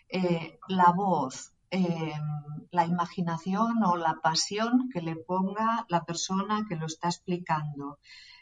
eh, 0.09 0.59
la 0.67 0.91
voz, 0.91 1.53
em, 1.69 2.21
la 2.71 2.85
imaginación 2.85 3.83
o 3.83 3.95
la 3.95 4.15
pasión 4.21 4.89
que 4.91 5.01
le 5.01 5.15
ponga 5.15 5.85
la 5.87 6.03
persona 6.03 6.65
que 6.67 6.75
lo 6.75 6.87
está 6.87 7.07
explicando. 7.07 7.99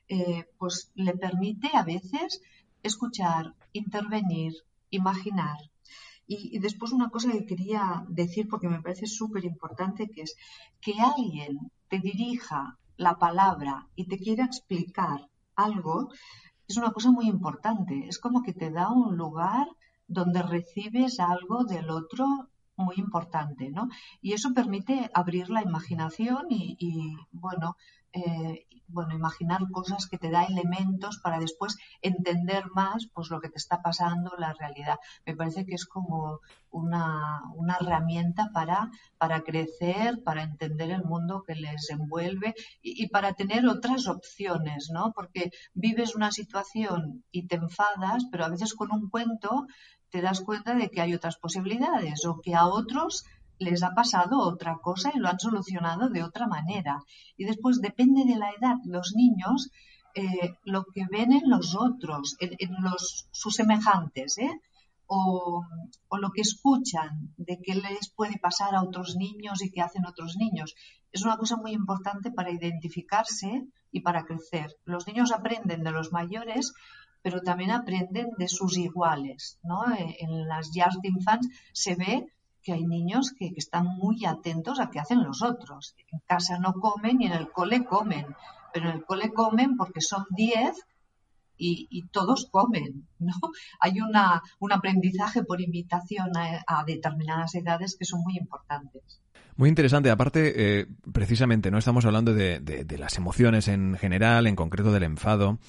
Eh, 0.08 0.46
pues 0.58 0.92
le 0.96 1.14
permite 1.14 1.70
a 1.74 1.84
veces 1.84 2.42
escuchar, 2.82 3.54
intervenir, 3.74 4.54
imaginar. 4.90 5.58
Y, 6.26 6.56
y, 6.56 6.60
después 6.60 6.92
una 6.92 7.10
cosa 7.10 7.32
que 7.32 7.46
quería 7.46 8.06
decir, 8.08 8.48
porque 8.48 8.70
me 8.70 8.82
parece 8.82 9.08
súper 9.08 9.46
importante, 9.46 10.10
que 10.10 10.22
es 10.22 10.36
que 10.80 10.94
alguien 11.00 11.72
te 11.90 12.00
dirija 12.00 12.78
la 12.98 13.18
palabra 13.18 13.88
y 13.96 14.06
te 14.06 14.18
quiera 14.18 14.46
explicar 14.46 15.28
algo, 15.56 16.10
es 16.68 16.78
una 16.78 16.92
cosa 16.92 17.12
muy 17.12 17.28
importante. 17.28 18.08
Es 18.08 18.20
como 18.20 18.44
que 18.44 18.54
te 18.54 18.72
da 18.72 18.90
un 18.92 19.18
lugar 19.18 19.68
donde 20.08 20.42
recibes 20.42 21.20
algo 21.20 21.64
del 21.64 21.90
otro 21.90 22.26
muy 22.76 22.96
importante, 22.98 23.70
¿no? 23.70 23.90
Y 24.22 24.34
eso 24.34 24.54
permite 24.54 25.10
abrir 25.14 25.50
la 25.50 25.62
imaginación 25.62 26.48
y, 26.50 26.78
y 26.80 27.16
bueno, 27.32 27.76
eh, 28.14 28.66
bueno, 28.92 29.14
imaginar 29.14 29.70
cosas 29.72 30.08
que 30.08 30.18
te 30.18 30.32
da 30.32 30.46
elementos 30.46 31.20
para 31.20 31.40
después 31.40 31.78
entender 32.02 32.66
más 32.74 33.08
pues 33.14 33.30
lo 33.30 33.40
que 33.40 33.50
te 33.50 33.58
está 33.58 33.82
pasando, 33.82 34.32
la 34.38 34.54
realidad. 34.54 34.98
Me 35.26 35.36
parece 35.36 35.66
que 35.66 35.76
es 35.76 35.86
como 35.86 36.40
una, 36.72 37.42
una 37.56 37.78
herramienta 37.80 38.50
para, 38.54 38.90
para 39.18 39.42
crecer, 39.42 40.24
para 40.24 40.44
entender 40.44 40.92
el 40.92 41.04
mundo 41.04 41.44
que 41.46 41.56
les 41.56 41.90
envuelve 41.90 42.56
y, 42.82 43.04
y, 43.04 43.08
para 43.10 43.34
tener 43.34 43.68
otras 43.68 44.08
opciones, 44.08 44.90
¿no? 44.92 45.12
Porque 45.14 45.52
vives 45.74 46.16
una 46.16 46.32
situación 46.32 47.24
y 47.32 47.48
te 47.48 47.56
enfadas, 47.56 48.26
pero 48.32 48.46
a 48.46 48.50
veces 48.50 48.74
con 48.74 48.92
un 48.92 49.10
cuento 49.10 49.68
te 50.10 50.22
das 50.22 50.42
cuenta 50.42 50.74
de 50.74 50.90
que 50.90 51.02
hay 51.02 51.14
otras 51.14 51.38
posibilidades 51.38 52.26
o 52.26 52.42
que 52.42 52.56
a 52.56 52.66
otros 52.66 53.26
les 53.60 53.84
ha 53.84 53.92
pasado 53.92 54.40
otra 54.40 54.78
cosa 54.82 55.12
y 55.14 55.20
lo 55.20 55.28
han 55.28 55.40
solucionado 55.40 56.10
de 56.10 56.24
otra 56.24 56.48
manera. 56.48 57.04
Y 57.38 57.46
después 57.46 57.82
depende 57.82 58.24
de 58.26 58.38
la 58.38 58.50
edad, 58.52 58.78
los 58.86 59.14
niños, 59.16 59.70
eh, 60.16 60.56
lo 60.64 60.86
que 60.86 61.06
ven 61.12 61.34
en 61.34 61.50
los 61.50 61.76
otros, 61.76 62.36
en, 62.40 62.74
los, 62.82 63.28
sus 63.32 63.56
semejantes, 63.56 64.38
¿eh? 64.38 64.62
o, 65.08 65.66
lo 66.18 66.30
que 66.32 66.42
escuchan 66.42 67.34
de 67.38 67.60
qué 67.64 67.76
les 67.76 68.10
puede 68.16 68.38
pasar 68.40 68.76
a 68.76 68.84
otros 68.84 69.16
niños 69.16 69.64
y 69.64 69.72
qué 69.72 69.82
hacen 69.82 70.06
otros 70.06 70.38
niños. 70.38 70.76
Es 71.12 71.24
una 71.24 71.38
cosa 71.38 71.58
muy 71.58 71.72
importante 71.72 72.32
para 72.32 72.52
identificarse 72.52 73.68
y 73.92 74.02
para 74.02 74.24
crecer. 74.24 74.76
Los 74.86 75.08
niños 75.08 75.32
aprenden 75.32 75.84
de 75.84 75.92
los 75.92 76.12
mayores, 76.12 76.74
pero 77.24 77.42
también 77.42 77.72
aprenden 77.72 78.30
de 78.38 78.48
sus 78.48 78.78
iguales. 78.78 79.60
¿no? 79.64 79.82
En 79.96 80.48
las 80.48 80.70
jars 80.74 80.98
de 81.02 81.10
infantes 81.10 81.50
se 81.74 81.96
ve 81.96 82.28
que 82.62 82.74
hay 82.74 82.86
niños 82.86 83.34
que, 83.38 83.52
están 83.56 83.86
muy 83.86 84.26
atentos 84.26 84.80
a 84.80 84.90
qué 84.90 85.00
hacen 85.00 85.24
los 85.24 85.42
otros. 85.42 85.96
En 86.12 86.20
casa 86.26 86.60
no 86.60 86.74
comen 86.74 87.22
y 87.22 87.28
en 87.28 87.34
el 87.34 87.52
cole 87.52 87.86
comen, 87.86 88.26
pero 88.74 88.90
en 88.90 88.98
el 88.98 89.06
cole 89.06 89.32
comen 89.34 89.78
porque 89.78 90.02
son 90.02 90.26
10 90.32 90.76
y, 91.62 92.08
todos 92.12 92.48
comen, 92.50 93.06
¿no? 93.20 93.34
Hay 93.82 94.00
una, 94.00 94.42
un 94.60 94.72
aprendizaje 94.72 95.44
por 95.44 95.60
invitación 95.60 96.30
a, 96.38 96.84
determinadas 96.86 97.54
edades 97.56 97.98
que 98.00 98.06
son 98.06 98.22
muy 98.22 98.38
importantes. 98.38 99.22
Muy 99.58 99.68
interesante. 99.68 100.10
Aparte, 100.10 100.80
eh, 100.80 100.88
precisamente, 101.12 101.70
no 101.70 101.78
estamos 101.78 102.06
hablando 102.06 102.34
de, 102.34 102.62
de, 102.62 102.98
las 102.98 103.18
emociones 103.18 103.68
en 103.68 103.98
general, 103.98 104.48
en 104.48 104.56
concreto 104.56 104.94
del 104.94 105.04
enfado. 105.04 105.60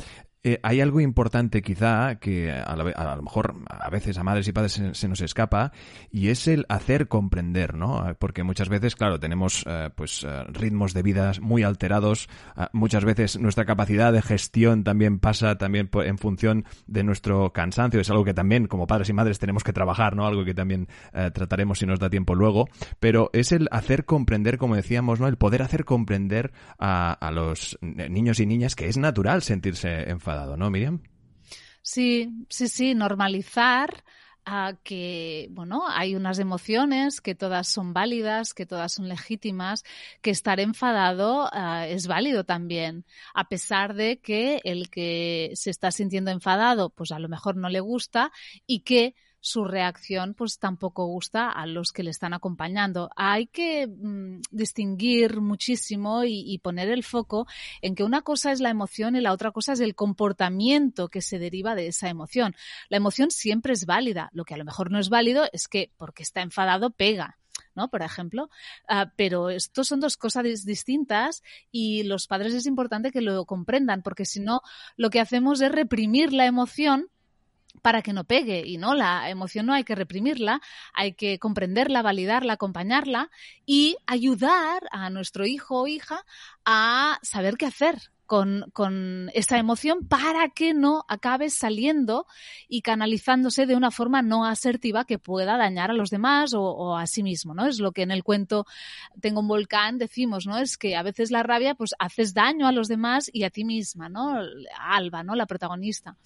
Eh, 0.43 0.59
hay 0.63 0.81
algo 0.81 1.03
importante 1.03 1.61
quizá 1.61 2.15
que 2.15 2.51
a, 2.51 2.75
lo 2.75 3.23
mejor 3.23 3.57
a 3.69 3.91
veces 3.91 4.17
a 4.17 4.25
madres 4.25 4.49
y 4.49 4.53
padres 4.53 4.81
se, 4.93 5.09
nos 5.09 5.21
escapa 5.21 5.73
y 6.11 6.29
es 6.29 6.49
el 6.49 6.65
hacer 6.71 7.09
comprender, 7.09 7.75
¿no? 7.75 8.17
Porque 8.19 8.43
muchas 8.43 8.71
veces, 8.71 8.97
claro, 8.97 9.21
tenemos 9.21 9.65
eh, 9.67 9.91
pues 9.95 10.25
eh, 10.25 10.45
ritmos 10.45 10.95
de 10.95 11.03
vida 11.03 11.33
muy 11.43 11.63
alterados, 11.63 12.31
ah, 12.57 12.71
muchas 12.73 13.05
veces 13.05 13.39
nuestra 13.39 13.67
capacidad 13.67 14.15
de 14.15 14.23
gestión 14.23 14.83
también 14.83 15.19
pasa 15.19 15.59
también 15.59 15.91
en 15.93 16.17
función 16.17 16.65
de 16.87 17.05
nuestro 17.05 17.53
cansancio, 17.53 18.01
es 18.01 18.09
algo 18.09 18.25
que 18.25 18.33
también 18.33 18.67
como 18.67 18.87
padres 18.87 19.11
y 19.11 19.13
madres 19.13 19.39
tenemos 19.39 19.63
que 19.63 19.75
trabajar, 19.75 20.17
¿no? 20.17 20.27
Algo 20.27 20.47
que 20.47 20.55
también 20.55 20.89
trataremos 21.35 21.81
si 21.81 21.87
nos 21.87 21.99
da 21.99 22.09
tiempo 22.09 22.35
luego, 22.35 22.69
pero 22.99 23.29
es 23.35 23.53
el 23.53 23.69
hacer 23.73 24.07
comprender, 24.07 24.57
como 24.57 24.75
decíamos, 24.75 25.21
¿no? 25.21 25.29
El 25.29 25.37
poder 25.37 25.61
hacer 25.61 25.85
comprender 25.85 26.53
a, 26.79 27.13
a 27.13 27.31
los 27.31 27.79
niños 27.83 28.41
y 28.41 28.47
niñas 28.47 28.75
que 28.75 28.89
es 28.89 28.97
natural 28.97 29.43
sentirse 29.43 30.09
¿no, 30.57 30.71
Miriam? 30.71 31.03
Sí, 31.83 32.31
sí, 32.49 32.69
sí, 32.69 32.95
normalizar 32.95 34.05
a 34.45 34.75
que, 34.83 35.49
bueno, 35.51 35.85
hay 35.89 36.15
unas 36.15 36.39
emociones 36.39 37.21
que 37.21 37.35
todas 37.35 37.69
son 37.69 37.93
válidas, 37.93 38.55
que 38.55 38.67
todas 38.67 38.93
son 38.93 39.09
legítimas, 39.09 39.85
que 40.23 40.31
estar 40.31 40.61
enfadado 40.61 41.51
es 41.87 42.07
válido 42.07 42.45
también, 42.45 43.05
a 43.35 43.49
pesar 43.49 43.95
de 43.95 44.21
que 44.21 44.61
el 44.65 44.91
que 44.91 45.53
se 45.55 45.71
está 45.71 45.91
sintiendo 45.91 46.31
enfadado, 46.31 46.91
pues 46.91 47.13
a 47.13 47.19
lo 47.19 47.29
mejor 47.29 47.57
no 47.57 47.69
le 47.69 47.81
gusta 47.81 48.33
y 48.67 48.81
que 48.81 49.15
su 49.41 49.65
reacción 49.65 50.35
pues 50.35 50.59
tampoco 50.59 51.07
gusta 51.07 51.51
a 51.51 51.67
los 51.67 51.93
que 51.93 52.03
le 52.03 52.11
están 52.11 52.35
acompañando. 52.35 53.11
Hay 53.17 53.47
que 53.47 53.87
mm, 53.87 54.43
distinguir 54.51 55.41
muchísimo 55.41 56.25
y, 56.25 56.59
poner 56.63 56.91
el 56.91 57.05
foco 57.05 57.47
en 57.81 57.95
que 57.95 58.05
una 58.05 58.21
cosa 58.21 58.53
es 58.53 58.61
la 58.61 58.69
emoción 58.69 59.17
y 59.17 59.21
la 59.21 59.33
otra 59.33 59.51
cosa 59.51 59.73
es 59.73 59.81
el 59.81 59.95
comportamiento 59.95 61.09
que 61.09 61.23
se 61.23 61.39
deriva 61.39 61.75
de 61.75 61.87
esa 61.87 62.09
emoción. 62.09 62.55
La 62.91 62.99
emoción 62.99 63.31
siempre 63.31 63.73
es 63.73 63.87
válida. 63.87 64.29
Lo 64.33 64.45
que 64.45 64.55
a 64.55 64.59
lo 64.59 64.65
mejor 64.65 64.91
no 64.91 64.99
es 64.99 65.09
válido 65.09 65.49
es 65.53 65.69
que 65.69 65.91
porque 65.97 66.23
está 66.23 66.43
enfadado 66.43 66.91
pega. 66.91 67.39
¿no? 67.75 67.89
Por 67.89 68.03
ejemplo. 68.03 68.51
Ah, 68.89 69.13
pero 69.17 69.49
estos 69.49 69.89
son 69.89 70.01
dos 70.01 70.17
cosas 70.17 70.65
distintas 70.65 71.43
y 71.71 72.03
los 72.03 72.27
padres 72.27 72.53
es 72.53 72.67
importante 72.67 73.11
que 73.11 73.21
lo 73.21 73.45
comprendan, 73.47 74.03
porque 74.03 74.27
si 74.27 74.41
no, 74.41 74.61
lo 74.97 75.09
que 75.09 75.21
hacemos 75.21 75.61
es 75.61 75.73
reprimir 75.73 76.33
la 76.33 76.47
emoción 76.47 77.09
para 77.83 78.03
que 78.03 78.13
no 78.13 78.25
pegue. 78.25 78.67
Y 78.67 78.79
no 78.79 78.95
la 78.95 79.31
emoción 79.31 79.67
no 79.67 79.75
hay 79.75 79.85
que 79.85 79.95
reprimirla, 79.95 80.61
hay 80.93 81.15
que 81.15 81.39
comprenderla, 81.39 82.03
validarla, 82.03 82.55
acompañarla 82.55 83.31
y 83.67 83.97
ayudar 84.07 84.83
a 84.91 85.11
nuestro 85.11 85.47
hijo 85.47 85.83
o 85.83 85.87
hija 85.87 86.25
a 86.65 87.19
saber 87.23 87.57
qué 87.57 87.67
hacer 87.67 88.11
con, 88.31 89.29
esa 89.35 89.59
emoción 89.59 90.07
para 90.07 90.51
que 90.51 90.73
no 90.73 91.05
acabe 91.09 91.51
saliendo 91.51 92.27
y 92.69 92.83
canalizándose 92.83 93.67
de 93.67 93.75
una 93.75 93.91
forma 93.91 94.23
no 94.23 94.45
asertiva 94.45 95.05
que 95.05 95.19
pueda 95.19 95.57
dañar 95.57 95.91
a 95.91 95.95
los 95.95 96.11
demás 96.11 96.55
o, 96.55 96.97
a 96.97 97.09
sí 97.09 97.25
mismo, 97.25 97.55
¿no? 97.55 97.67
Es 97.67 97.81
lo 97.81 97.91
que 97.91 98.03
en 98.03 98.13
el 98.13 98.23
cuento 98.23 98.67
Tengo 99.21 99.41
un 99.41 99.49
volcán 99.49 99.99
decimos, 99.99 100.47
¿no? 100.47 100.59
Es 100.59 100.79
que 100.79 100.95
a 100.95 101.03
veces 101.03 101.33
la 101.33 101.43
rabia 101.43 101.75
pues 101.75 101.91
haces 101.99 102.33
daño 102.33 102.69
a 102.69 102.73
los 102.73 102.87
demás 102.87 103.29
y 103.33 103.43
a 103.43 103.51
ti 103.51 103.65
misma, 103.65 104.09
¿no? 104.09 104.39
Alba, 104.79 105.25
¿no? 105.25 105.35
La 105.35 105.47
protagonista. 105.47 106.17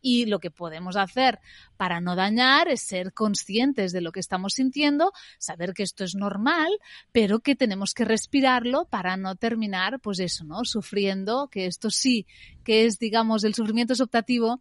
Y 0.00 0.24
lo 0.24 0.38
que 0.38 0.50
podemos 0.50 0.96
hacer 0.96 1.40
para 1.76 2.00
no 2.00 2.16
dañar 2.16 2.68
es 2.68 2.80
ser 2.80 3.12
conscientes 3.12 3.92
de 3.92 4.00
lo 4.00 4.12
que 4.12 4.20
estamos 4.20 4.54
sintiendo, 4.54 5.12
saber 5.38 5.74
que 5.74 5.82
esto 5.82 6.04
es 6.04 6.14
normal, 6.14 6.70
pero 7.12 7.40
que 7.40 7.54
tenemos 7.54 7.92
que 7.92 8.06
respirarlo 8.06 8.86
para 8.86 9.18
no 9.18 9.36
terminar, 9.36 10.00
pues 10.00 10.20
eso, 10.20 10.44
¿no? 10.44 10.64
Sufriendo 10.64 11.49
que 11.50 11.66
esto 11.66 11.90
sí 11.90 12.26
que 12.64 12.86
es, 12.86 12.98
digamos, 12.98 13.44
el 13.44 13.54
sufrimiento 13.54 13.92
es 13.92 14.00
optativo, 14.00 14.60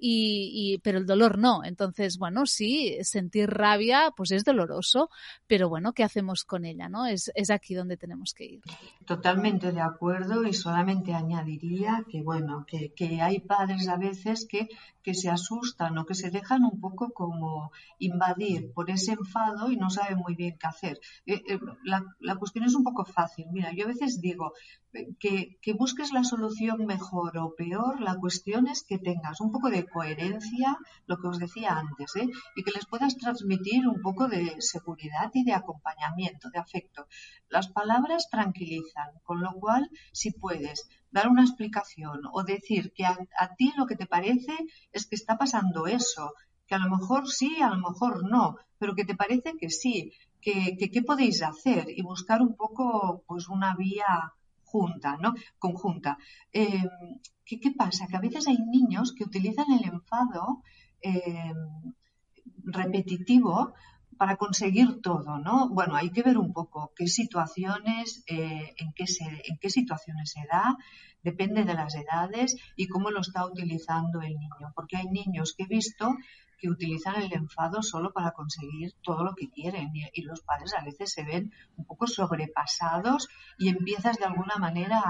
y, 0.00 0.78
pero 0.82 0.98
el 0.98 1.06
dolor 1.06 1.38
no. 1.38 1.62
Entonces, 1.64 2.18
bueno, 2.18 2.46
sí, 2.46 2.96
sentir 3.02 3.50
rabia, 3.50 4.12
pues 4.16 4.30
es 4.30 4.44
doloroso, 4.44 5.10
pero 5.46 5.68
bueno, 5.68 5.92
¿qué 5.92 6.02
hacemos 6.04 6.44
con 6.44 6.64
ella? 6.64 6.88
¿no? 6.88 7.06
Es, 7.06 7.30
es 7.34 7.50
aquí 7.50 7.74
donde 7.74 7.96
tenemos 7.96 8.32
que 8.32 8.44
ir. 8.44 8.60
Totalmente 9.04 9.72
de 9.72 9.80
acuerdo 9.80 10.44
y 10.44 10.54
solamente 10.54 11.12
añadiría 11.12 12.04
que, 12.10 12.22
bueno, 12.22 12.64
que, 12.66 12.92
que 12.94 13.20
hay 13.20 13.40
padres 13.40 13.88
a 13.88 13.96
veces 13.96 14.46
que, 14.48 14.68
que 15.02 15.14
se 15.14 15.28
asustan 15.28 15.98
o 15.98 16.06
que 16.06 16.14
se 16.14 16.30
dejan 16.30 16.64
un 16.64 16.80
poco 16.80 17.10
como 17.12 17.70
invadir 17.98 18.72
por 18.72 18.90
ese 18.90 19.12
enfado 19.12 19.70
y 19.70 19.76
no 19.76 19.90
saben 19.90 20.18
muy 20.18 20.34
bien 20.34 20.56
qué 20.58 20.66
hacer. 20.66 21.00
Eh, 21.26 21.42
eh, 21.46 21.58
la, 21.84 22.04
la 22.20 22.36
cuestión 22.36 22.64
es 22.64 22.74
un 22.74 22.84
poco 22.84 23.04
fácil. 23.04 23.46
Mira, 23.52 23.72
yo 23.72 23.84
a 23.84 23.88
veces 23.88 24.20
digo 24.20 24.52
eh, 24.92 25.08
que, 25.18 25.58
que 25.60 25.72
busques 25.72 26.12
la 26.12 26.24
solución 26.24 26.86
mejor 26.86 27.38
o 27.40 27.54
peor, 27.54 28.00
la 28.00 28.16
cuestión 28.16 28.66
es 28.68 28.84
que 28.84 28.98
tengas 28.98 29.40
un 29.40 29.50
poco 29.50 29.70
de 29.70 29.86
coherencia, 29.86 30.78
lo 31.06 31.18
que 31.18 31.28
os 31.28 31.38
decía 31.38 31.78
antes, 31.78 32.14
¿eh? 32.16 32.28
y 32.56 32.62
que 32.62 32.70
les 32.72 32.86
puedas 32.86 33.16
transmitir 33.16 33.88
un 33.88 34.00
poco 34.00 34.28
de 34.28 34.56
seguridad 34.60 35.30
y 35.34 35.44
de 35.44 35.54
acompañamiento, 35.54 36.50
de 36.50 36.58
afecto. 36.58 37.06
Las 37.48 37.68
palabras 37.68 38.28
tranquilizan, 38.30 39.10
con 39.24 39.40
lo 39.40 39.52
cual, 39.54 39.90
si 40.12 40.30
puedes 40.32 40.88
dar 41.10 41.28
una 41.28 41.42
explicación 41.42 42.20
o 42.32 42.42
decir 42.44 42.92
que 42.92 43.04
a, 43.04 43.54
ti 43.56 43.72
lo 43.76 43.86
que 43.86 43.96
te 43.96 44.06
parece 44.06 44.54
es 44.92 45.06
que 45.06 45.16
está 45.16 45.36
pasando 45.36 45.86
eso, 45.86 46.34
que 46.66 46.74
a 46.74 46.78
lo 46.78 46.90
mejor 46.90 47.28
sí, 47.28 47.60
a 47.60 47.70
lo 47.70 47.78
mejor 47.88 48.28
no, 48.30 48.56
pero 48.78 48.94
que 48.94 49.04
te 49.04 49.16
parece 49.16 49.56
que 49.58 49.70
sí, 49.70 50.12
que, 50.40 50.76
qué 50.92 51.02
podéis 51.02 51.42
hacer 51.42 51.86
y 51.88 52.02
buscar 52.02 52.40
un 52.42 52.54
poco 52.56 53.24
pues 53.26 53.48
una 53.48 53.74
vía 53.76 54.32
junta, 54.70 55.16
¿no? 55.20 55.34
Conjunta. 55.58 56.18
Eh, 56.52 56.84
¿qué, 57.44 57.72
pasa? 57.76 58.06
Que 58.06 58.16
a 58.16 58.20
veces 58.20 58.46
hay 58.48 58.58
niños 58.58 59.12
que 59.16 59.24
utilizan 59.24 59.72
el 59.72 59.84
enfado 59.84 60.62
eh, 61.02 61.52
repetitivo 62.64 63.74
para 64.16 64.36
conseguir 64.36 65.00
todo, 65.00 65.38
¿no? 65.38 65.70
Bueno, 65.70 65.96
hay 65.96 66.10
que 66.10 66.22
ver 66.22 66.36
un 66.36 66.52
poco 66.52 66.92
qué 66.94 67.06
situaciones, 67.06 68.22
eh, 68.26 68.74
en, 68.76 68.92
qué 68.92 69.06
en 69.48 69.56
qué 69.58 69.70
situaciones 69.70 70.32
se 70.32 70.46
da, 70.52 70.76
depende 71.22 71.64
de 71.64 71.74
las 71.74 71.94
edades 71.94 72.54
y 72.76 72.86
cómo 72.86 73.10
lo 73.10 73.20
está 73.20 73.46
utilizando 73.46 74.20
el 74.20 74.34
niño. 74.34 74.72
Porque 74.74 74.98
hay 74.98 75.06
niños 75.06 75.54
que 75.56 75.64
he 75.64 75.66
visto 75.66 76.16
que 76.60 76.68
utilizan 76.68 77.16
el 77.22 77.32
enfado 77.32 77.82
solo 77.82 78.12
para 78.12 78.32
conseguir 78.32 78.92
todo 79.02 79.24
lo 79.24 79.34
que 79.34 79.50
quieren. 79.50 79.90
Y, 79.94 80.22
los 80.22 80.42
padres 80.42 80.74
a 80.74 80.84
veces 80.84 81.12
se 81.12 81.24
ven 81.24 81.52
un 81.76 81.84
poco 81.86 82.06
sobrepasados 82.06 83.28
y 83.58 83.68
empiezas 83.68 84.18
de 84.18 84.26
alguna 84.26 84.56
manera 84.56 85.02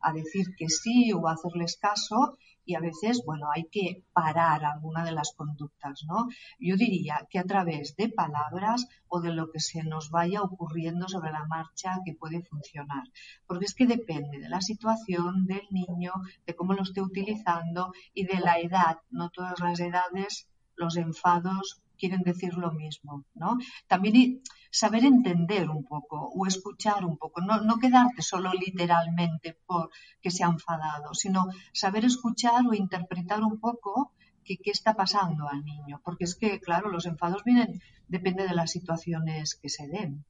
a, 0.00 0.12
decir 0.12 0.54
que 0.56 0.68
sí 0.68 1.12
o 1.12 1.28
a 1.28 1.32
hacerles 1.32 1.78
caso. 1.80 2.36
Y 2.64 2.74
a 2.74 2.80
veces, 2.80 3.22
bueno, 3.24 3.46
hay 3.54 3.64
que 3.70 4.04
parar 4.12 4.62
alguna 4.64 5.02
de 5.02 5.12
las 5.12 5.32
conductas, 5.34 6.04
¿no? 6.06 6.26
Yo 6.58 6.76
diría 6.76 7.26
que 7.30 7.38
a 7.38 7.44
través 7.44 7.96
de 7.96 8.10
palabras 8.10 8.86
o 9.06 9.20
de 9.20 9.32
lo 9.32 9.50
que 9.50 9.60
se 9.60 9.82
nos 9.84 10.10
vaya 10.10 10.42
ocurriendo 10.42 11.08
sobre 11.08 11.32
la 11.32 11.46
marcha 11.46 12.00
que 12.04 12.14
puede 12.14 12.42
funcionar, 12.42 13.04
porque 13.46 13.64
es 13.64 13.74
que 13.74 13.86
depende 13.86 14.38
de 14.38 14.50
la 14.50 14.60
situación 14.60 15.46
del 15.46 15.66
niño, 15.70 16.12
de 16.46 16.54
cómo 16.54 16.74
lo 16.74 16.82
esté 16.82 17.00
utilizando 17.00 17.92
y 18.12 18.26
de 18.26 18.38
la 18.40 18.58
edad, 18.58 18.98
no 19.08 19.30
todas 19.30 19.58
las 19.60 19.80
edades 19.80 20.47
los 20.78 20.96
enfados 20.96 21.82
quieren 21.98 22.22
decir 22.22 22.54
lo 22.54 22.72
mismo, 22.72 23.24
¿no? 23.34 23.58
También 23.86 24.40
saber 24.70 25.04
entender 25.04 25.68
un 25.68 25.84
poco 25.84 26.30
o 26.34 26.46
escuchar 26.46 27.04
un 27.04 27.18
poco, 27.18 27.40
no, 27.40 27.78
quedarte 27.78 28.22
solo 28.22 28.52
literalmente 28.52 29.58
por 29.66 29.90
que 30.22 30.30
se 30.30 30.44
ha 30.44 30.48
enfadado, 30.48 31.12
sino 31.14 31.46
saber 31.72 32.04
escuchar 32.04 32.66
o 32.66 32.74
interpretar 32.74 33.42
un 33.42 33.58
poco 33.58 34.12
qué, 34.44 34.56
qué 34.56 34.70
está 34.70 34.94
pasando 34.94 35.48
al 35.48 35.64
niño, 35.64 36.00
porque 36.04 36.24
es 36.24 36.36
que, 36.36 36.60
claro, 36.60 36.88
los 36.88 37.06
enfados 37.06 37.42
vienen 37.44 37.80
depende 38.06 38.46
de 38.46 38.54
las 38.54 38.70
situaciones 38.70 39.56
que 39.60 39.68
se 39.68 39.86
den. 39.88 40.24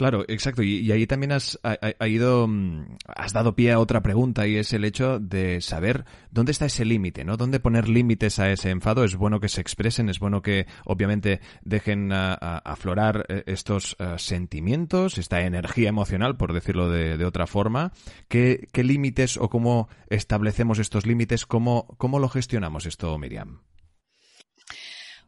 Claro, 0.00 0.24
exacto. 0.28 0.62
Y, 0.62 0.90
ahí 0.92 1.06
también 1.06 1.30
has 1.30 1.60
ha, 1.62 2.08
ido, 2.08 2.48
mm, 2.48 2.96
has 3.04 3.34
dado 3.34 3.54
pie 3.54 3.72
a 3.72 3.78
otra 3.78 4.00
pregunta 4.00 4.46
y 4.46 4.56
es 4.56 4.72
el 4.72 4.86
hecho 4.86 5.18
de 5.18 5.60
saber 5.60 6.06
dónde 6.30 6.52
está 6.52 6.64
ese 6.64 6.86
límite, 6.86 7.22
¿no? 7.22 7.36
Dónde 7.36 7.60
poner 7.60 7.86
límites 7.86 8.38
a 8.38 8.50
ese 8.50 8.70
enfado. 8.70 9.04
Es 9.04 9.16
bueno 9.16 9.40
que 9.40 9.50
se 9.50 9.60
expresen, 9.60 10.08
es 10.08 10.18
bueno 10.18 10.40
que 10.40 10.66
obviamente 10.86 11.42
dejen 11.64 12.12
aflorar 12.14 13.26
eh, 13.28 13.42
estos 13.44 13.94
eh, 13.98 14.14
sentimientos, 14.16 15.18
esta 15.18 15.42
energía 15.42 15.90
emocional, 15.90 16.38
por 16.38 16.54
decirlo 16.54 16.88
de, 16.88 17.22
otra 17.22 17.46
forma. 17.46 17.92
¿Qué, 18.28 18.68
¿Qué, 18.72 18.82
límites 18.82 19.36
o 19.36 19.50
cómo 19.50 19.90
establecemos 20.08 20.78
estos 20.78 21.04
límites? 21.04 21.44
¿Cómo, 21.44 21.86
¿Cómo 21.98 22.20
lo 22.20 22.30
gestionamos 22.30 22.86
esto, 22.86 23.18
Miriam? 23.18 23.60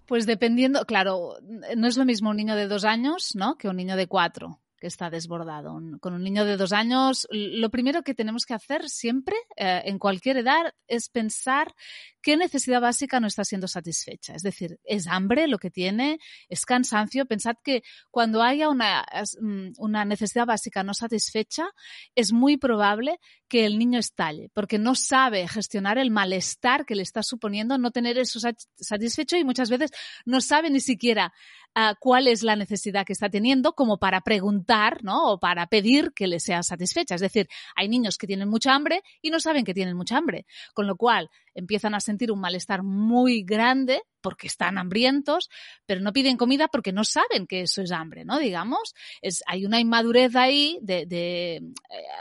Pues 0.06 0.24
dependiendo, 0.24 0.86
claro, 0.86 1.34
no 1.76 1.86
es 1.86 1.98
lo 1.98 2.06
mismo 2.06 2.30
un 2.30 2.36
niño 2.38 2.56
de 2.56 2.68
dos 2.68 2.86
años, 2.86 3.32
¿no? 3.34 3.56
Que 3.56 3.68
un 3.68 3.76
niño 3.76 3.96
de 3.96 4.06
cuatro 4.06 4.61
que 4.82 4.88
está 4.88 5.10
desbordado. 5.10 5.80
Con 6.00 6.12
un 6.12 6.24
niño 6.24 6.44
de 6.44 6.56
dos 6.56 6.72
años, 6.72 7.28
lo 7.30 7.70
primero 7.70 8.02
que 8.02 8.16
tenemos 8.16 8.44
que 8.44 8.54
hacer 8.54 8.88
siempre, 8.88 9.36
eh, 9.56 9.82
en 9.84 10.00
cualquier 10.00 10.38
edad, 10.38 10.74
es 10.88 11.08
pensar 11.08 11.72
qué 12.20 12.36
necesidad 12.36 12.80
básica 12.80 13.20
no 13.20 13.28
está 13.28 13.44
siendo 13.44 13.68
satisfecha. 13.68 14.34
Es 14.34 14.42
decir, 14.42 14.80
es 14.82 15.06
hambre 15.06 15.46
lo 15.46 15.58
que 15.58 15.70
tiene, 15.70 16.18
es 16.48 16.64
cansancio. 16.64 17.26
Pensad 17.26 17.54
que 17.62 17.84
cuando 18.10 18.42
haya 18.42 18.68
una, 18.68 19.06
mm, 19.40 19.74
una 19.78 20.04
necesidad 20.04 20.46
básica 20.46 20.82
no 20.82 20.94
satisfecha, 20.94 21.68
es 22.16 22.32
muy 22.32 22.56
probable 22.56 23.20
que 23.46 23.64
el 23.66 23.78
niño 23.78 24.00
estalle, 24.00 24.50
porque 24.52 24.80
no 24.80 24.96
sabe 24.96 25.46
gestionar 25.46 25.98
el 25.98 26.10
malestar 26.10 26.86
que 26.86 26.96
le 26.96 27.02
está 27.02 27.22
suponiendo 27.22 27.78
no 27.78 27.92
tener 27.92 28.18
eso 28.18 28.40
satisfecho 28.76 29.36
y 29.36 29.44
muchas 29.44 29.70
veces 29.70 29.92
no 30.24 30.40
sabe 30.40 30.70
ni 30.70 30.80
siquiera 30.80 31.32
ah, 31.74 31.94
cuál 31.98 32.28
es 32.28 32.42
la 32.42 32.56
necesidad 32.56 33.04
que 33.06 33.12
está 33.12 33.28
teniendo 33.28 33.74
como 33.74 33.98
para 33.98 34.20
preguntar, 34.20 35.02
¿no? 35.02 35.32
O 35.32 35.38
para 35.38 35.66
pedir 35.66 36.12
que 36.14 36.26
le 36.26 36.40
sea 36.40 36.62
satisfecha. 36.62 37.14
Es 37.14 37.20
decir, 37.20 37.48
hay 37.74 37.88
niños 37.88 38.18
que 38.18 38.26
tienen 38.26 38.48
mucha 38.48 38.74
hambre 38.74 39.02
y 39.20 39.30
no 39.30 39.40
saben 39.40 39.64
que 39.64 39.74
tienen 39.74 39.96
mucha 39.96 40.16
hambre, 40.16 40.46
con 40.74 40.86
lo 40.86 40.96
cual 40.96 41.30
empiezan 41.54 41.94
a 41.94 42.00
sentir 42.00 42.32
un 42.32 42.40
malestar 42.40 42.82
muy 42.82 43.42
grande 43.42 44.02
porque 44.20 44.46
están 44.46 44.78
hambrientos, 44.78 45.50
pero 45.84 46.00
no 46.00 46.12
piden 46.12 46.36
comida 46.36 46.68
porque 46.68 46.92
no 46.92 47.04
saben 47.04 47.46
que 47.46 47.62
eso 47.62 47.82
es 47.82 47.90
hambre, 47.90 48.24
¿no? 48.24 48.38
Digamos, 48.38 48.94
es, 49.20 49.42
hay 49.46 49.66
una 49.66 49.80
inmadurez 49.80 50.36
ahí 50.36 50.78
de, 50.80 51.06
de 51.06 51.56
eh, 51.56 51.62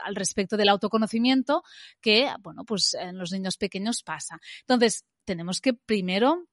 al 0.03 0.15
respecto 0.15 0.57
del 0.57 0.69
autoconocimiento 0.69 1.63
que, 2.01 2.29
bueno, 2.41 2.65
pues 2.65 2.95
en 2.95 3.17
los 3.17 3.31
niños 3.31 3.57
pequeños 3.57 4.03
pasa. 4.03 4.39
Entonces, 4.61 5.05
tenemos 5.25 5.61
que 5.61 5.73
primero 5.73 6.47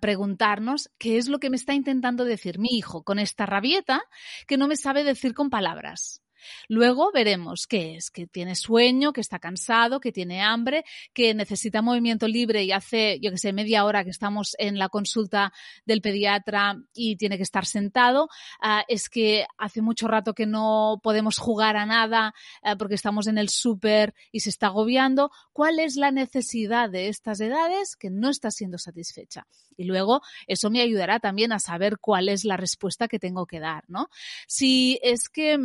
preguntarnos 0.00 0.90
qué 0.98 1.18
es 1.18 1.28
lo 1.28 1.38
que 1.38 1.50
me 1.50 1.56
está 1.56 1.74
intentando 1.74 2.24
decir 2.24 2.58
mi 2.58 2.68
hijo 2.72 3.02
con 3.04 3.18
esta 3.18 3.46
rabieta 3.46 4.02
que 4.46 4.56
no 4.56 4.68
me 4.68 4.76
sabe 4.76 5.04
decir 5.04 5.34
con 5.34 5.50
palabras. 5.50 6.22
Luego 6.68 7.10
veremos 7.12 7.66
qué 7.66 7.96
es, 7.96 8.10
que 8.10 8.26
tiene 8.26 8.54
sueño, 8.54 9.12
que 9.12 9.20
está 9.20 9.38
cansado, 9.38 10.00
que 10.00 10.12
tiene 10.12 10.42
hambre, 10.42 10.84
que 11.12 11.34
necesita 11.34 11.82
movimiento 11.82 12.28
libre 12.28 12.64
y 12.64 12.72
hace, 12.72 13.18
yo 13.20 13.30
que 13.30 13.38
sé, 13.38 13.52
media 13.52 13.84
hora 13.84 14.04
que 14.04 14.10
estamos 14.10 14.54
en 14.58 14.78
la 14.78 14.88
consulta 14.88 15.52
del 15.84 16.00
pediatra 16.00 16.80
y 16.94 17.16
tiene 17.16 17.36
que 17.36 17.42
estar 17.42 17.66
sentado. 17.66 18.28
Ah, 18.60 18.84
es 18.88 19.08
que 19.08 19.46
hace 19.56 19.82
mucho 19.82 20.08
rato 20.08 20.34
que 20.34 20.46
no 20.46 21.00
podemos 21.02 21.38
jugar 21.38 21.76
a 21.76 21.86
nada 21.86 22.34
ah, 22.62 22.76
porque 22.76 22.94
estamos 22.94 23.26
en 23.26 23.38
el 23.38 23.48
súper 23.48 24.14
y 24.32 24.40
se 24.40 24.50
está 24.50 24.68
agobiando. 24.68 25.30
¿Cuál 25.52 25.78
es 25.78 25.96
la 25.96 26.10
necesidad 26.10 26.90
de 26.90 27.08
estas 27.08 27.40
edades 27.40 27.96
que 27.96 28.10
no 28.10 28.30
está 28.30 28.50
siendo 28.50 28.78
satisfecha? 28.78 29.46
Y 29.76 29.84
luego 29.84 30.22
eso 30.46 30.70
me 30.70 30.80
ayudará 30.80 31.20
también 31.20 31.52
a 31.52 31.58
saber 31.58 31.98
cuál 31.98 32.28
es 32.28 32.44
la 32.44 32.56
respuesta 32.56 33.08
que 33.08 33.18
tengo 33.18 33.46
que 33.46 33.60
dar, 33.60 33.84
¿no? 33.88 34.08
Si 34.46 34.98
es 35.02 35.28
que 35.28 35.58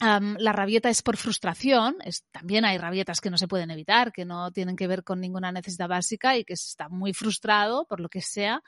la 0.00 0.52
rabieta 0.52 0.90
es 0.90 1.02
por 1.02 1.16
frustración, 1.16 1.96
también 2.30 2.64
hay 2.64 2.78
rabietas 2.78 3.20
que 3.20 3.30
no 3.30 3.38
se 3.38 3.48
pueden 3.48 3.70
evitar, 3.70 4.12
que 4.12 4.24
no 4.24 4.50
tienen 4.50 4.76
que 4.76 4.86
ver 4.86 5.04
con 5.04 5.20
ninguna 5.20 5.52
necesidad 5.52 5.88
básica 5.88 6.36
y 6.36 6.44
que 6.44 6.52
está 6.52 6.88
muy 6.88 7.14
frustrado 7.14 7.86
por 7.86 8.00
lo 8.00 8.08
que 8.08 8.20
sea 8.20 8.62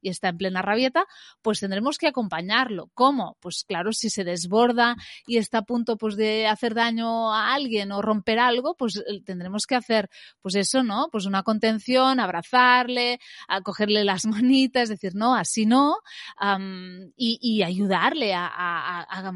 y 0.00 0.08
está 0.08 0.28
en 0.28 0.38
plena 0.38 0.62
rabieta, 0.62 1.06
pues 1.40 1.60
tendremos 1.60 1.98
que 1.98 2.08
acompañarlo. 2.08 2.90
¿Cómo? 2.94 3.36
Pues 3.40 3.64
claro, 3.66 3.92
si 3.92 4.10
se 4.10 4.24
desborda 4.24 4.96
y 5.26 5.36
está 5.36 5.58
a 5.58 5.62
punto 5.62 5.96
pues 5.96 6.16
de 6.16 6.46
hacer 6.46 6.74
daño 6.74 7.32
a 7.32 7.54
alguien 7.54 7.92
o 7.92 8.02
romper 8.02 8.38
algo, 8.38 8.74
pues 8.76 8.96
eh, 8.96 9.22
tendremos 9.24 9.66
que 9.66 9.76
hacer 9.76 10.10
pues 10.40 10.54
eso, 10.56 10.82
¿no? 10.82 11.08
Pues 11.12 11.26
una 11.26 11.42
contención, 11.42 12.18
abrazarle, 12.18 13.20
cogerle 13.62 14.04
las 14.04 14.24
manitas, 14.26 14.88
decir, 14.88 15.14
no, 15.14 15.34
así 15.34 15.66
no, 15.66 15.98
y, 17.16 17.62
ayudarle 17.62 18.34
a, 18.34 18.50
a, 18.52 19.32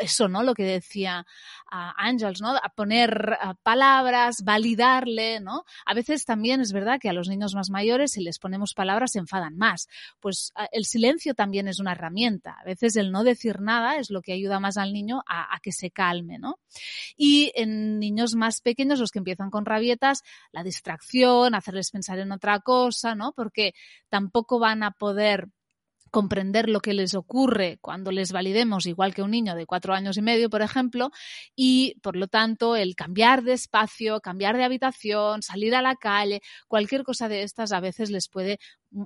eso, 0.00 0.28
¿no? 0.28 0.42
Lo 0.42 0.54
que 0.54 0.79
decía 0.80 1.26
Ángels, 1.70 2.40
¿no? 2.40 2.56
A 2.56 2.72
poner 2.74 3.36
palabras, 3.62 4.42
validarle, 4.44 5.40
¿no? 5.40 5.64
A 5.84 5.94
veces 5.94 6.24
también 6.24 6.60
es 6.60 6.72
verdad 6.72 6.98
que 7.00 7.08
a 7.08 7.12
los 7.12 7.28
niños 7.28 7.54
más 7.54 7.70
mayores, 7.70 8.12
si 8.12 8.22
les 8.22 8.38
ponemos 8.38 8.74
palabras, 8.74 9.12
se 9.12 9.18
enfadan 9.18 9.56
más. 9.56 9.88
Pues 10.20 10.52
el 10.72 10.84
silencio 10.84 11.34
también 11.34 11.68
es 11.68 11.78
una 11.78 11.92
herramienta. 11.92 12.56
A 12.60 12.64
veces 12.64 12.96
el 12.96 13.12
no 13.12 13.24
decir 13.24 13.60
nada 13.60 13.96
es 13.96 14.10
lo 14.10 14.22
que 14.22 14.32
ayuda 14.32 14.60
más 14.60 14.76
al 14.76 14.92
niño 14.92 15.22
a, 15.26 15.54
a 15.54 15.60
que 15.60 15.72
se 15.72 15.90
calme, 15.90 16.38
¿no? 16.38 16.58
Y 17.16 17.52
en 17.54 17.98
niños 17.98 18.34
más 18.34 18.60
pequeños, 18.60 18.98
los 18.98 19.10
que 19.10 19.18
empiezan 19.18 19.50
con 19.50 19.66
rabietas, 19.66 20.22
la 20.52 20.62
distracción, 20.64 21.54
hacerles 21.54 21.90
pensar 21.90 22.18
en 22.18 22.32
otra 22.32 22.60
cosa, 22.60 23.14
¿no? 23.14 23.32
Porque 23.32 23.74
tampoco 24.08 24.58
van 24.58 24.82
a 24.82 24.92
poder 24.92 25.48
comprender 26.10 26.68
lo 26.68 26.80
que 26.80 26.94
les 26.94 27.14
ocurre 27.14 27.78
cuando 27.80 28.10
les 28.10 28.32
validemos, 28.32 28.86
igual 28.86 29.14
que 29.14 29.22
un 29.22 29.30
niño 29.30 29.54
de 29.54 29.66
cuatro 29.66 29.94
años 29.94 30.16
y 30.16 30.22
medio, 30.22 30.50
por 30.50 30.62
ejemplo, 30.62 31.10
y 31.56 31.94
por 32.02 32.16
lo 32.16 32.28
tanto 32.28 32.76
el 32.76 32.94
cambiar 32.94 33.42
de 33.42 33.52
espacio, 33.52 34.20
cambiar 34.20 34.56
de 34.56 34.64
habitación, 34.64 35.42
salir 35.42 35.74
a 35.74 35.82
la 35.82 35.96
calle, 35.96 36.40
cualquier 36.68 37.04
cosa 37.04 37.28
de 37.28 37.42
estas 37.42 37.72
a 37.72 37.80
veces 37.80 38.10
les 38.10 38.28
puede, 38.28 38.58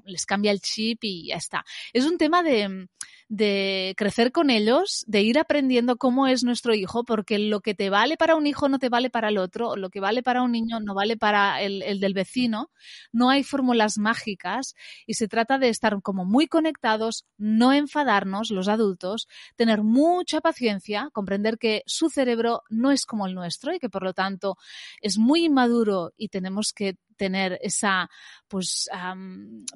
les 0.05 0.27
cambia 0.27 0.53
el 0.53 0.61
chip 0.61 1.05
y 1.05 1.29
ya 1.29 1.37
está. 1.37 1.65
Es 1.93 2.07
un 2.07 2.19
tema 2.19 2.43
de, 2.43 2.89
de 3.29 3.95
crecer 3.97 4.33
con 4.33 4.51
ellos, 4.51 5.05
de 5.07 5.23
ir 5.23 5.39
aprendiendo 5.39 5.97
cómo 5.97 6.27
es 6.27 6.45
nuestro 6.45 6.75
hijo, 6.75 7.05
porque 7.05 7.39
lo 7.39 7.61
que 7.61 7.75
te 7.75 7.91
vale 7.91 8.17
para 8.17 8.37
un 8.37 8.47
hijo 8.47 8.69
no 8.69 8.79
te 8.79 8.89
vale 8.89 9.11
para 9.11 9.29
el 9.29 9.39
otro, 9.39 9.77
lo 9.77 9.91
que 9.91 10.01
vale 10.01 10.23
para 10.23 10.43
un 10.43 10.53
niño 10.53 10.81
no 10.81 10.95
vale 10.95 11.17
para 11.17 11.61
el, 11.63 11.83
el 11.83 12.01
del 12.01 12.15
vecino, 12.15 12.71
no 13.13 13.31
hay 13.31 13.43
fórmulas 13.43 13.99
mágicas 13.99 14.75
y 15.07 15.15
se 15.15 15.29
trata 15.29 15.59
de 15.59 15.69
estar 15.69 16.01
como 16.03 16.25
muy 16.25 16.47
conectados, 16.47 17.27
no 17.39 17.73
enfadarnos 17.73 18.51
los 18.51 18.69
adultos, 18.69 19.29
tener 19.57 19.83
mucha 19.83 20.41
paciencia, 20.41 21.11
comprender 21.13 21.59
que 21.59 21.83
su 21.87 22.11
cerebro 22.11 22.63
no 22.69 22.91
es 22.91 23.07
como 23.07 23.27
el 23.27 23.35
nuestro 23.35 23.75
y 23.75 23.79
que 23.79 23.89
por 23.89 24.03
lo 24.03 24.13
tanto 24.13 24.57
es 25.01 25.19
muy 25.19 25.45
inmaduro 25.45 26.13
y 26.17 26.29
tenemos 26.29 26.73
que 26.73 26.97
tener 27.15 27.59
esa 27.63 28.11
pues 28.49 28.89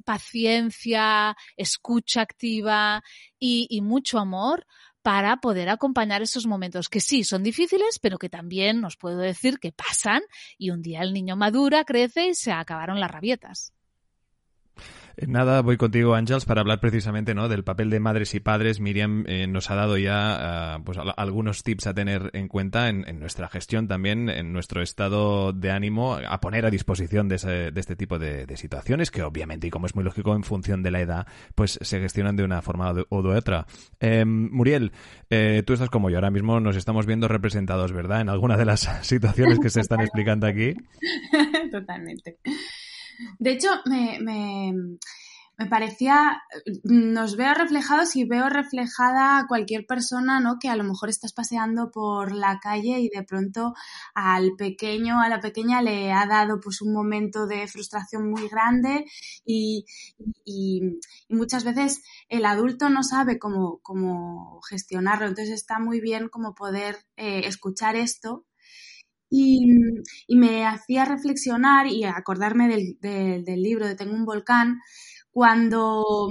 paciencia, 0.05 1.37
escucha 1.57 2.23
activa 2.23 3.03
y, 3.39 3.67
y 3.71 3.81
mucho 3.81 4.19
amor 4.19 4.67
para 5.03 5.39
poder 5.41 5.69
acompañar 5.69 6.23
esos 6.23 6.47
momentos 6.47 6.89
que 6.89 7.01
sí 7.01 7.25
son 7.25 7.43
difíciles, 7.43 7.99
pero 7.99 8.19
que 8.19 8.29
también 8.29 8.81
nos 8.81 8.97
puedo 8.97 9.19
decir 9.19 9.59
que 9.59 9.73
pasan 9.73 10.23
y 10.59 10.71
un 10.71 10.83
día 10.83 11.01
el 11.01 11.13
niño 11.13 11.37
madura, 11.37 11.85
crece 11.85 12.27
y 12.27 12.35
se 12.35 12.53
acabaron 12.53 13.01
las 13.01 13.11
rabietas. 13.11 13.73
Nada, 15.27 15.63
voy 15.63 15.77
contigo, 15.77 16.15
Ángels, 16.15 16.45
para 16.45 16.61
hablar 16.61 16.79
precisamente 16.79 17.35
¿no? 17.35 17.49
del 17.49 17.65
papel 17.65 17.91
de 17.91 17.99
madres 17.99 18.35
y 18.35 18.41
padres. 18.41 18.79
Miriam 18.79 19.25
eh, 19.27 19.49
nos 19.49 19.69
ha 19.71 19.75
dado 19.75 19.99
ya 19.99 20.75
ah, 20.75 20.81
pues, 20.85 20.97
algunos 21.17 21.65
tips 21.65 21.89
a 21.89 21.95
tener 21.95 22.31
en 22.35 22.47
cuenta 22.47 22.89
en, 22.89 23.19
nuestra 23.19 23.49
gestión 23.49 23.89
también, 23.89 24.29
en 24.29 24.53
nuestro 24.53 24.81
estado 24.81 25.53
de 25.53 25.73
ánimo, 25.73 26.15
a 26.15 26.41
poner 26.41 26.67
a 26.67 26.71
disposición 26.71 27.29
de, 27.29 27.35
este 27.75 27.97
tipo 27.97 28.19
de, 28.19 28.47
situaciones, 28.57 29.11
que 29.11 29.23
obviamente, 29.23 29.67
y 29.67 29.71
como 29.71 29.87
es 29.87 29.97
muy 29.97 30.05
lógico, 30.05 30.37
en 30.37 30.45
función 30.45 30.85
de 30.85 30.93
la 30.93 31.01
edad, 31.01 31.27
pues 31.57 31.79
se 31.83 32.01
gestionan 32.01 32.37
de 32.37 32.45
una 32.45 32.63
forma 32.63 32.93
o 33.09 33.19
otra. 33.29 33.67
Em, 33.99 34.51
Muriel, 34.53 34.93
eh, 35.31 35.65
tú 35.67 35.73
estás 35.73 35.91
como 35.91 36.11
yo, 36.11 36.19
ahora 36.19 36.31
mismo 36.31 36.61
nos 36.61 36.77
estamos 36.77 37.07
viendo 37.07 37.27
representados, 37.27 37.93
¿verdad? 37.93 38.21
En 38.21 38.29
alguna 38.29 38.57
de 38.57 38.67
las 38.67 38.81
situaciones 39.07 39.59
que 39.59 39.71
se 39.71 39.81
están 39.81 40.01
explicando 40.01 40.47
aquí. 40.47 40.75
Totalmente. 41.73 42.39
De 43.39 43.53
hecho, 43.53 43.69
me, 43.87 44.19
me, 44.21 44.73
me, 45.57 45.67
parecía, 45.67 46.43
nos 46.85 47.37
veo 47.37 47.55
reflejados 47.55 48.17
y 48.17 48.25
veo 48.25 48.49
reflejada 48.49 49.47
cualquier 49.49 49.87
persona, 49.87 50.41
¿no? 50.41 50.59
Que 50.61 50.69
a 50.69 50.77
lo 50.77 50.85
mejor 50.85 51.09
estás 51.09 51.33
paseando 51.33 51.91
por 51.91 52.33
la 52.33 52.59
calle 52.61 53.01
y 53.01 53.09
de 53.09 53.25
pronto 53.25 53.75
al 54.15 54.53
pequeño, 54.57 55.21
a 55.21 55.29
la 55.29 55.41
pequeña 55.41 55.83
le 55.83 56.13
ha 56.13 56.27
dado 56.27 56.61
pues 56.61 56.81
un 56.81 56.93
momento 56.93 57.47
de 57.47 57.67
frustración 57.67 58.31
muy 58.31 58.49
grande 58.49 59.05
y, 59.45 59.85
y, 60.45 60.83
muchas 61.29 61.65
veces 61.65 62.03
el 62.29 62.45
adulto 62.47 62.89
no 62.89 63.03
sabe 63.03 63.39
cómo, 63.39 63.81
cómo 63.83 64.61
gestionarlo. 64.69 65.27
Entonces 65.27 65.55
está 65.55 65.79
muy 65.79 66.01
bien 66.01 66.29
como 66.29 66.55
poder 66.55 66.97
eh, 67.17 67.43
escuchar 67.47 67.97
esto 67.97 68.48
y, 69.31 69.67
me 70.29 70.67
hacía 70.67 71.05
reflexionar 71.05 71.87
y 71.87 72.05
acordarme 72.05 72.69
del, 72.69 72.99
del, 73.45 73.63
libro 73.63 73.87
de 73.87 73.97
Tengo 73.97 74.15
un 74.15 74.25
volcán, 74.25 74.81
cuando, 75.31 76.29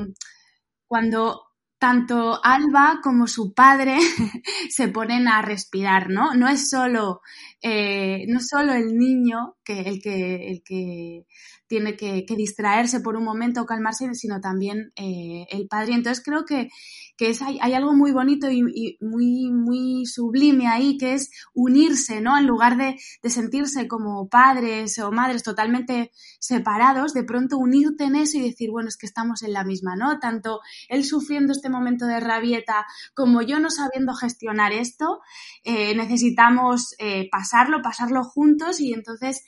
cuando 0.88 1.48
tanto 1.80 2.40
Alba 2.44 3.00
como 3.04 3.28
su 3.28 3.54
padre 3.54 3.98
se 4.70 4.88
ponen 4.88 5.28
a 5.28 5.42
respirar, 5.42 6.10
¿no? 6.10 6.34
No 6.34 6.48
es 6.48 6.70
solo, 6.70 7.22
eh, 7.62 8.26
no 8.28 8.40
solo 8.42 8.74
el 8.74 8.98
niño 8.98 9.58
que, 9.64 9.82
el, 9.82 10.02
que, 10.02 10.50
el 10.50 10.64
que 10.64 11.26
tiene 11.68 11.96
que, 11.96 12.26
distraerse 12.36 13.02
por 13.02 13.16
un 13.16 13.24
momento 13.24 13.62
o 13.62 13.66
calmarse, 13.66 14.14
sino 14.14 14.40
también 14.40 14.92
eh, 14.96 15.46
el 15.50 15.68
padre. 15.68 15.94
Entonces 15.94 16.24
creo 16.24 16.46
que, 16.46 16.70
que 17.18 17.32
es, 17.32 17.42
hay, 17.42 17.74
algo 17.74 17.94
muy 17.94 18.12
bonito 18.12 18.50
y, 18.50 18.98
muy, 19.02 19.52
muy 19.52 20.06
sublime 20.06 20.68
ahí, 20.68 20.98
que 20.98 21.14
es 21.14 21.32
unirse, 21.54 22.22
¿no? 22.22 22.38
En 22.38 22.46
lugar 22.46 22.78
de, 22.78 22.96
de, 23.22 23.30
sentirse 23.30 23.88
como 23.88 24.30
padres 24.30 25.00
o 25.00 25.12
madres 25.12 25.44
totalmente 25.44 26.12
separados, 26.40 27.14
de 27.14 27.24
pronto 27.24 27.58
unirte 27.58 28.06
en 28.06 28.16
eso 28.16 28.38
y 28.38 28.42
decir, 28.42 28.70
bueno, 28.72 28.88
es 28.88 28.98
que 28.98 29.08
estamos 29.08 29.42
en 29.42 29.54
la 29.54 29.64
misma, 29.64 29.96
¿no? 29.96 30.20
Tanto 30.20 30.60
él 30.90 31.04
sufriendo 31.04 31.52
este 31.52 31.70
momento 31.70 32.06
de 32.06 32.20
rabieta 32.20 32.86
como 33.14 33.42
yo 33.42 33.60
no 33.60 33.72
sabiendo 33.72 34.14
gestionar 34.14 34.72
esto, 34.72 35.22
eh, 35.64 35.96
necesitamos 35.96 36.94
eh, 37.00 37.28
pasarlo, 37.32 37.82
pasarlo 37.82 38.24
juntos 38.24 38.80
y 38.80 38.94
entonces 38.94 39.44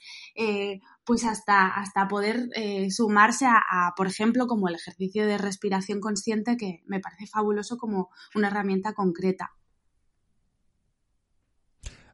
pues 1.10 1.24
hasta, 1.24 1.66
hasta 1.66 2.06
poder 2.06 2.50
eh, 2.54 2.88
sumarse 2.92 3.44
a, 3.44 3.92
por 3.96 4.06
ejemplo, 4.06 4.46
como 4.46 4.68
el 4.68 4.76
ejercicio 4.76 5.26
de 5.26 5.38
respiración 5.38 5.98
consciente, 5.98 6.56
que 6.56 6.84
me 6.86 7.00
parece 7.00 7.26
fabuloso 7.26 7.78
como 7.78 8.10
una 8.36 8.46
herramienta 8.46 8.94
concreta. 8.94 9.50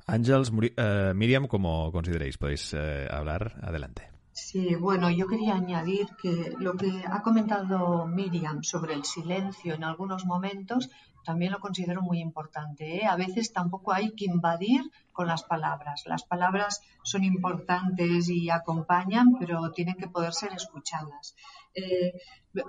Ángels, 0.06 0.50
eh, 0.78 1.12
Miriam, 1.14 1.46
como 1.46 1.92
consideréis, 1.92 2.38
podéis 2.38 2.72
eh, 2.72 3.06
hablar. 3.10 3.60
Adelante. 3.60 4.15
Sí, 4.38 4.74
bueno, 4.74 5.08
yo 5.10 5.26
quería 5.26 5.54
añadir 5.54 6.08
que 6.20 6.52
lo 6.58 6.74
que 6.74 6.90
ha 7.10 7.22
comentado 7.22 8.06
Miriam 8.06 8.62
sobre 8.62 8.92
el 8.92 9.06
silencio 9.06 9.72
en 9.72 9.82
algunos 9.82 10.26
momentos 10.26 10.90
también 11.24 11.52
lo 11.52 11.58
considero 11.58 12.02
muy 12.02 12.20
importante. 12.20 12.96
¿eh? 12.96 13.06
A 13.06 13.16
veces 13.16 13.54
tampoco 13.54 13.94
hay 13.94 14.14
que 14.14 14.26
invadir 14.26 14.82
con 15.12 15.26
las 15.26 15.42
palabras. 15.42 16.02
Las 16.04 16.24
palabras 16.24 16.82
son 17.02 17.24
importantes 17.24 18.28
y 18.28 18.50
acompañan, 18.50 19.36
pero 19.38 19.72
tienen 19.72 19.96
que 19.96 20.06
poder 20.06 20.34
ser 20.34 20.52
escuchadas. 20.52 21.34
Eh, 21.74 22.12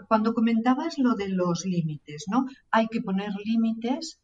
cuando 0.08 0.34
comentabas 0.34 0.98
lo 0.98 1.16
de 1.16 1.28
los 1.28 1.66
límites, 1.66 2.28
¿no? 2.30 2.46
Hay 2.72 2.88
que 2.88 3.02
poner 3.02 3.34
límites 3.44 4.22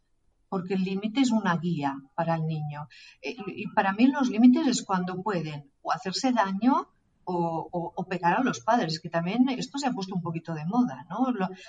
porque 0.48 0.76
el 0.76 0.84
límite 0.86 1.20
es 1.20 1.32
una 1.32 1.58
guía 1.58 1.94
para 2.16 2.36
el 2.36 2.48
niño. 2.48 2.88
Eh, 3.22 3.36
y 3.48 3.68
para 3.68 3.92
mí 3.92 4.08
los 4.08 4.30
límites 4.30 4.66
es 4.66 4.82
cuando 4.82 5.22
pueden 5.22 5.70
o 5.82 5.92
hacerse 5.92 6.32
daño 6.32 6.88
o, 7.26 8.06
pegar 8.10 8.38
a 8.38 8.44
los 8.44 8.60
padres, 8.60 9.00
que 9.00 9.10
también 9.10 9.48
esto 9.50 9.78
se 9.78 9.88
ha 9.88 9.92
puesto 9.92 10.16
un 10.16 10.22
poquito 10.22 10.54
de 10.54 10.66
moda, 10.66 11.06
¿no? 11.10 11.28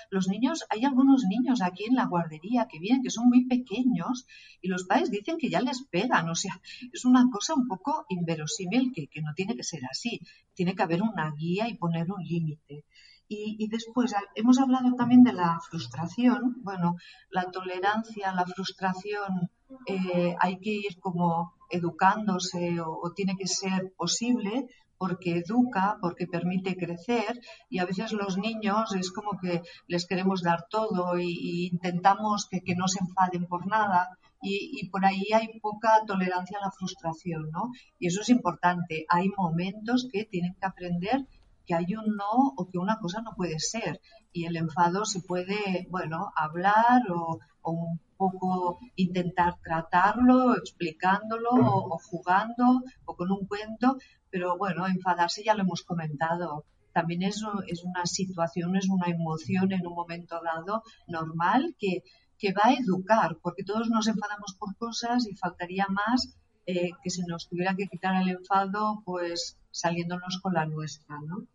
los 0.09 0.27
niños, 0.27 0.65
hay 0.69 0.83
algunos 0.85 1.23
niños 1.23 1.61
aquí 1.61 1.85
en 1.85 1.95
la 1.95 2.05
guardería 2.05 2.67
que 2.67 2.79
vienen 2.79 3.01
que 3.01 3.09
son 3.09 3.29
muy 3.29 3.45
pequeños 3.45 4.25
y 4.61 4.67
los 4.67 4.83
padres 4.83 5.11
dicen 5.11 5.37
que 5.37 5.49
ya 5.49 5.61
les 5.61 5.83
pegan, 5.83 6.29
o 6.29 6.35
sea, 6.35 6.61
es 6.91 7.05
una 7.05 7.29
cosa 7.31 7.53
un 7.55 7.67
poco 7.67 8.05
inverosímil 8.09 8.91
que, 8.93 9.21
no 9.21 9.33
tiene 9.33 9.55
que 9.55 9.63
ser 9.63 9.81
así, 9.89 10.19
tiene 10.53 10.75
que 10.75 10.83
haber 10.83 11.01
una 11.01 11.31
guía 11.31 11.67
y 11.67 11.75
poner 11.75 12.11
un 12.11 12.23
límite. 12.23 12.85
Y, 13.27 13.67
después 13.69 14.13
hemos 14.35 14.59
hablado 14.59 14.93
también 14.93 15.23
de 15.23 15.33
la 15.33 15.59
frustración. 15.59 16.57
Bueno, 16.61 16.97
la 17.31 17.49
tolerancia, 17.49 18.31
la 18.31 18.45
frustración, 18.45 19.49
eh, 19.87 20.35
hay 20.39 20.59
que 20.59 20.69
ir 20.69 20.99
como 20.99 21.53
educándose 21.69 22.79
o, 22.81 23.11
tiene 23.15 23.35
que 23.35 23.47
ser 23.47 23.93
posible 23.97 24.67
porque 25.05 25.37
educa, 25.43 25.85
porque 26.01 26.33
permite 26.35 26.75
crecer 26.83 27.31
y 27.69 27.77
a 27.79 27.85
veces 27.85 28.11
los 28.11 28.33
niños 28.47 28.85
es 29.01 29.11
como 29.11 29.31
que 29.41 29.61
les 29.87 30.07
queremos 30.07 30.41
dar 30.41 30.65
todo 30.77 31.19
y, 31.19 31.69
intentamos 31.73 32.47
que, 32.49 32.61
que, 32.65 32.75
no 32.75 32.87
se 32.87 33.03
enfaden 33.05 33.45
por 33.45 33.67
nada 33.67 33.99
y, 34.41 34.55
y, 34.79 34.89
por 34.89 35.05
ahí 35.05 35.25
hay 35.37 35.47
poca 35.59 35.91
tolerancia 36.07 36.57
a 36.57 36.65
la 36.65 36.71
frustración, 36.71 37.51
¿no? 37.51 37.63
Y 37.99 38.07
eso 38.07 38.21
es 38.21 38.29
importante. 38.29 39.05
Hay 39.09 39.29
momentos 39.37 40.07
que 40.11 40.25
tienen 40.25 40.55
que 40.59 40.65
aprender 40.65 41.19
que 41.67 41.75
hay 41.75 41.95
un 41.95 42.15
no 42.15 42.53
o 42.57 42.69
que 42.69 42.77
una 42.77 42.97
cosa 42.97 43.21
no 43.21 43.31
puede 43.35 43.59
ser 43.59 44.01
y 44.31 44.45
el 44.45 44.55
enfado 44.55 45.05
se 45.05 45.21
puede, 45.21 45.87
bueno, 45.89 46.31
hablar 46.35 47.01
o, 47.11 47.39
o 47.61 47.71
un 47.71 47.99
poco 48.17 48.79
intentar 48.95 49.55
tratarlo, 49.63 50.55
explicándolo 50.55 51.49
o, 51.51 51.97
jugando 51.99 52.81
o 53.05 53.15
con 53.15 53.31
un 53.31 53.45
cuento, 53.47 53.97
pero 54.35 54.57
bueno, 54.57 54.85
enfadarse 54.85 55.45
ya 55.45 55.53
lo 55.53 55.61
hemos 55.61 55.83
comentado. 55.83 56.65
También 56.91 57.23
es, 57.23 57.41
es 57.67 57.85
una 57.85 58.05
situación, 58.05 58.75
es 58.75 58.89
una 58.89 59.07
emoción 59.07 59.71
en 59.71 59.87
un 59.87 59.93
momento 59.93 60.41
dado 60.43 60.83
normal 61.07 61.73
que, 61.79 62.03
que 62.37 62.51
va 62.51 62.63
a 62.65 62.73
educar, 62.73 63.37
porque 63.41 63.63
todos 63.63 63.89
nos 63.89 64.09
enfadamos 64.09 64.57
por 64.59 64.75
cosas 64.75 65.25
y 65.25 65.37
faltaría 65.37 65.87
más 65.87 66.37
eh, 66.65 66.89
que 67.01 67.09
se 67.11 67.23
nos 67.25 67.47
tuviera 67.47 67.77
que 67.77 67.87
quitar 67.87 68.21
el 68.21 68.27
enfado, 68.27 69.03
pues 69.05 69.57
saliéndonos 69.71 70.41
con 70.43 70.53
la 70.53 70.65
nuestra, 70.65 71.15
¿no? 71.25 71.47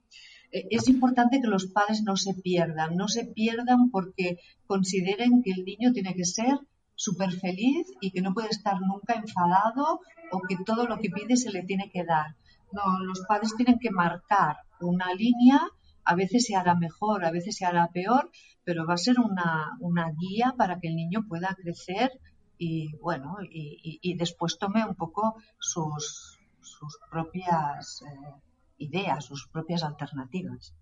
Eh, 0.51 0.67
es 0.71 0.89
importante 0.89 1.43
que 1.43 1.49
los 1.49 1.67
padres 1.67 2.03
no 2.03 2.17
se 2.17 2.33
pierdan, 2.33 2.97
no 2.97 3.09
se 3.09 3.27
pierdan 3.27 3.91
porque 3.91 4.39
consideren 4.67 5.43
que 5.43 5.51
el 5.51 5.67
niño 5.67 5.93
tiene 5.93 6.15
que 6.15 6.25
ser 6.25 6.59
súper 6.95 7.31
feliz 7.33 7.87
y 8.01 8.11
que 8.11 8.23
no 8.23 8.33
puede 8.33 8.49
estar 8.49 8.81
nunca 8.81 9.13
enfadado 9.17 10.01
o 10.33 10.41
que 10.49 10.57
todo 10.65 10.87
lo 10.87 10.97
que 10.99 11.11
pide 11.11 11.37
se 11.37 11.51
le 11.51 11.63
tiene 11.63 11.91
que 11.91 12.05
dar. 12.05 12.37
No, 12.73 13.01
los 13.01 13.21
padres 13.27 13.55
tienen 13.57 13.79
que 13.79 13.91
marcar 13.91 14.57
una 14.81 15.13
línea, 15.15 15.61
a 16.05 16.15
veces 16.15 16.45
se 16.45 16.57
hará 16.57 16.75
mejor, 16.75 17.25
a 17.25 17.31
veces 17.31 17.57
se 17.57 17.65
hará 17.65 17.89
peor, 17.89 18.31
pero 18.65 18.87
va 18.87 18.95
a 18.95 18.99
ser 18.99 19.17
una, 19.19 20.13
guía 20.19 20.55
para 20.57 20.79
que 20.79 20.89
el 20.89 20.97
niño 20.97 21.27
pueda 21.29 21.57
crecer 21.61 22.11
y 22.59 22.95
bueno, 22.99 23.37
y, 23.43 24.15
después 24.17 24.59
tome 24.59 24.85
un 24.85 24.95
poco 24.95 25.37
sus, 25.59 26.39
sus 26.61 26.99
propias 27.11 28.03
eh, 28.03 28.35
ideas, 28.79 29.25
sus 29.25 29.49
propias 29.49 29.83
alternativas. 29.83 30.75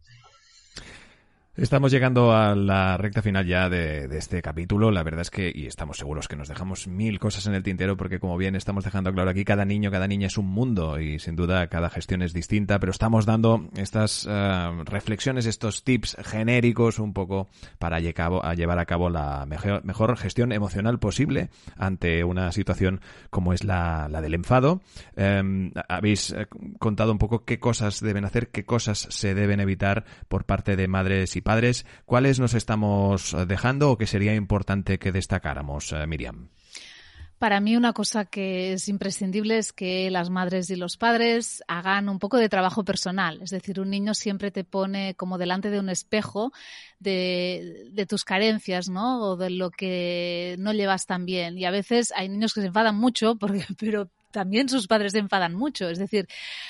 Estamos 1.58 1.90
llegando 1.90 2.32
a 2.32 2.54
la 2.54 2.96
recta 2.96 3.20
final 3.20 3.44
ya 3.44 3.68
de, 3.68 4.04
este 4.16 4.40
capítulo. 4.42 4.92
La 4.92 5.02
verdad 5.02 5.22
es 5.22 5.30
que, 5.30 5.50
y 5.52 5.66
estamos 5.66 5.96
seguros 5.96 6.28
que 6.28 6.36
nos 6.36 6.46
dejamos 6.46 6.86
mil 6.86 7.18
cosas 7.18 7.48
en 7.48 7.54
el 7.54 7.64
tintero, 7.64 7.96
porque 7.96 8.20
como 8.20 8.36
bien 8.36 8.54
estamos 8.54 8.84
dejando 8.84 9.12
claro 9.12 9.30
aquí, 9.30 9.44
cada 9.44 9.64
niño, 9.64 9.90
cada 9.90 10.06
niña 10.06 10.28
es 10.28 10.38
un 10.38 10.46
mundo 10.46 11.00
y 11.00 11.18
sin 11.18 11.34
duda 11.34 11.66
cada 11.66 11.90
gestión 11.90 12.22
es 12.22 12.32
distinta, 12.32 12.78
pero 12.78 12.92
estamos 12.92 13.26
dando 13.26 13.68
estas 13.76 14.24
eh, 14.30 14.70
reflexiones, 14.84 15.46
estos 15.46 15.82
tips 15.82 16.16
genéricos 16.24 17.00
un 17.00 17.12
poco 17.12 17.48
para 17.80 17.98
llevar 17.98 18.78
a 18.78 18.86
cabo 18.86 19.10
la 19.10 19.44
mejor, 19.44 20.16
gestión 20.16 20.52
emocional 20.52 21.00
posible 21.00 21.50
ante 21.76 22.22
una 22.22 22.52
situación 22.52 23.00
como 23.30 23.52
es 23.52 23.64
la, 23.64 24.08
del 24.22 24.34
enfado. 24.34 24.80
Em, 25.16 25.72
habéis 25.88 26.30
eh, 26.30 26.46
contado 26.78 27.10
un 27.10 27.18
poco 27.18 27.44
qué 27.44 27.58
cosas 27.58 27.98
deben 28.00 28.24
hacer, 28.24 28.50
qué 28.50 28.64
cosas 28.64 29.08
se 29.10 29.34
deben 29.34 29.58
evitar 29.58 30.04
por 30.28 30.44
parte 30.44 30.76
de 30.76 30.86
madres 30.86 31.34
y 31.34 31.47
padres, 31.48 31.86
¿cuáles 32.04 32.38
nos 32.38 32.52
estamos 32.52 33.34
dejando 33.46 33.90
o 33.90 33.96
que 33.96 34.06
sería 34.06 34.34
importante 34.34 34.98
que 34.98 35.12
destacáramos, 35.12 35.92
eh, 35.92 36.06
Miriam? 36.06 36.50
Para 37.38 37.58
mí 37.60 37.74
una 37.74 37.94
cosa 37.94 38.26
que 38.26 38.74
es 38.74 38.86
imprescindible 38.86 39.56
es 39.56 39.72
que 39.72 40.10
las 40.10 40.28
madres 40.28 40.68
y 40.68 40.76
los 40.76 40.98
padres 40.98 41.62
hagan 41.66 42.10
un 42.10 42.18
poco 42.18 42.36
de 42.36 42.50
trabajo 42.50 42.84
personal. 42.84 43.40
Es 43.40 43.48
decir, 43.48 43.80
un 43.80 43.88
niño 43.88 44.12
siempre 44.12 44.50
te 44.50 44.62
pone 44.62 45.14
como 45.14 45.38
delante 45.38 45.70
de 45.70 45.80
un 45.80 45.88
espejo 45.88 46.52
de, 46.98 47.86
de, 47.92 48.04
tus 48.04 48.24
carencias, 48.24 48.90
¿no? 48.90 49.22
O 49.22 49.36
de 49.36 49.48
lo 49.48 49.70
que 49.70 50.54
no 50.58 50.74
llevas 50.74 51.06
tan 51.06 51.24
bien. 51.24 51.56
Y 51.56 51.64
a 51.64 51.70
veces 51.70 52.12
hay 52.14 52.28
niños 52.28 52.52
que 52.52 52.60
se 52.60 52.66
enfadan 52.66 52.96
mucho 52.96 53.36
porque, 53.36 53.64
pero 53.80 54.10
también 54.30 54.68
sus 54.68 54.86
padres 54.86 55.12
se 55.12 55.18
enfadan 55.18 55.54
mucho. 55.54 55.88
Es 55.88 55.98
decir, 55.98 56.28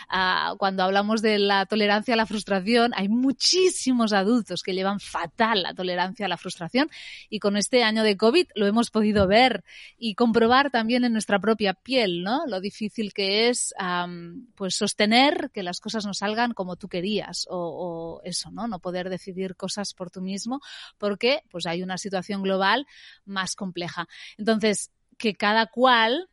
ah, 0.08 0.54
cuando 0.58 0.82
hablamos 0.82 1.22
de 1.22 1.38
la 1.38 1.66
tolerancia 1.66 2.14
a 2.14 2.16
la 2.16 2.26
frustración, 2.26 2.92
hay 2.94 3.08
muchísimos 3.08 4.12
adultos 4.12 4.62
que 4.62 4.74
llevan 4.74 5.00
fatal 5.00 5.62
la 5.62 5.74
tolerancia 5.74 6.26
a 6.26 6.28
la 6.28 6.36
frustración 6.36 6.90
y 7.28 7.38
con 7.38 7.56
este 7.56 7.82
año 7.82 8.02
de 8.02 8.16
COVID 8.16 8.46
lo 8.54 8.66
hemos 8.66 8.90
podido 8.90 9.26
ver 9.26 9.64
y 9.98 10.14
comprobar 10.14 10.70
también 10.70 11.04
en 11.04 11.12
nuestra 11.12 11.38
propia 11.38 11.74
piel, 11.74 12.22
¿no? 12.22 12.46
Lo 12.46 12.60
difícil 12.60 13.12
que 13.12 13.48
es 13.48 13.74
pues 14.54 14.76
sostener 14.76 15.50
que 15.52 15.62
las 15.62 15.80
cosas 15.80 16.06
no 16.06 16.14
salgan 16.14 16.52
como 16.52 16.76
tú 16.76 16.88
querías 16.88 17.46
o, 17.50 17.56
o 17.56 18.22
eso, 18.24 18.50
¿no? 18.50 18.68
No 18.68 18.78
poder 18.78 19.10
decidir 19.10 19.56
cosas 19.56 19.94
por 19.94 20.10
tú 20.10 20.20
mismo 20.20 20.60
porque 20.98 21.42
pues 21.50 21.66
hay 21.66 21.82
una 21.82 21.98
situación 21.98 22.42
global 22.42 22.86
más 23.24 23.54
compleja. 23.54 24.08
Entonces, 24.36 24.90
que 25.16 25.34
cada 25.34 25.66
cual 25.66 26.28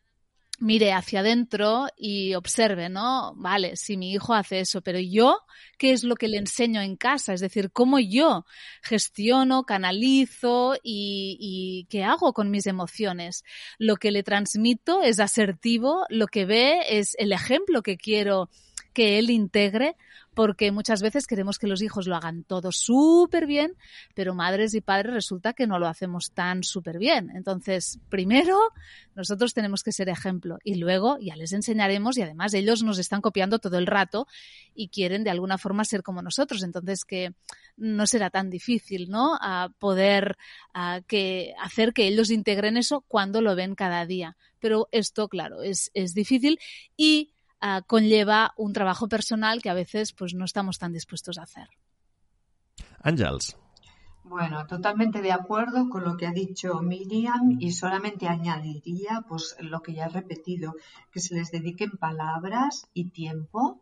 mire 0.59 0.93
hacia 0.93 1.19
adentro 1.19 1.87
y 1.97 2.33
observe, 2.35 2.89
¿no? 2.89 3.33
Vale, 3.35 3.75
si 3.75 3.97
mi 3.97 4.11
hijo 4.11 4.33
hace 4.33 4.61
eso, 4.61 4.81
pero 4.81 4.99
yo, 4.99 5.39
¿qué 5.77 5.91
es 5.91 6.03
lo 6.03 6.15
que 6.15 6.27
le 6.27 6.37
enseño 6.37 6.81
en 6.81 6.95
casa? 6.95 7.33
Es 7.33 7.41
decir, 7.41 7.71
¿cómo 7.71 7.99
yo 7.99 8.45
gestiono, 8.81 9.63
canalizo 9.63 10.75
y, 10.83 11.37
y 11.39 11.87
qué 11.89 12.03
hago 12.03 12.33
con 12.33 12.51
mis 12.51 12.67
emociones? 12.67 13.43
Lo 13.77 13.97
que 13.97 14.11
le 14.11 14.23
transmito 14.23 15.01
es 15.01 15.19
asertivo, 15.19 16.05
lo 16.09 16.27
que 16.27 16.45
ve 16.45 16.79
es 16.89 17.15
el 17.17 17.31
ejemplo 17.31 17.81
que 17.81 17.97
quiero 17.97 18.49
que 18.95 19.19
él 19.19 19.29
integre, 19.29 19.97
porque 20.33 20.71
muchas 20.71 21.01
veces 21.01 21.27
queremos 21.27 21.59
que 21.59 21.67
los 21.67 21.81
hijos 21.81 22.07
lo 22.07 22.15
hagan 22.15 22.43
todo 22.43 22.71
súper 22.71 23.45
bien, 23.45 23.73
pero 24.15 24.33
madres 24.33 24.73
y 24.73 24.81
padres 24.81 25.13
resulta 25.13 25.53
que 25.53 25.67
no 25.67 25.79
lo 25.79 25.87
hacemos 25.87 26.31
tan 26.31 26.63
súper 26.63 26.97
bien. 26.97 27.29
Entonces, 27.35 27.99
primero, 28.09 28.57
nosotros 29.13 29.53
tenemos 29.53 29.83
que 29.83 29.91
ser 29.91 30.07
ejemplo 30.07 30.57
y 30.63 30.75
luego 30.75 31.17
ya 31.19 31.35
les 31.35 31.51
enseñaremos 31.51 32.17
y 32.17 32.21
además 32.21 32.53
ellos 32.53 32.83
nos 32.83 32.97
están 32.97 33.21
copiando 33.21 33.59
todo 33.59 33.77
el 33.77 33.85
rato 33.85 34.27
y 34.73 34.87
quieren 34.87 35.25
de 35.25 35.29
alguna 35.29 35.57
forma 35.57 35.83
ser 35.83 36.01
como 36.01 36.21
nosotros. 36.21 36.63
Entonces, 36.63 37.03
que 37.03 37.33
no 37.75 38.07
será 38.07 38.29
tan 38.29 38.49
difícil, 38.49 39.09
¿no? 39.09 39.37
A 39.41 39.69
poder 39.77 40.37
que, 41.07 41.53
hacer 41.61 41.93
que 41.93 42.07
ellos 42.07 42.31
integren 42.31 42.77
eso 42.77 43.01
cuando 43.07 43.41
lo 43.41 43.55
ven 43.55 43.75
cada 43.75 44.05
día. 44.05 44.37
Pero 44.59 44.87
esto, 44.91 45.27
claro, 45.27 45.61
es, 45.61 45.91
es 45.93 46.13
difícil 46.13 46.59
y 46.95 47.34
Ah, 47.67 47.81
conlleva 47.81 48.53
un 48.57 48.73
trabajo 48.73 49.09
personal 49.09 49.59
que 49.59 49.71
a 49.71 49.73
veces 49.73 50.13
pues 50.13 50.35
no 50.35 50.45
estamos 50.45 50.77
tan 50.77 50.93
dispuestos 50.93 51.39
a 51.39 51.43
hacer. 51.47 51.67
Ángels. 53.01 53.57
Bueno, 54.23 54.67
totalmente 54.67 55.23
de 55.23 55.31
acuerdo 55.31 55.89
con 55.89 56.03
lo 56.03 56.15
que 56.15 56.27
ha 56.27 56.31
dicho 56.31 56.79
Miriam 56.83 57.57
y 57.59 57.71
solamente 57.71 58.27
añadiría 58.27 59.25
pues 59.27 59.55
lo 59.61 59.81
que 59.81 59.95
ya 59.95 60.05
he 60.05 60.09
repetido, 60.09 60.75
que 61.11 61.19
se 61.19 61.33
les 61.33 61.49
dediquen 61.49 61.97
palabras 61.97 62.87
y 62.93 63.09
tiempo 63.09 63.81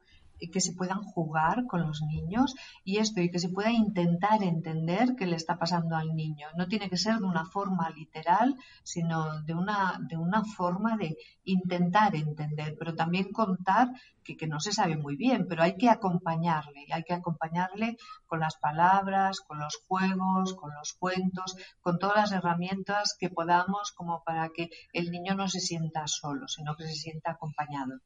que 0.49 0.61
se 0.61 0.73
puedan 0.73 1.03
jugar 1.03 1.65
con 1.67 1.81
los 1.81 2.01
niños 2.01 2.55
y 2.83 2.97
esto, 2.97 3.21
y 3.21 3.29
que 3.29 3.39
se 3.39 3.49
pueda 3.49 3.71
intentar 3.71 4.43
entender 4.43 5.15
qué 5.17 5.25
le 5.25 5.35
está 5.35 5.57
pasando 5.57 5.95
al 5.95 6.15
niño. 6.15 6.47
No 6.57 6.67
tiene 6.67 6.89
que 6.89 6.97
ser 6.97 7.17
de 7.17 7.25
una 7.25 7.45
forma 7.45 7.89
literal, 7.89 8.55
sino 8.83 9.41
de 9.41 9.53
una, 9.53 9.99
de 10.07 10.17
una 10.17 10.43
forma 10.43 10.97
de 10.97 11.17
intentar 11.43 12.15
entender, 12.15 12.75
pero 12.77 12.95
también 12.95 13.31
contar 13.31 13.89
que, 14.23 14.37
que 14.37 14.47
no 14.47 14.59
se 14.59 14.71
sabe 14.71 14.95
muy 14.95 15.15
bien, 15.15 15.47
pero 15.47 15.63
hay 15.63 15.75
que 15.75 15.89
acompañarle, 15.89 16.85
hay 16.91 17.03
que 17.03 17.13
acompañarle 17.13 17.97
con 18.25 18.39
las 18.39 18.55
palabras, 18.57 19.41
con 19.41 19.59
los 19.59 19.77
juegos, 19.87 20.53
con 20.55 20.73
los 20.73 20.93
cuentos, 20.93 21.55
con 21.81 21.99
todas 21.99 22.15
las 22.17 22.31
herramientas 22.31 23.15
que 23.19 23.29
podamos 23.29 23.91
como 23.91 24.23
para 24.23 24.49
que 24.49 24.69
el 24.93 25.11
niño 25.11 25.35
no 25.35 25.47
se 25.47 25.59
sienta 25.59 26.07
solo, 26.07 26.47
sino 26.47 26.75
que 26.75 26.85
se 26.87 26.95
sienta 26.95 27.31
acompañado. 27.31 27.99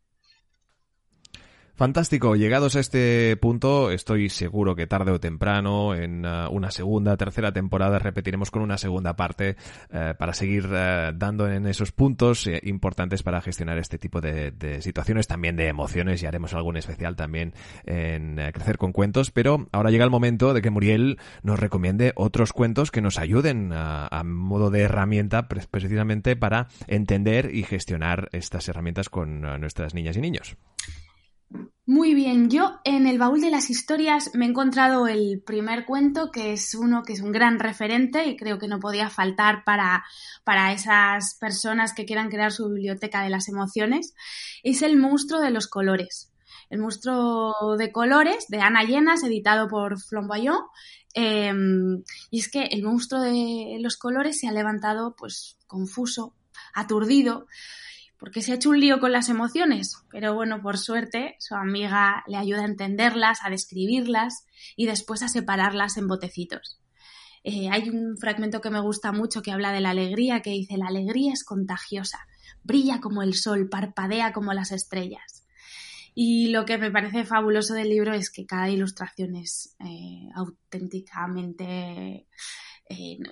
Fantástico, 1.78 2.36
llegados 2.36 2.76
a 2.76 2.80
este 2.80 3.38
punto, 3.38 3.92
estoy 3.92 4.30
seguro 4.30 4.76
que 4.76 4.88
tarde 4.88 5.12
o 5.12 5.20
temprano, 5.20 5.94
en 5.94 6.26
uh, 6.26 6.50
una 6.50 6.72
segunda, 6.72 7.16
tercera 7.18 7.52
temporada, 7.52 8.00
repetiremos 8.00 8.50
con 8.50 8.64
una 8.64 8.80
segunda 8.80 9.16
parte 9.16 9.58
uh, 9.92 10.18
para 10.18 10.34
seguir 10.34 10.66
uh, 10.66 11.14
dando 11.14 11.48
en 11.48 11.68
esos 11.68 11.92
puntos 11.92 12.48
eh, 12.48 12.62
importantes 12.64 13.22
para 13.22 13.42
gestionar 13.42 13.78
este 13.78 14.00
tipo 14.00 14.22
de, 14.22 14.50
de, 14.50 14.82
situaciones, 14.82 15.28
también 15.28 15.56
de 15.56 15.68
emociones, 15.68 16.24
y 16.24 16.26
haremos 16.26 16.56
algún 16.56 16.78
especial 16.78 17.16
también 17.16 17.54
en 17.86 18.40
eh, 18.40 18.52
Crecer 18.54 18.80
con 18.80 18.92
Cuentos, 18.92 19.30
pero 19.30 19.68
ahora 19.72 19.92
llega 19.92 20.04
el 20.04 20.10
momento 20.10 20.56
de 20.56 20.64
que 20.64 20.72
Muriel 20.72 21.20
nos 21.44 21.60
recomiende 21.60 22.12
otros 22.16 22.54
cuentos 22.54 22.90
que 22.90 23.02
nos 23.02 23.20
ayuden 23.20 23.70
a 23.72 24.24
modo 24.26 24.72
de 24.72 24.82
herramienta 24.82 25.48
precisamente 25.48 26.36
para 26.36 26.70
entender 26.88 27.54
y 27.54 27.62
gestionar 27.62 28.30
estas 28.32 28.68
herramientas 28.68 29.10
con 29.10 29.42
nuestras 29.42 29.94
niñas 29.94 30.18
y 30.18 30.22
niños. 30.22 30.58
Muy 31.90 32.14
bien, 32.14 32.50
yo 32.50 32.82
en 32.84 33.08
el 33.08 33.18
baúl 33.18 33.40
de 33.40 33.50
las 33.50 33.70
historias 33.70 34.32
me 34.34 34.46
he 34.46 34.50
encontrado 34.50 35.08
el 35.08 35.42
primer 35.42 35.86
cuento, 35.86 36.32
que 36.32 36.52
es 36.52 36.76
uno 36.76 37.04
que 37.04 37.14
es 37.14 37.22
un 37.22 37.32
gran 37.32 37.60
referente 37.60 38.26
y 38.26 38.36
creo 38.36 38.60
que 38.60 38.68
no 38.68 38.82
podía 38.82 39.10
faltar 39.10 39.64
para, 39.64 40.04
para 40.44 40.74
esas 40.74 41.36
personas 41.40 41.94
que 41.94 42.06
quieran 42.06 42.30
crear 42.30 42.52
su 42.52 42.68
biblioteca 42.68 43.24
de 43.24 43.30
las 43.30 43.48
emociones. 43.48 44.14
Es 44.64 44.82
El 44.82 44.98
monstruo 44.98 45.40
de 45.40 45.52
los 45.52 45.68
colores. 45.68 46.34
El 46.70 46.80
monstruo 46.80 47.78
de 47.78 47.94
colores 47.94 48.48
de 48.50 48.60
Ana 48.60 48.84
Llenas, 48.84 49.24
editado 49.24 49.70
por 49.70 49.98
Flamboyant. 49.98 50.60
Eh, 51.16 51.54
y 52.30 52.40
es 52.40 52.52
que 52.52 52.64
el 52.64 52.84
monstruo 52.84 53.22
de 53.22 53.78
los 53.80 53.96
colores 53.96 54.38
se 54.38 54.50
ha 54.50 54.52
levantado 54.52 55.16
pues 55.18 55.58
confuso, 55.68 56.34
aturdido, 56.74 57.48
porque 58.18 58.42
se 58.42 58.52
ha 58.52 58.56
hecho 58.56 58.70
un 58.70 58.80
lío 58.80 59.00
con 59.00 59.12
las 59.12 59.30
emociones, 59.30 59.98
pero 60.12 60.34
bueno, 60.34 60.62
por 60.62 60.78
suerte 60.78 61.36
su 61.40 61.56
amiga 61.56 62.24
le 62.28 62.38
ayuda 62.38 62.62
a 62.62 62.66
entenderlas, 62.66 63.40
a 63.44 63.50
describirlas 63.50 64.46
y 64.76 64.86
después 64.86 65.24
a 65.24 65.28
separarlas 65.28 65.98
en 65.98 66.08
botecitos. 66.08 66.80
Eh, 67.44 67.70
hay 67.72 67.90
un 67.90 68.18
fragmento 68.18 68.60
que 68.60 68.70
me 68.70 68.82
gusta 68.82 69.12
mucho 69.12 69.42
que 69.42 69.52
habla 69.52 69.72
de 69.72 69.82
la 69.82 69.92
alegría, 69.92 70.42
que 70.42 70.50
dice, 70.50 70.78
la 70.78 70.88
alegría 70.88 71.32
es 71.32 71.44
contagiosa, 71.44 72.20
brilla 72.64 73.00
como 73.00 73.22
el 73.22 73.36
sol, 73.36 73.70
parpadea 73.70 74.34
como 74.34 74.54
las 74.54 74.72
estrellas. 74.72 75.46
Y 76.14 76.48
lo 76.48 76.66
que 76.66 76.80
me 76.80 76.92
parece 76.92 77.26
fabuloso 77.26 77.76
del 77.76 77.90
libro 77.90 78.12
es 78.14 78.32
que 78.32 78.48
cada 78.48 78.70
ilustración 78.70 79.36
es 79.36 79.76
eh, 79.80 80.28
auténticamente 80.34 82.28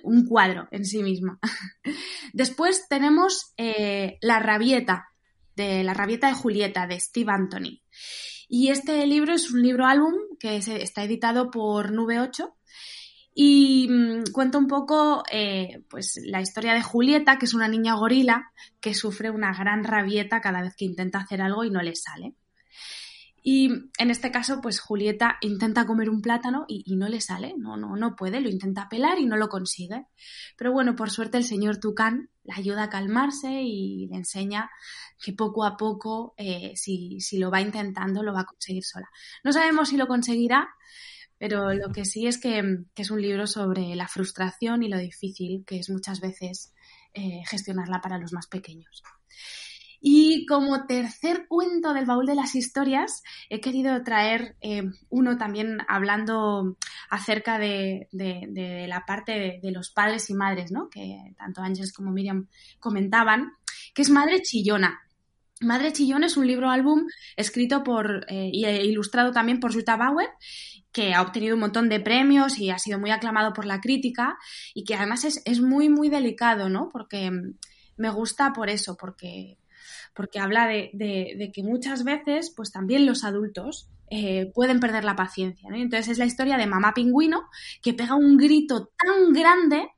un 0.02 0.26
cuadro 0.26 0.68
en 0.70 0.84
sí 0.84 1.02
misma. 1.02 1.38
Después 2.32 2.86
tenemos 2.88 3.52
eh, 3.56 4.18
La 4.20 4.38
rabieta, 4.38 5.06
de 5.54 5.82
La 5.84 5.94
rabieta 5.94 6.28
de 6.28 6.34
Julieta, 6.34 6.86
de 6.86 7.00
Steve 7.00 7.32
Anthony. 7.32 7.82
Y 8.48 8.68
este 8.68 9.06
libro 9.06 9.34
es 9.34 9.50
un 9.50 9.62
libro 9.62 9.86
álbum 9.86 10.14
que 10.38 10.56
está 10.56 11.02
editado 11.02 11.50
por 11.50 11.92
Nube 11.92 12.20
8 12.20 12.56
y 13.34 13.86
mm, 13.88 14.32
cuenta 14.32 14.56
un 14.56 14.66
poco 14.66 15.22
eh, 15.30 15.82
pues 15.90 16.18
la 16.24 16.40
historia 16.40 16.72
de 16.72 16.82
Julieta, 16.82 17.38
que 17.38 17.44
es 17.44 17.54
una 17.54 17.68
niña 17.68 17.94
gorila 17.94 18.50
que 18.80 18.94
sufre 18.94 19.30
una 19.30 19.52
gran 19.52 19.84
rabieta 19.84 20.40
cada 20.40 20.62
vez 20.62 20.74
que 20.76 20.86
intenta 20.86 21.18
hacer 21.18 21.42
algo 21.42 21.64
y 21.64 21.70
no 21.70 21.82
le 21.82 21.94
sale. 21.94 22.34
Y 23.48 23.68
en 23.98 24.10
este 24.10 24.32
caso, 24.32 24.60
pues 24.60 24.80
Julieta 24.80 25.36
intenta 25.40 25.86
comer 25.86 26.10
un 26.10 26.20
plátano 26.20 26.64
y, 26.66 26.96
no 26.96 27.08
le 27.08 27.20
sale, 27.20 27.54
no, 27.56 27.76
no, 27.76 27.94
no 27.94 28.16
puede, 28.16 28.40
lo 28.40 28.48
intenta 28.48 28.88
pelar 28.88 29.20
y 29.20 29.26
no 29.26 29.36
lo 29.36 29.48
consigue. 29.48 30.04
Pero 30.56 30.72
bueno, 30.72 30.96
por 30.96 31.10
suerte 31.10 31.38
el 31.38 31.44
señor 31.44 31.76
Tucán 31.76 32.28
la 32.42 32.56
ayuda 32.56 32.82
a 32.82 32.88
calmarse 32.90 33.62
y 33.62 34.08
le 34.08 34.16
enseña 34.16 34.68
que 35.22 35.32
poco 35.32 35.64
a 35.64 35.76
poco, 35.76 36.34
eh, 36.36 36.72
si, 36.74 37.20
si 37.20 37.38
lo 37.38 37.52
va 37.52 37.60
intentando, 37.60 38.24
lo 38.24 38.32
va 38.32 38.40
a 38.40 38.46
conseguir 38.46 38.82
sola. 38.82 39.08
No 39.44 39.52
sabemos 39.52 39.90
si 39.90 39.96
lo 39.96 40.08
conseguirá, 40.08 40.68
pero 41.38 41.72
lo 41.72 41.92
que 41.92 42.04
sí 42.04 42.26
es 42.26 42.38
que, 42.38 42.64
es 42.96 43.10
un 43.12 43.22
libro 43.22 43.46
sobre 43.46 43.94
la 43.94 44.08
frustración 44.08 44.82
y 44.82 44.88
lo 44.88 44.98
difícil 44.98 45.62
que 45.64 45.78
es 45.78 45.88
muchas 45.88 46.20
veces 46.20 46.74
eh, 47.14 47.42
gestionarla 47.48 48.00
para 48.00 48.18
los 48.18 48.32
más 48.32 48.48
pequeños. 48.48 49.04
Y 50.08 50.46
como 50.46 50.86
tercer 50.86 51.46
cuento 51.48 51.92
del 51.92 52.06
baúl 52.06 52.26
de 52.26 52.36
las 52.36 52.54
historias, 52.54 53.24
he 53.50 53.60
querido 53.60 54.04
traer 54.04 54.54
eh, 54.60 54.84
uno 55.08 55.36
también 55.36 55.78
hablando 55.88 56.76
acerca 57.10 57.58
de, 57.58 58.06
la 58.12 59.04
parte 59.04 59.58
de, 59.60 59.70
los 59.72 59.90
padres 59.90 60.30
y 60.30 60.34
madres, 60.34 60.70
¿no? 60.70 60.88
que 60.90 61.34
tanto 61.36 61.60
Ángeles 61.60 61.92
como 61.92 62.12
Miriam 62.12 62.46
comentaban, 62.78 63.54
que 63.94 64.02
es 64.02 64.08
Madre 64.08 64.42
Chillona. 64.42 65.00
Madre 65.60 65.92
Chillona 65.92 66.26
es 66.26 66.36
un 66.36 66.46
libro 66.46 66.70
álbum 66.70 67.08
escrito 67.34 67.82
por 67.82 68.26
eh, 68.28 68.48
y 68.52 68.64
ilustrado 68.64 69.32
también 69.32 69.58
por 69.58 69.74
Jutta 69.74 69.96
Bauer 69.96 70.28
que 70.92 71.14
ha 71.14 71.22
obtenido 71.22 71.54
un 71.54 71.62
montón 71.62 71.88
de 71.88 71.98
premios 71.98 72.60
y 72.60 72.70
ha 72.70 72.78
sido 72.78 73.00
muy 73.00 73.10
aclamado 73.10 73.52
por 73.52 73.64
la 73.64 73.80
crítica 73.80 74.38
y 74.72 74.84
que 74.84 74.94
además 74.94 75.24
es, 75.24 75.42
es 75.44 75.60
muy, 75.60 75.88
muy 75.88 76.10
delicado, 76.10 76.68
¿no? 76.68 76.90
Porque 76.92 77.32
me 77.96 78.10
gusta 78.10 78.52
por 78.52 78.70
eso, 78.70 78.96
porque 78.96 79.58
porque 80.16 80.40
habla 80.40 80.66
de, 80.66 81.52
que 81.54 81.62
muchas 81.62 82.02
veces, 82.02 82.50
pues 82.56 82.72
también 82.72 83.04
los 83.04 83.22
adultos 83.22 83.90
eh, 84.10 84.50
pueden 84.54 84.80
perder 84.80 85.04
la 85.04 85.14
paciencia. 85.14 85.68
Entonces 85.74 86.08
es 86.08 86.18
la 86.18 86.24
historia 86.24 86.56
de 86.56 86.66
mamá 86.66 86.94
pingüino 86.94 87.42
que 87.82 87.92
pega 87.92 88.14
un 88.14 88.38
grito 88.38 88.90
tan 88.96 89.34
grande 89.34 89.90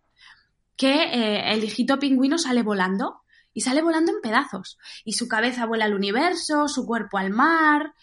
que 0.76 0.92
eh, 0.92 1.52
el 1.52 1.62
hijito 1.62 2.00
pingüino 2.00 2.36
sale 2.36 2.62
volando 2.62 3.20
y 3.54 3.60
sale 3.60 3.80
volando 3.80 4.10
en 4.10 4.20
pedazos. 4.20 4.76
Y 5.04 5.12
su 5.12 5.28
cabeza 5.28 5.66
vuela 5.66 5.84
al 5.84 5.94
universo, 5.94 6.66
su 6.66 6.84
cuerpo 6.84 7.18
al 7.18 7.30
mar. 7.30 7.94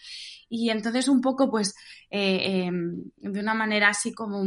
Y 0.48 0.70
entonces 0.70 1.08
un 1.08 1.20
poco, 1.20 1.50
pues, 1.50 1.74
eh, 2.10 2.64
em, 2.64 3.10
de 3.16 3.40
una 3.40 3.52
manera 3.52 3.90
así 3.90 4.14
como, 4.14 4.42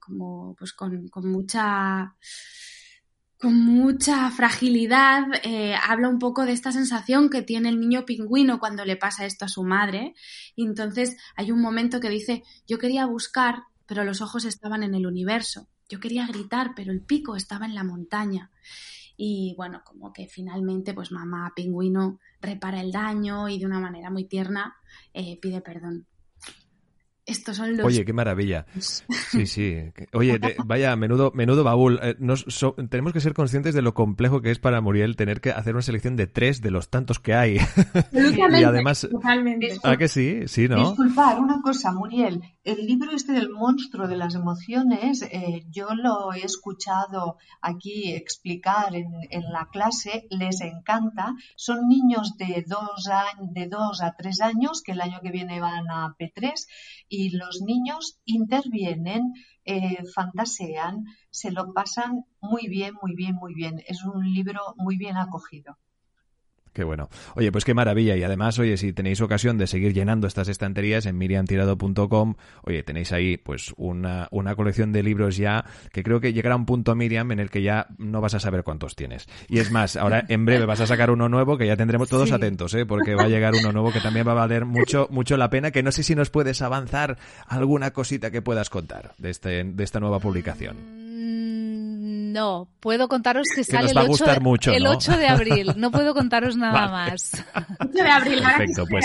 como 0.00 0.54
pues 0.58 0.74
con 0.74 1.10
mucha 1.30 2.14
con 3.44 3.60
mucha 3.60 4.30
fragilidad, 4.30 5.26
eh, 5.42 5.74
habla 5.74 6.08
un 6.08 6.18
poco 6.18 6.46
de 6.46 6.52
esta 6.52 6.72
sensación 6.72 7.28
que 7.28 7.42
tiene 7.42 7.68
el 7.68 7.78
niño 7.78 8.06
pingüino 8.06 8.58
cuando 8.58 8.86
le 8.86 8.96
pasa 8.96 9.26
esto 9.26 9.44
a 9.44 9.48
su 9.48 9.64
madre. 9.64 10.14
Y 10.56 10.64
entonces 10.64 11.18
hay 11.36 11.52
un 11.52 11.60
momento 11.60 12.00
que 12.00 12.08
dice, 12.08 12.42
yo 12.66 12.78
quería 12.78 13.04
buscar, 13.04 13.64
pero 13.84 14.02
los 14.02 14.22
ojos 14.22 14.46
estaban 14.46 14.82
en 14.82 14.94
el 14.94 15.06
universo. 15.06 15.68
Yo 15.90 16.00
quería 16.00 16.26
gritar, 16.26 16.72
pero 16.74 16.90
el 16.90 17.02
pico 17.02 17.36
estaba 17.36 17.66
en 17.66 17.74
la 17.74 17.84
montaña. 17.84 18.50
Y 19.14 19.52
bueno, 19.58 19.82
como 19.84 20.14
que 20.14 20.26
finalmente, 20.26 20.94
pues 20.94 21.12
mamá 21.12 21.52
pingüino 21.54 22.20
repara 22.40 22.80
el 22.80 22.92
daño 22.92 23.50
y 23.50 23.58
de 23.58 23.66
una 23.66 23.78
manera 23.78 24.08
muy 24.08 24.24
tierna 24.24 24.74
eh, 25.12 25.38
pide 25.38 25.60
perdón. 25.60 26.06
Estos 27.26 27.56
son 27.56 27.76
los... 27.76 27.86
Oye, 27.86 28.04
qué 28.04 28.12
maravilla. 28.12 28.66
Sí, 29.30 29.46
sí. 29.46 29.76
Oye, 30.12 30.38
vaya, 30.64 30.94
menudo, 30.94 31.32
menudo 31.34 31.64
baúl. 31.64 31.98
Eh, 32.02 32.14
tenemos 32.88 33.12
que 33.12 33.20
ser 33.20 33.34
conscientes 33.34 33.74
de 33.74 33.82
lo 33.82 33.92
complejo 33.92 34.40
que 34.40 34.52
es 34.52 34.60
para 34.60 34.80
Muriel 34.80 35.16
tener 35.16 35.40
que 35.40 35.50
hacer 35.50 35.74
una 35.74 35.82
selección 35.82 36.14
de 36.14 36.28
tres 36.28 36.60
de 36.60 36.70
los 36.70 36.88
tantos 36.88 37.18
que 37.18 37.34
hay. 37.34 37.56
y 38.12 38.62
además, 38.62 39.08
totalmente. 39.10 39.76
¿A 39.82 39.96
que 39.96 40.06
sí? 40.06 40.42
Sí, 40.46 40.68
¿no? 40.68 40.90
Disculpar, 40.90 41.40
una 41.40 41.60
cosa, 41.62 41.92
Muriel. 41.92 42.42
El 42.62 42.86
libro 42.86 43.10
este 43.12 43.32
del 43.32 43.50
monstruo 43.50 44.06
de 44.06 44.16
las 44.16 44.36
emociones, 44.36 45.22
eh, 45.22 45.64
yo 45.68 45.88
lo 45.94 46.32
he 46.32 46.44
escuchado 46.44 47.38
aquí 47.60 48.12
explicar 48.12 48.94
en, 48.94 49.08
en, 49.30 49.42
la 49.52 49.68
clase, 49.72 50.26
les 50.30 50.60
encanta. 50.60 51.34
Son 51.56 51.88
niños 51.88 52.36
de 52.36 52.64
dos, 52.66 53.08
de 53.40 53.66
dos 53.66 54.00
a 54.00 54.14
tres 54.16 54.40
años 54.40 54.80
que 54.82 54.92
el 54.92 55.00
año 55.00 55.18
que 55.22 55.32
viene 55.32 55.60
van 55.60 55.90
a 55.90 56.14
P3 56.16 56.52
y 57.16 57.30
los 57.30 57.62
niños 57.62 58.18
intervienen, 58.24 59.32
eh, 59.64 60.04
fantasean, 60.14 61.04
se 61.30 61.50
lo 61.52 61.72
pasan 61.72 62.24
muy 62.40 62.68
bien, 62.68 62.94
muy 63.02 63.14
bien, 63.14 63.34
muy 63.36 63.54
bien. 63.54 63.82
Es 63.86 64.04
un 64.04 64.24
libro 64.32 64.74
muy 64.76 64.96
bien 64.96 65.16
acogido. 65.16 65.78
Qué 66.74 66.82
bueno. 66.82 67.08
Oye, 67.36 67.52
pues 67.52 67.64
qué 67.64 67.72
maravilla. 67.72 68.16
Y 68.16 68.24
además, 68.24 68.58
oye, 68.58 68.76
si 68.76 68.92
tenéis 68.92 69.20
ocasión 69.20 69.56
de 69.58 69.68
seguir 69.68 69.94
llenando 69.94 70.26
estas 70.26 70.48
estanterías 70.48 71.06
en 71.06 71.16
miriamtirado.com, 71.16 72.34
oye, 72.62 72.82
tenéis 72.82 73.12
ahí 73.12 73.36
pues 73.36 73.72
una, 73.76 74.26
una 74.32 74.56
colección 74.56 74.90
de 74.92 75.04
libros 75.04 75.36
ya 75.36 75.64
que 75.92 76.02
creo 76.02 76.20
que 76.20 76.32
llegará 76.32 76.56
un 76.56 76.66
punto, 76.66 76.96
Miriam, 76.96 77.30
en 77.30 77.38
el 77.38 77.48
que 77.48 77.62
ya 77.62 77.86
no 77.98 78.20
vas 78.20 78.34
a 78.34 78.40
saber 78.40 78.64
cuántos 78.64 78.96
tienes. 78.96 79.28
Y 79.48 79.60
es 79.60 79.70
más, 79.70 79.94
ahora 79.94 80.24
en 80.28 80.44
breve 80.44 80.66
vas 80.66 80.80
a 80.80 80.88
sacar 80.88 81.12
uno 81.12 81.28
nuevo 81.28 81.56
que 81.56 81.66
ya 81.68 81.76
tendremos 81.76 82.08
todos 82.08 82.32
atentos, 82.32 82.74
¿eh? 82.74 82.84
porque 82.84 83.14
va 83.14 83.22
a 83.22 83.28
llegar 83.28 83.54
uno 83.54 83.70
nuevo 83.70 83.92
que 83.92 84.00
también 84.00 84.26
va 84.26 84.32
a 84.32 84.34
valer 84.34 84.64
mucho, 84.64 85.06
mucho 85.12 85.36
la 85.36 85.50
pena, 85.50 85.70
que 85.70 85.84
no 85.84 85.92
sé 85.92 86.02
si 86.02 86.16
nos 86.16 86.30
puedes 86.30 86.60
avanzar 86.60 87.18
alguna 87.46 87.92
cosita 87.92 88.32
que 88.32 88.42
puedas 88.42 88.68
contar 88.68 89.12
de, 89.18 89.30
este, 89.30 89.62
de 89.62 89.84
esta 89.84 90.00
nueva 90.00 90.18
publicación. 90.18 91.03
No, 92.34 92.68
puedo 92.80 93.06
contaros 93.06 93.46
que, 93.54 93.62
sale 93.62 93.92
el, 93.92 93.96
8, 93.96 94.24
el 94.72 94.86
8, 94.88 95.16
de 95.18 95.28
abril. 95.28 95.72
No 95.76 95.92
puedo 95.92 96.14
contaros 96.16 96.56
nada 96.56 96.88
más. 96.88 97.30
8 97.78 97.90
de 97.92 98.10
abril, 98.10 98.42
Perfecto, 98.42 98.84
pues. 98.90 99.04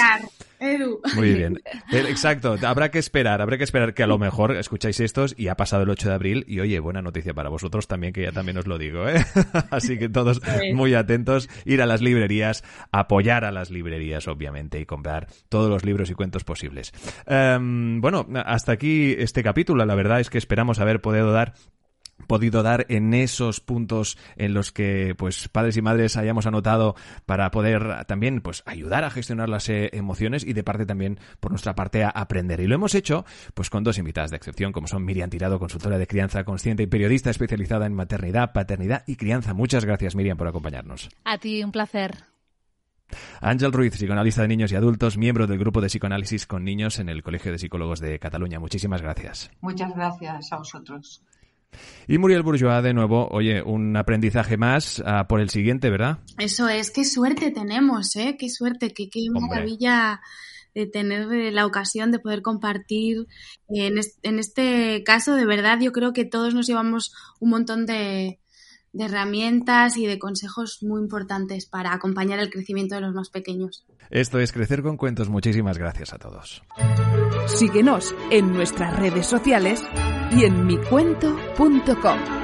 Edu. 0.59 0.99
Muy 1.15 1.35
bien. 1.35 1.61
Eh, 1.91 2.05
exacto, 2.09 2.55
habrá 2.65 2.89
que 2.89 2.97
esperar, 2.97 3.39
habrá 3.39 3.59
que 3.59 3.63
esperar 3.63 3.93
que 3.93 4.01
a 4.01 4.07
lo 4.07 4.17
mejor 4.17 4.57
escucháis 4.57 4.99
estos 4.99 5.35
y 5.37 5.47
ha 5.47 5.55
pasado 5.55 5.83
el 5.83 5.89
8 5.91 6.09
de 6.09 6.15
abril 6.15 6.45
y 6.47 6.59
oye, 6.59 6.79
buena 6.79 7.03
noticia 7.03 7.35
para 7.35 7.49
vosotros 7.49 7.87
también, 7.87 8.13
que 8.13 8.23
ya 8.23 8.31
también 8.31 8.57
os 8.57 8.65
lo 8.65 8.79
digo, 8.79 9.07
¿eh? 9.07 9.23
Así 9.69 9.99
que 9.99 10.09
todos 10.09 10.41
muy 10.73 10.95
atentos, 10.95 11.49
ir 11.65 11.83
a 11.83 11.85
las 11.85 12.01
librerías, 12.01 12.63
apoyar 12.91 13.45
a 13.45 13.51
las 13.51 13.69
librerías, 13.69 14.27
obviamente, 14.27 14.79
y 14.81 14.87
comprar 14.87 15.27
todos 15.49 15.69
los 15.69 15.85
libros 15.85 16.09
y 16.09 16.15
cuentos 16.15 16.43
posibles. 16.43 16.93
Em, 17.27 18.01
bueno, 18.01 18.27
hasta 18.43 18.71
aquí 18.71 19.15
este 19.17 19.43
capítulo, 19.43 19.85
la 19.85 19.95
verdad 19.95 20.19
es 20.19 20.31
que 20.31 20.39
esperamos 20.39 20.79
haber 20.79 20.99
podido 20.99 21.31
dar 21.31 21.53
podido 22.27 22.63
dar 22.63 22.85
en 22.89 23.13
esos 23.13 23.59
puntos 23.59 24.17
en 24.35 24.53
los 24.53 24.71
que 24.71 25.15
pues 25.17 25.47
padres 25.49 25.77
y 25.77 25.81
madres 25.81 26.17
hayamos 26.17 26.45
anotado 26.45 26.95
para 27.25 27.51
poder 27.51 28.05
también 28.05 28.41
pues 28.41 28.63
ayudar 28.65 29.03
a 29.03 29.09
gestionar 29.09 29.49
las 29.49 29.69
eh, 29.69 29.89
emociones 29.93 30.45
y 30.45 30.53
de 30.53 30.63
parte 30.63 30.85
también 30.85 31.19
por 31.39 31.51
nuestra 31.51 31.75
parte 31.75 32.03
a 32.03 32.09
aprender 32.09 32.59
y 32.59 32.67
lo 32.67 32.75
hemos 32.75 32.95
hecho 32.95 33.25
pues 33.53 33.69
con 33.69 33.83
dos 33.83 33.97
invitadas 33.97 34.31
de 34.31 34.37
excepción 34.37 34.71
como 34.71 34.87
son 34.87 35.05
Miriam 35.05 35.29
Tirado 35.29 35.59
consultora 35.59 35.97
de 35.97 36.07
crianza 36.07 36.43
consciente 36.43 36.83
y 36.83 36.87
periodista 36.87 37.29
especializada 37.29 37.85
en 37.85 37.93
maternidad 37.93 38.53
paternidad 38.53 39.03
y 39.07 39.15
crianza 39.15 39.53
muchas 39.53 39.85
gracias 39.85 40.15
Miriam 40.15 40.37
por 40.37 40.47
acompañarnos 40.47 41.09
a 41.23 41.37
ti 41.37 41.63
un 41.63 41.71
placer 41.71 42.29
Ángel 43.41 43.71
Ruiz, 43.71 43.95
psicoanalista 43.95 44.43
de 44.43 44.47
niños 44.47 44.71
y 44.71 44.75
adultos, 44.75 45.17
miembro 45.17 45.47
del 45.47 45.57
grupo 45.57 45.81
de 45.81 45.87
psicoanálisis 45.87 46.45
con 46.45 46.63
niños 46.63 46.99
en 46.99 47.09
el 47.09 47.23
Colegio 47.23 47.51
de 47.51 47.57
Psicólogos 47.57 47.99
de 47.99 48.19
Cataluña. 48.19 48.59
Muchísimas 48.59 49.01
gracias. 49.01 49.49
Muchas 49.61 49.95
gracias 49.95 50.51
a 50.51 50.57
vosotros. 50.57 51.23
Y 52.07 52.17
Muriel 52.17 52.41
Bourgeois, 52.41 52.83
de 52.83 52.93
nuevo, 52.93 53.27
oye, 53.29 53.61
un 53.61 53.95
aprendizaje 53.95 54.57
más 54.57 54.99
uh, 54.99 55.27
por 55.27 55.41
el 55.41 55.49
siguiente, 55.49 55.89
¿verdad? 55.89 56.19
Eso 56.39 56.67
es, 56.67 56.89
qué 56.89 57.05
suerte 57.05 57.51
tenemos, 57.51 58.15
¿eh? 58.15 58.35
Qué 58.39 58.49
suerte, 58.49 58.93
qué, 58.93 59.09
qué 59.09 59.27
maravilla 59.29 60.19
de 60.73 60.87
tener 60.87 61.31
eh, 61.31 61.51
la 61.51 61.65
ocasión 61.65 62.11
de 62.11 62.19
poder 62.19 62.41
compartir. 62.41 63.27
En, 63.67 63.99
en 64.23 64.39
este 64.39 65.03
caso, 65.03 65.35
de 65.35 65.45
verdad, 65.45 65.79
yo 65.81 65.91
creo 65.91 66.13
que 66.13 66.25
todos 66.25 66.53
nos 66.53 66.67
llevamos 66.67 67.13
un 67.39 67.51
montón 67.51 67.85
de, 67.85 68.39
de 68.93 69.05
herramientas 69.05 69.97
y 69.97 70.05
de 70.05 70.19
consejos 70.19 70.79
muy 70.81 71.01
importantes 71.01 71.65
para 71.65 71.93
acompañar 71.93 72.39
el 72.39 72.49
crecimiento 72.49 72.95
de 72.95 73.01
los 73.01 73.13
más 73.13 73.29
pequeños. 73.29 73.85
Esto 74.09 74.39
es 74.39 74.51
Crecer 74.51 74.81
con 74.81 74.97
Cuentos. 74.97 75.29
Muchísimas 75.29 75.77
gracias 75.77 76.13
a 76.13 76.17
todos. 76.17 76.63
Síguenos 77.47 78.15
en 78.31 78.53
nuestras 78.53 78.97
redes 78.97 79.25
sociales 79.25 79.81
y 80.31 80.45
en 80.45 80.65
micuento.com. 80.65 82.38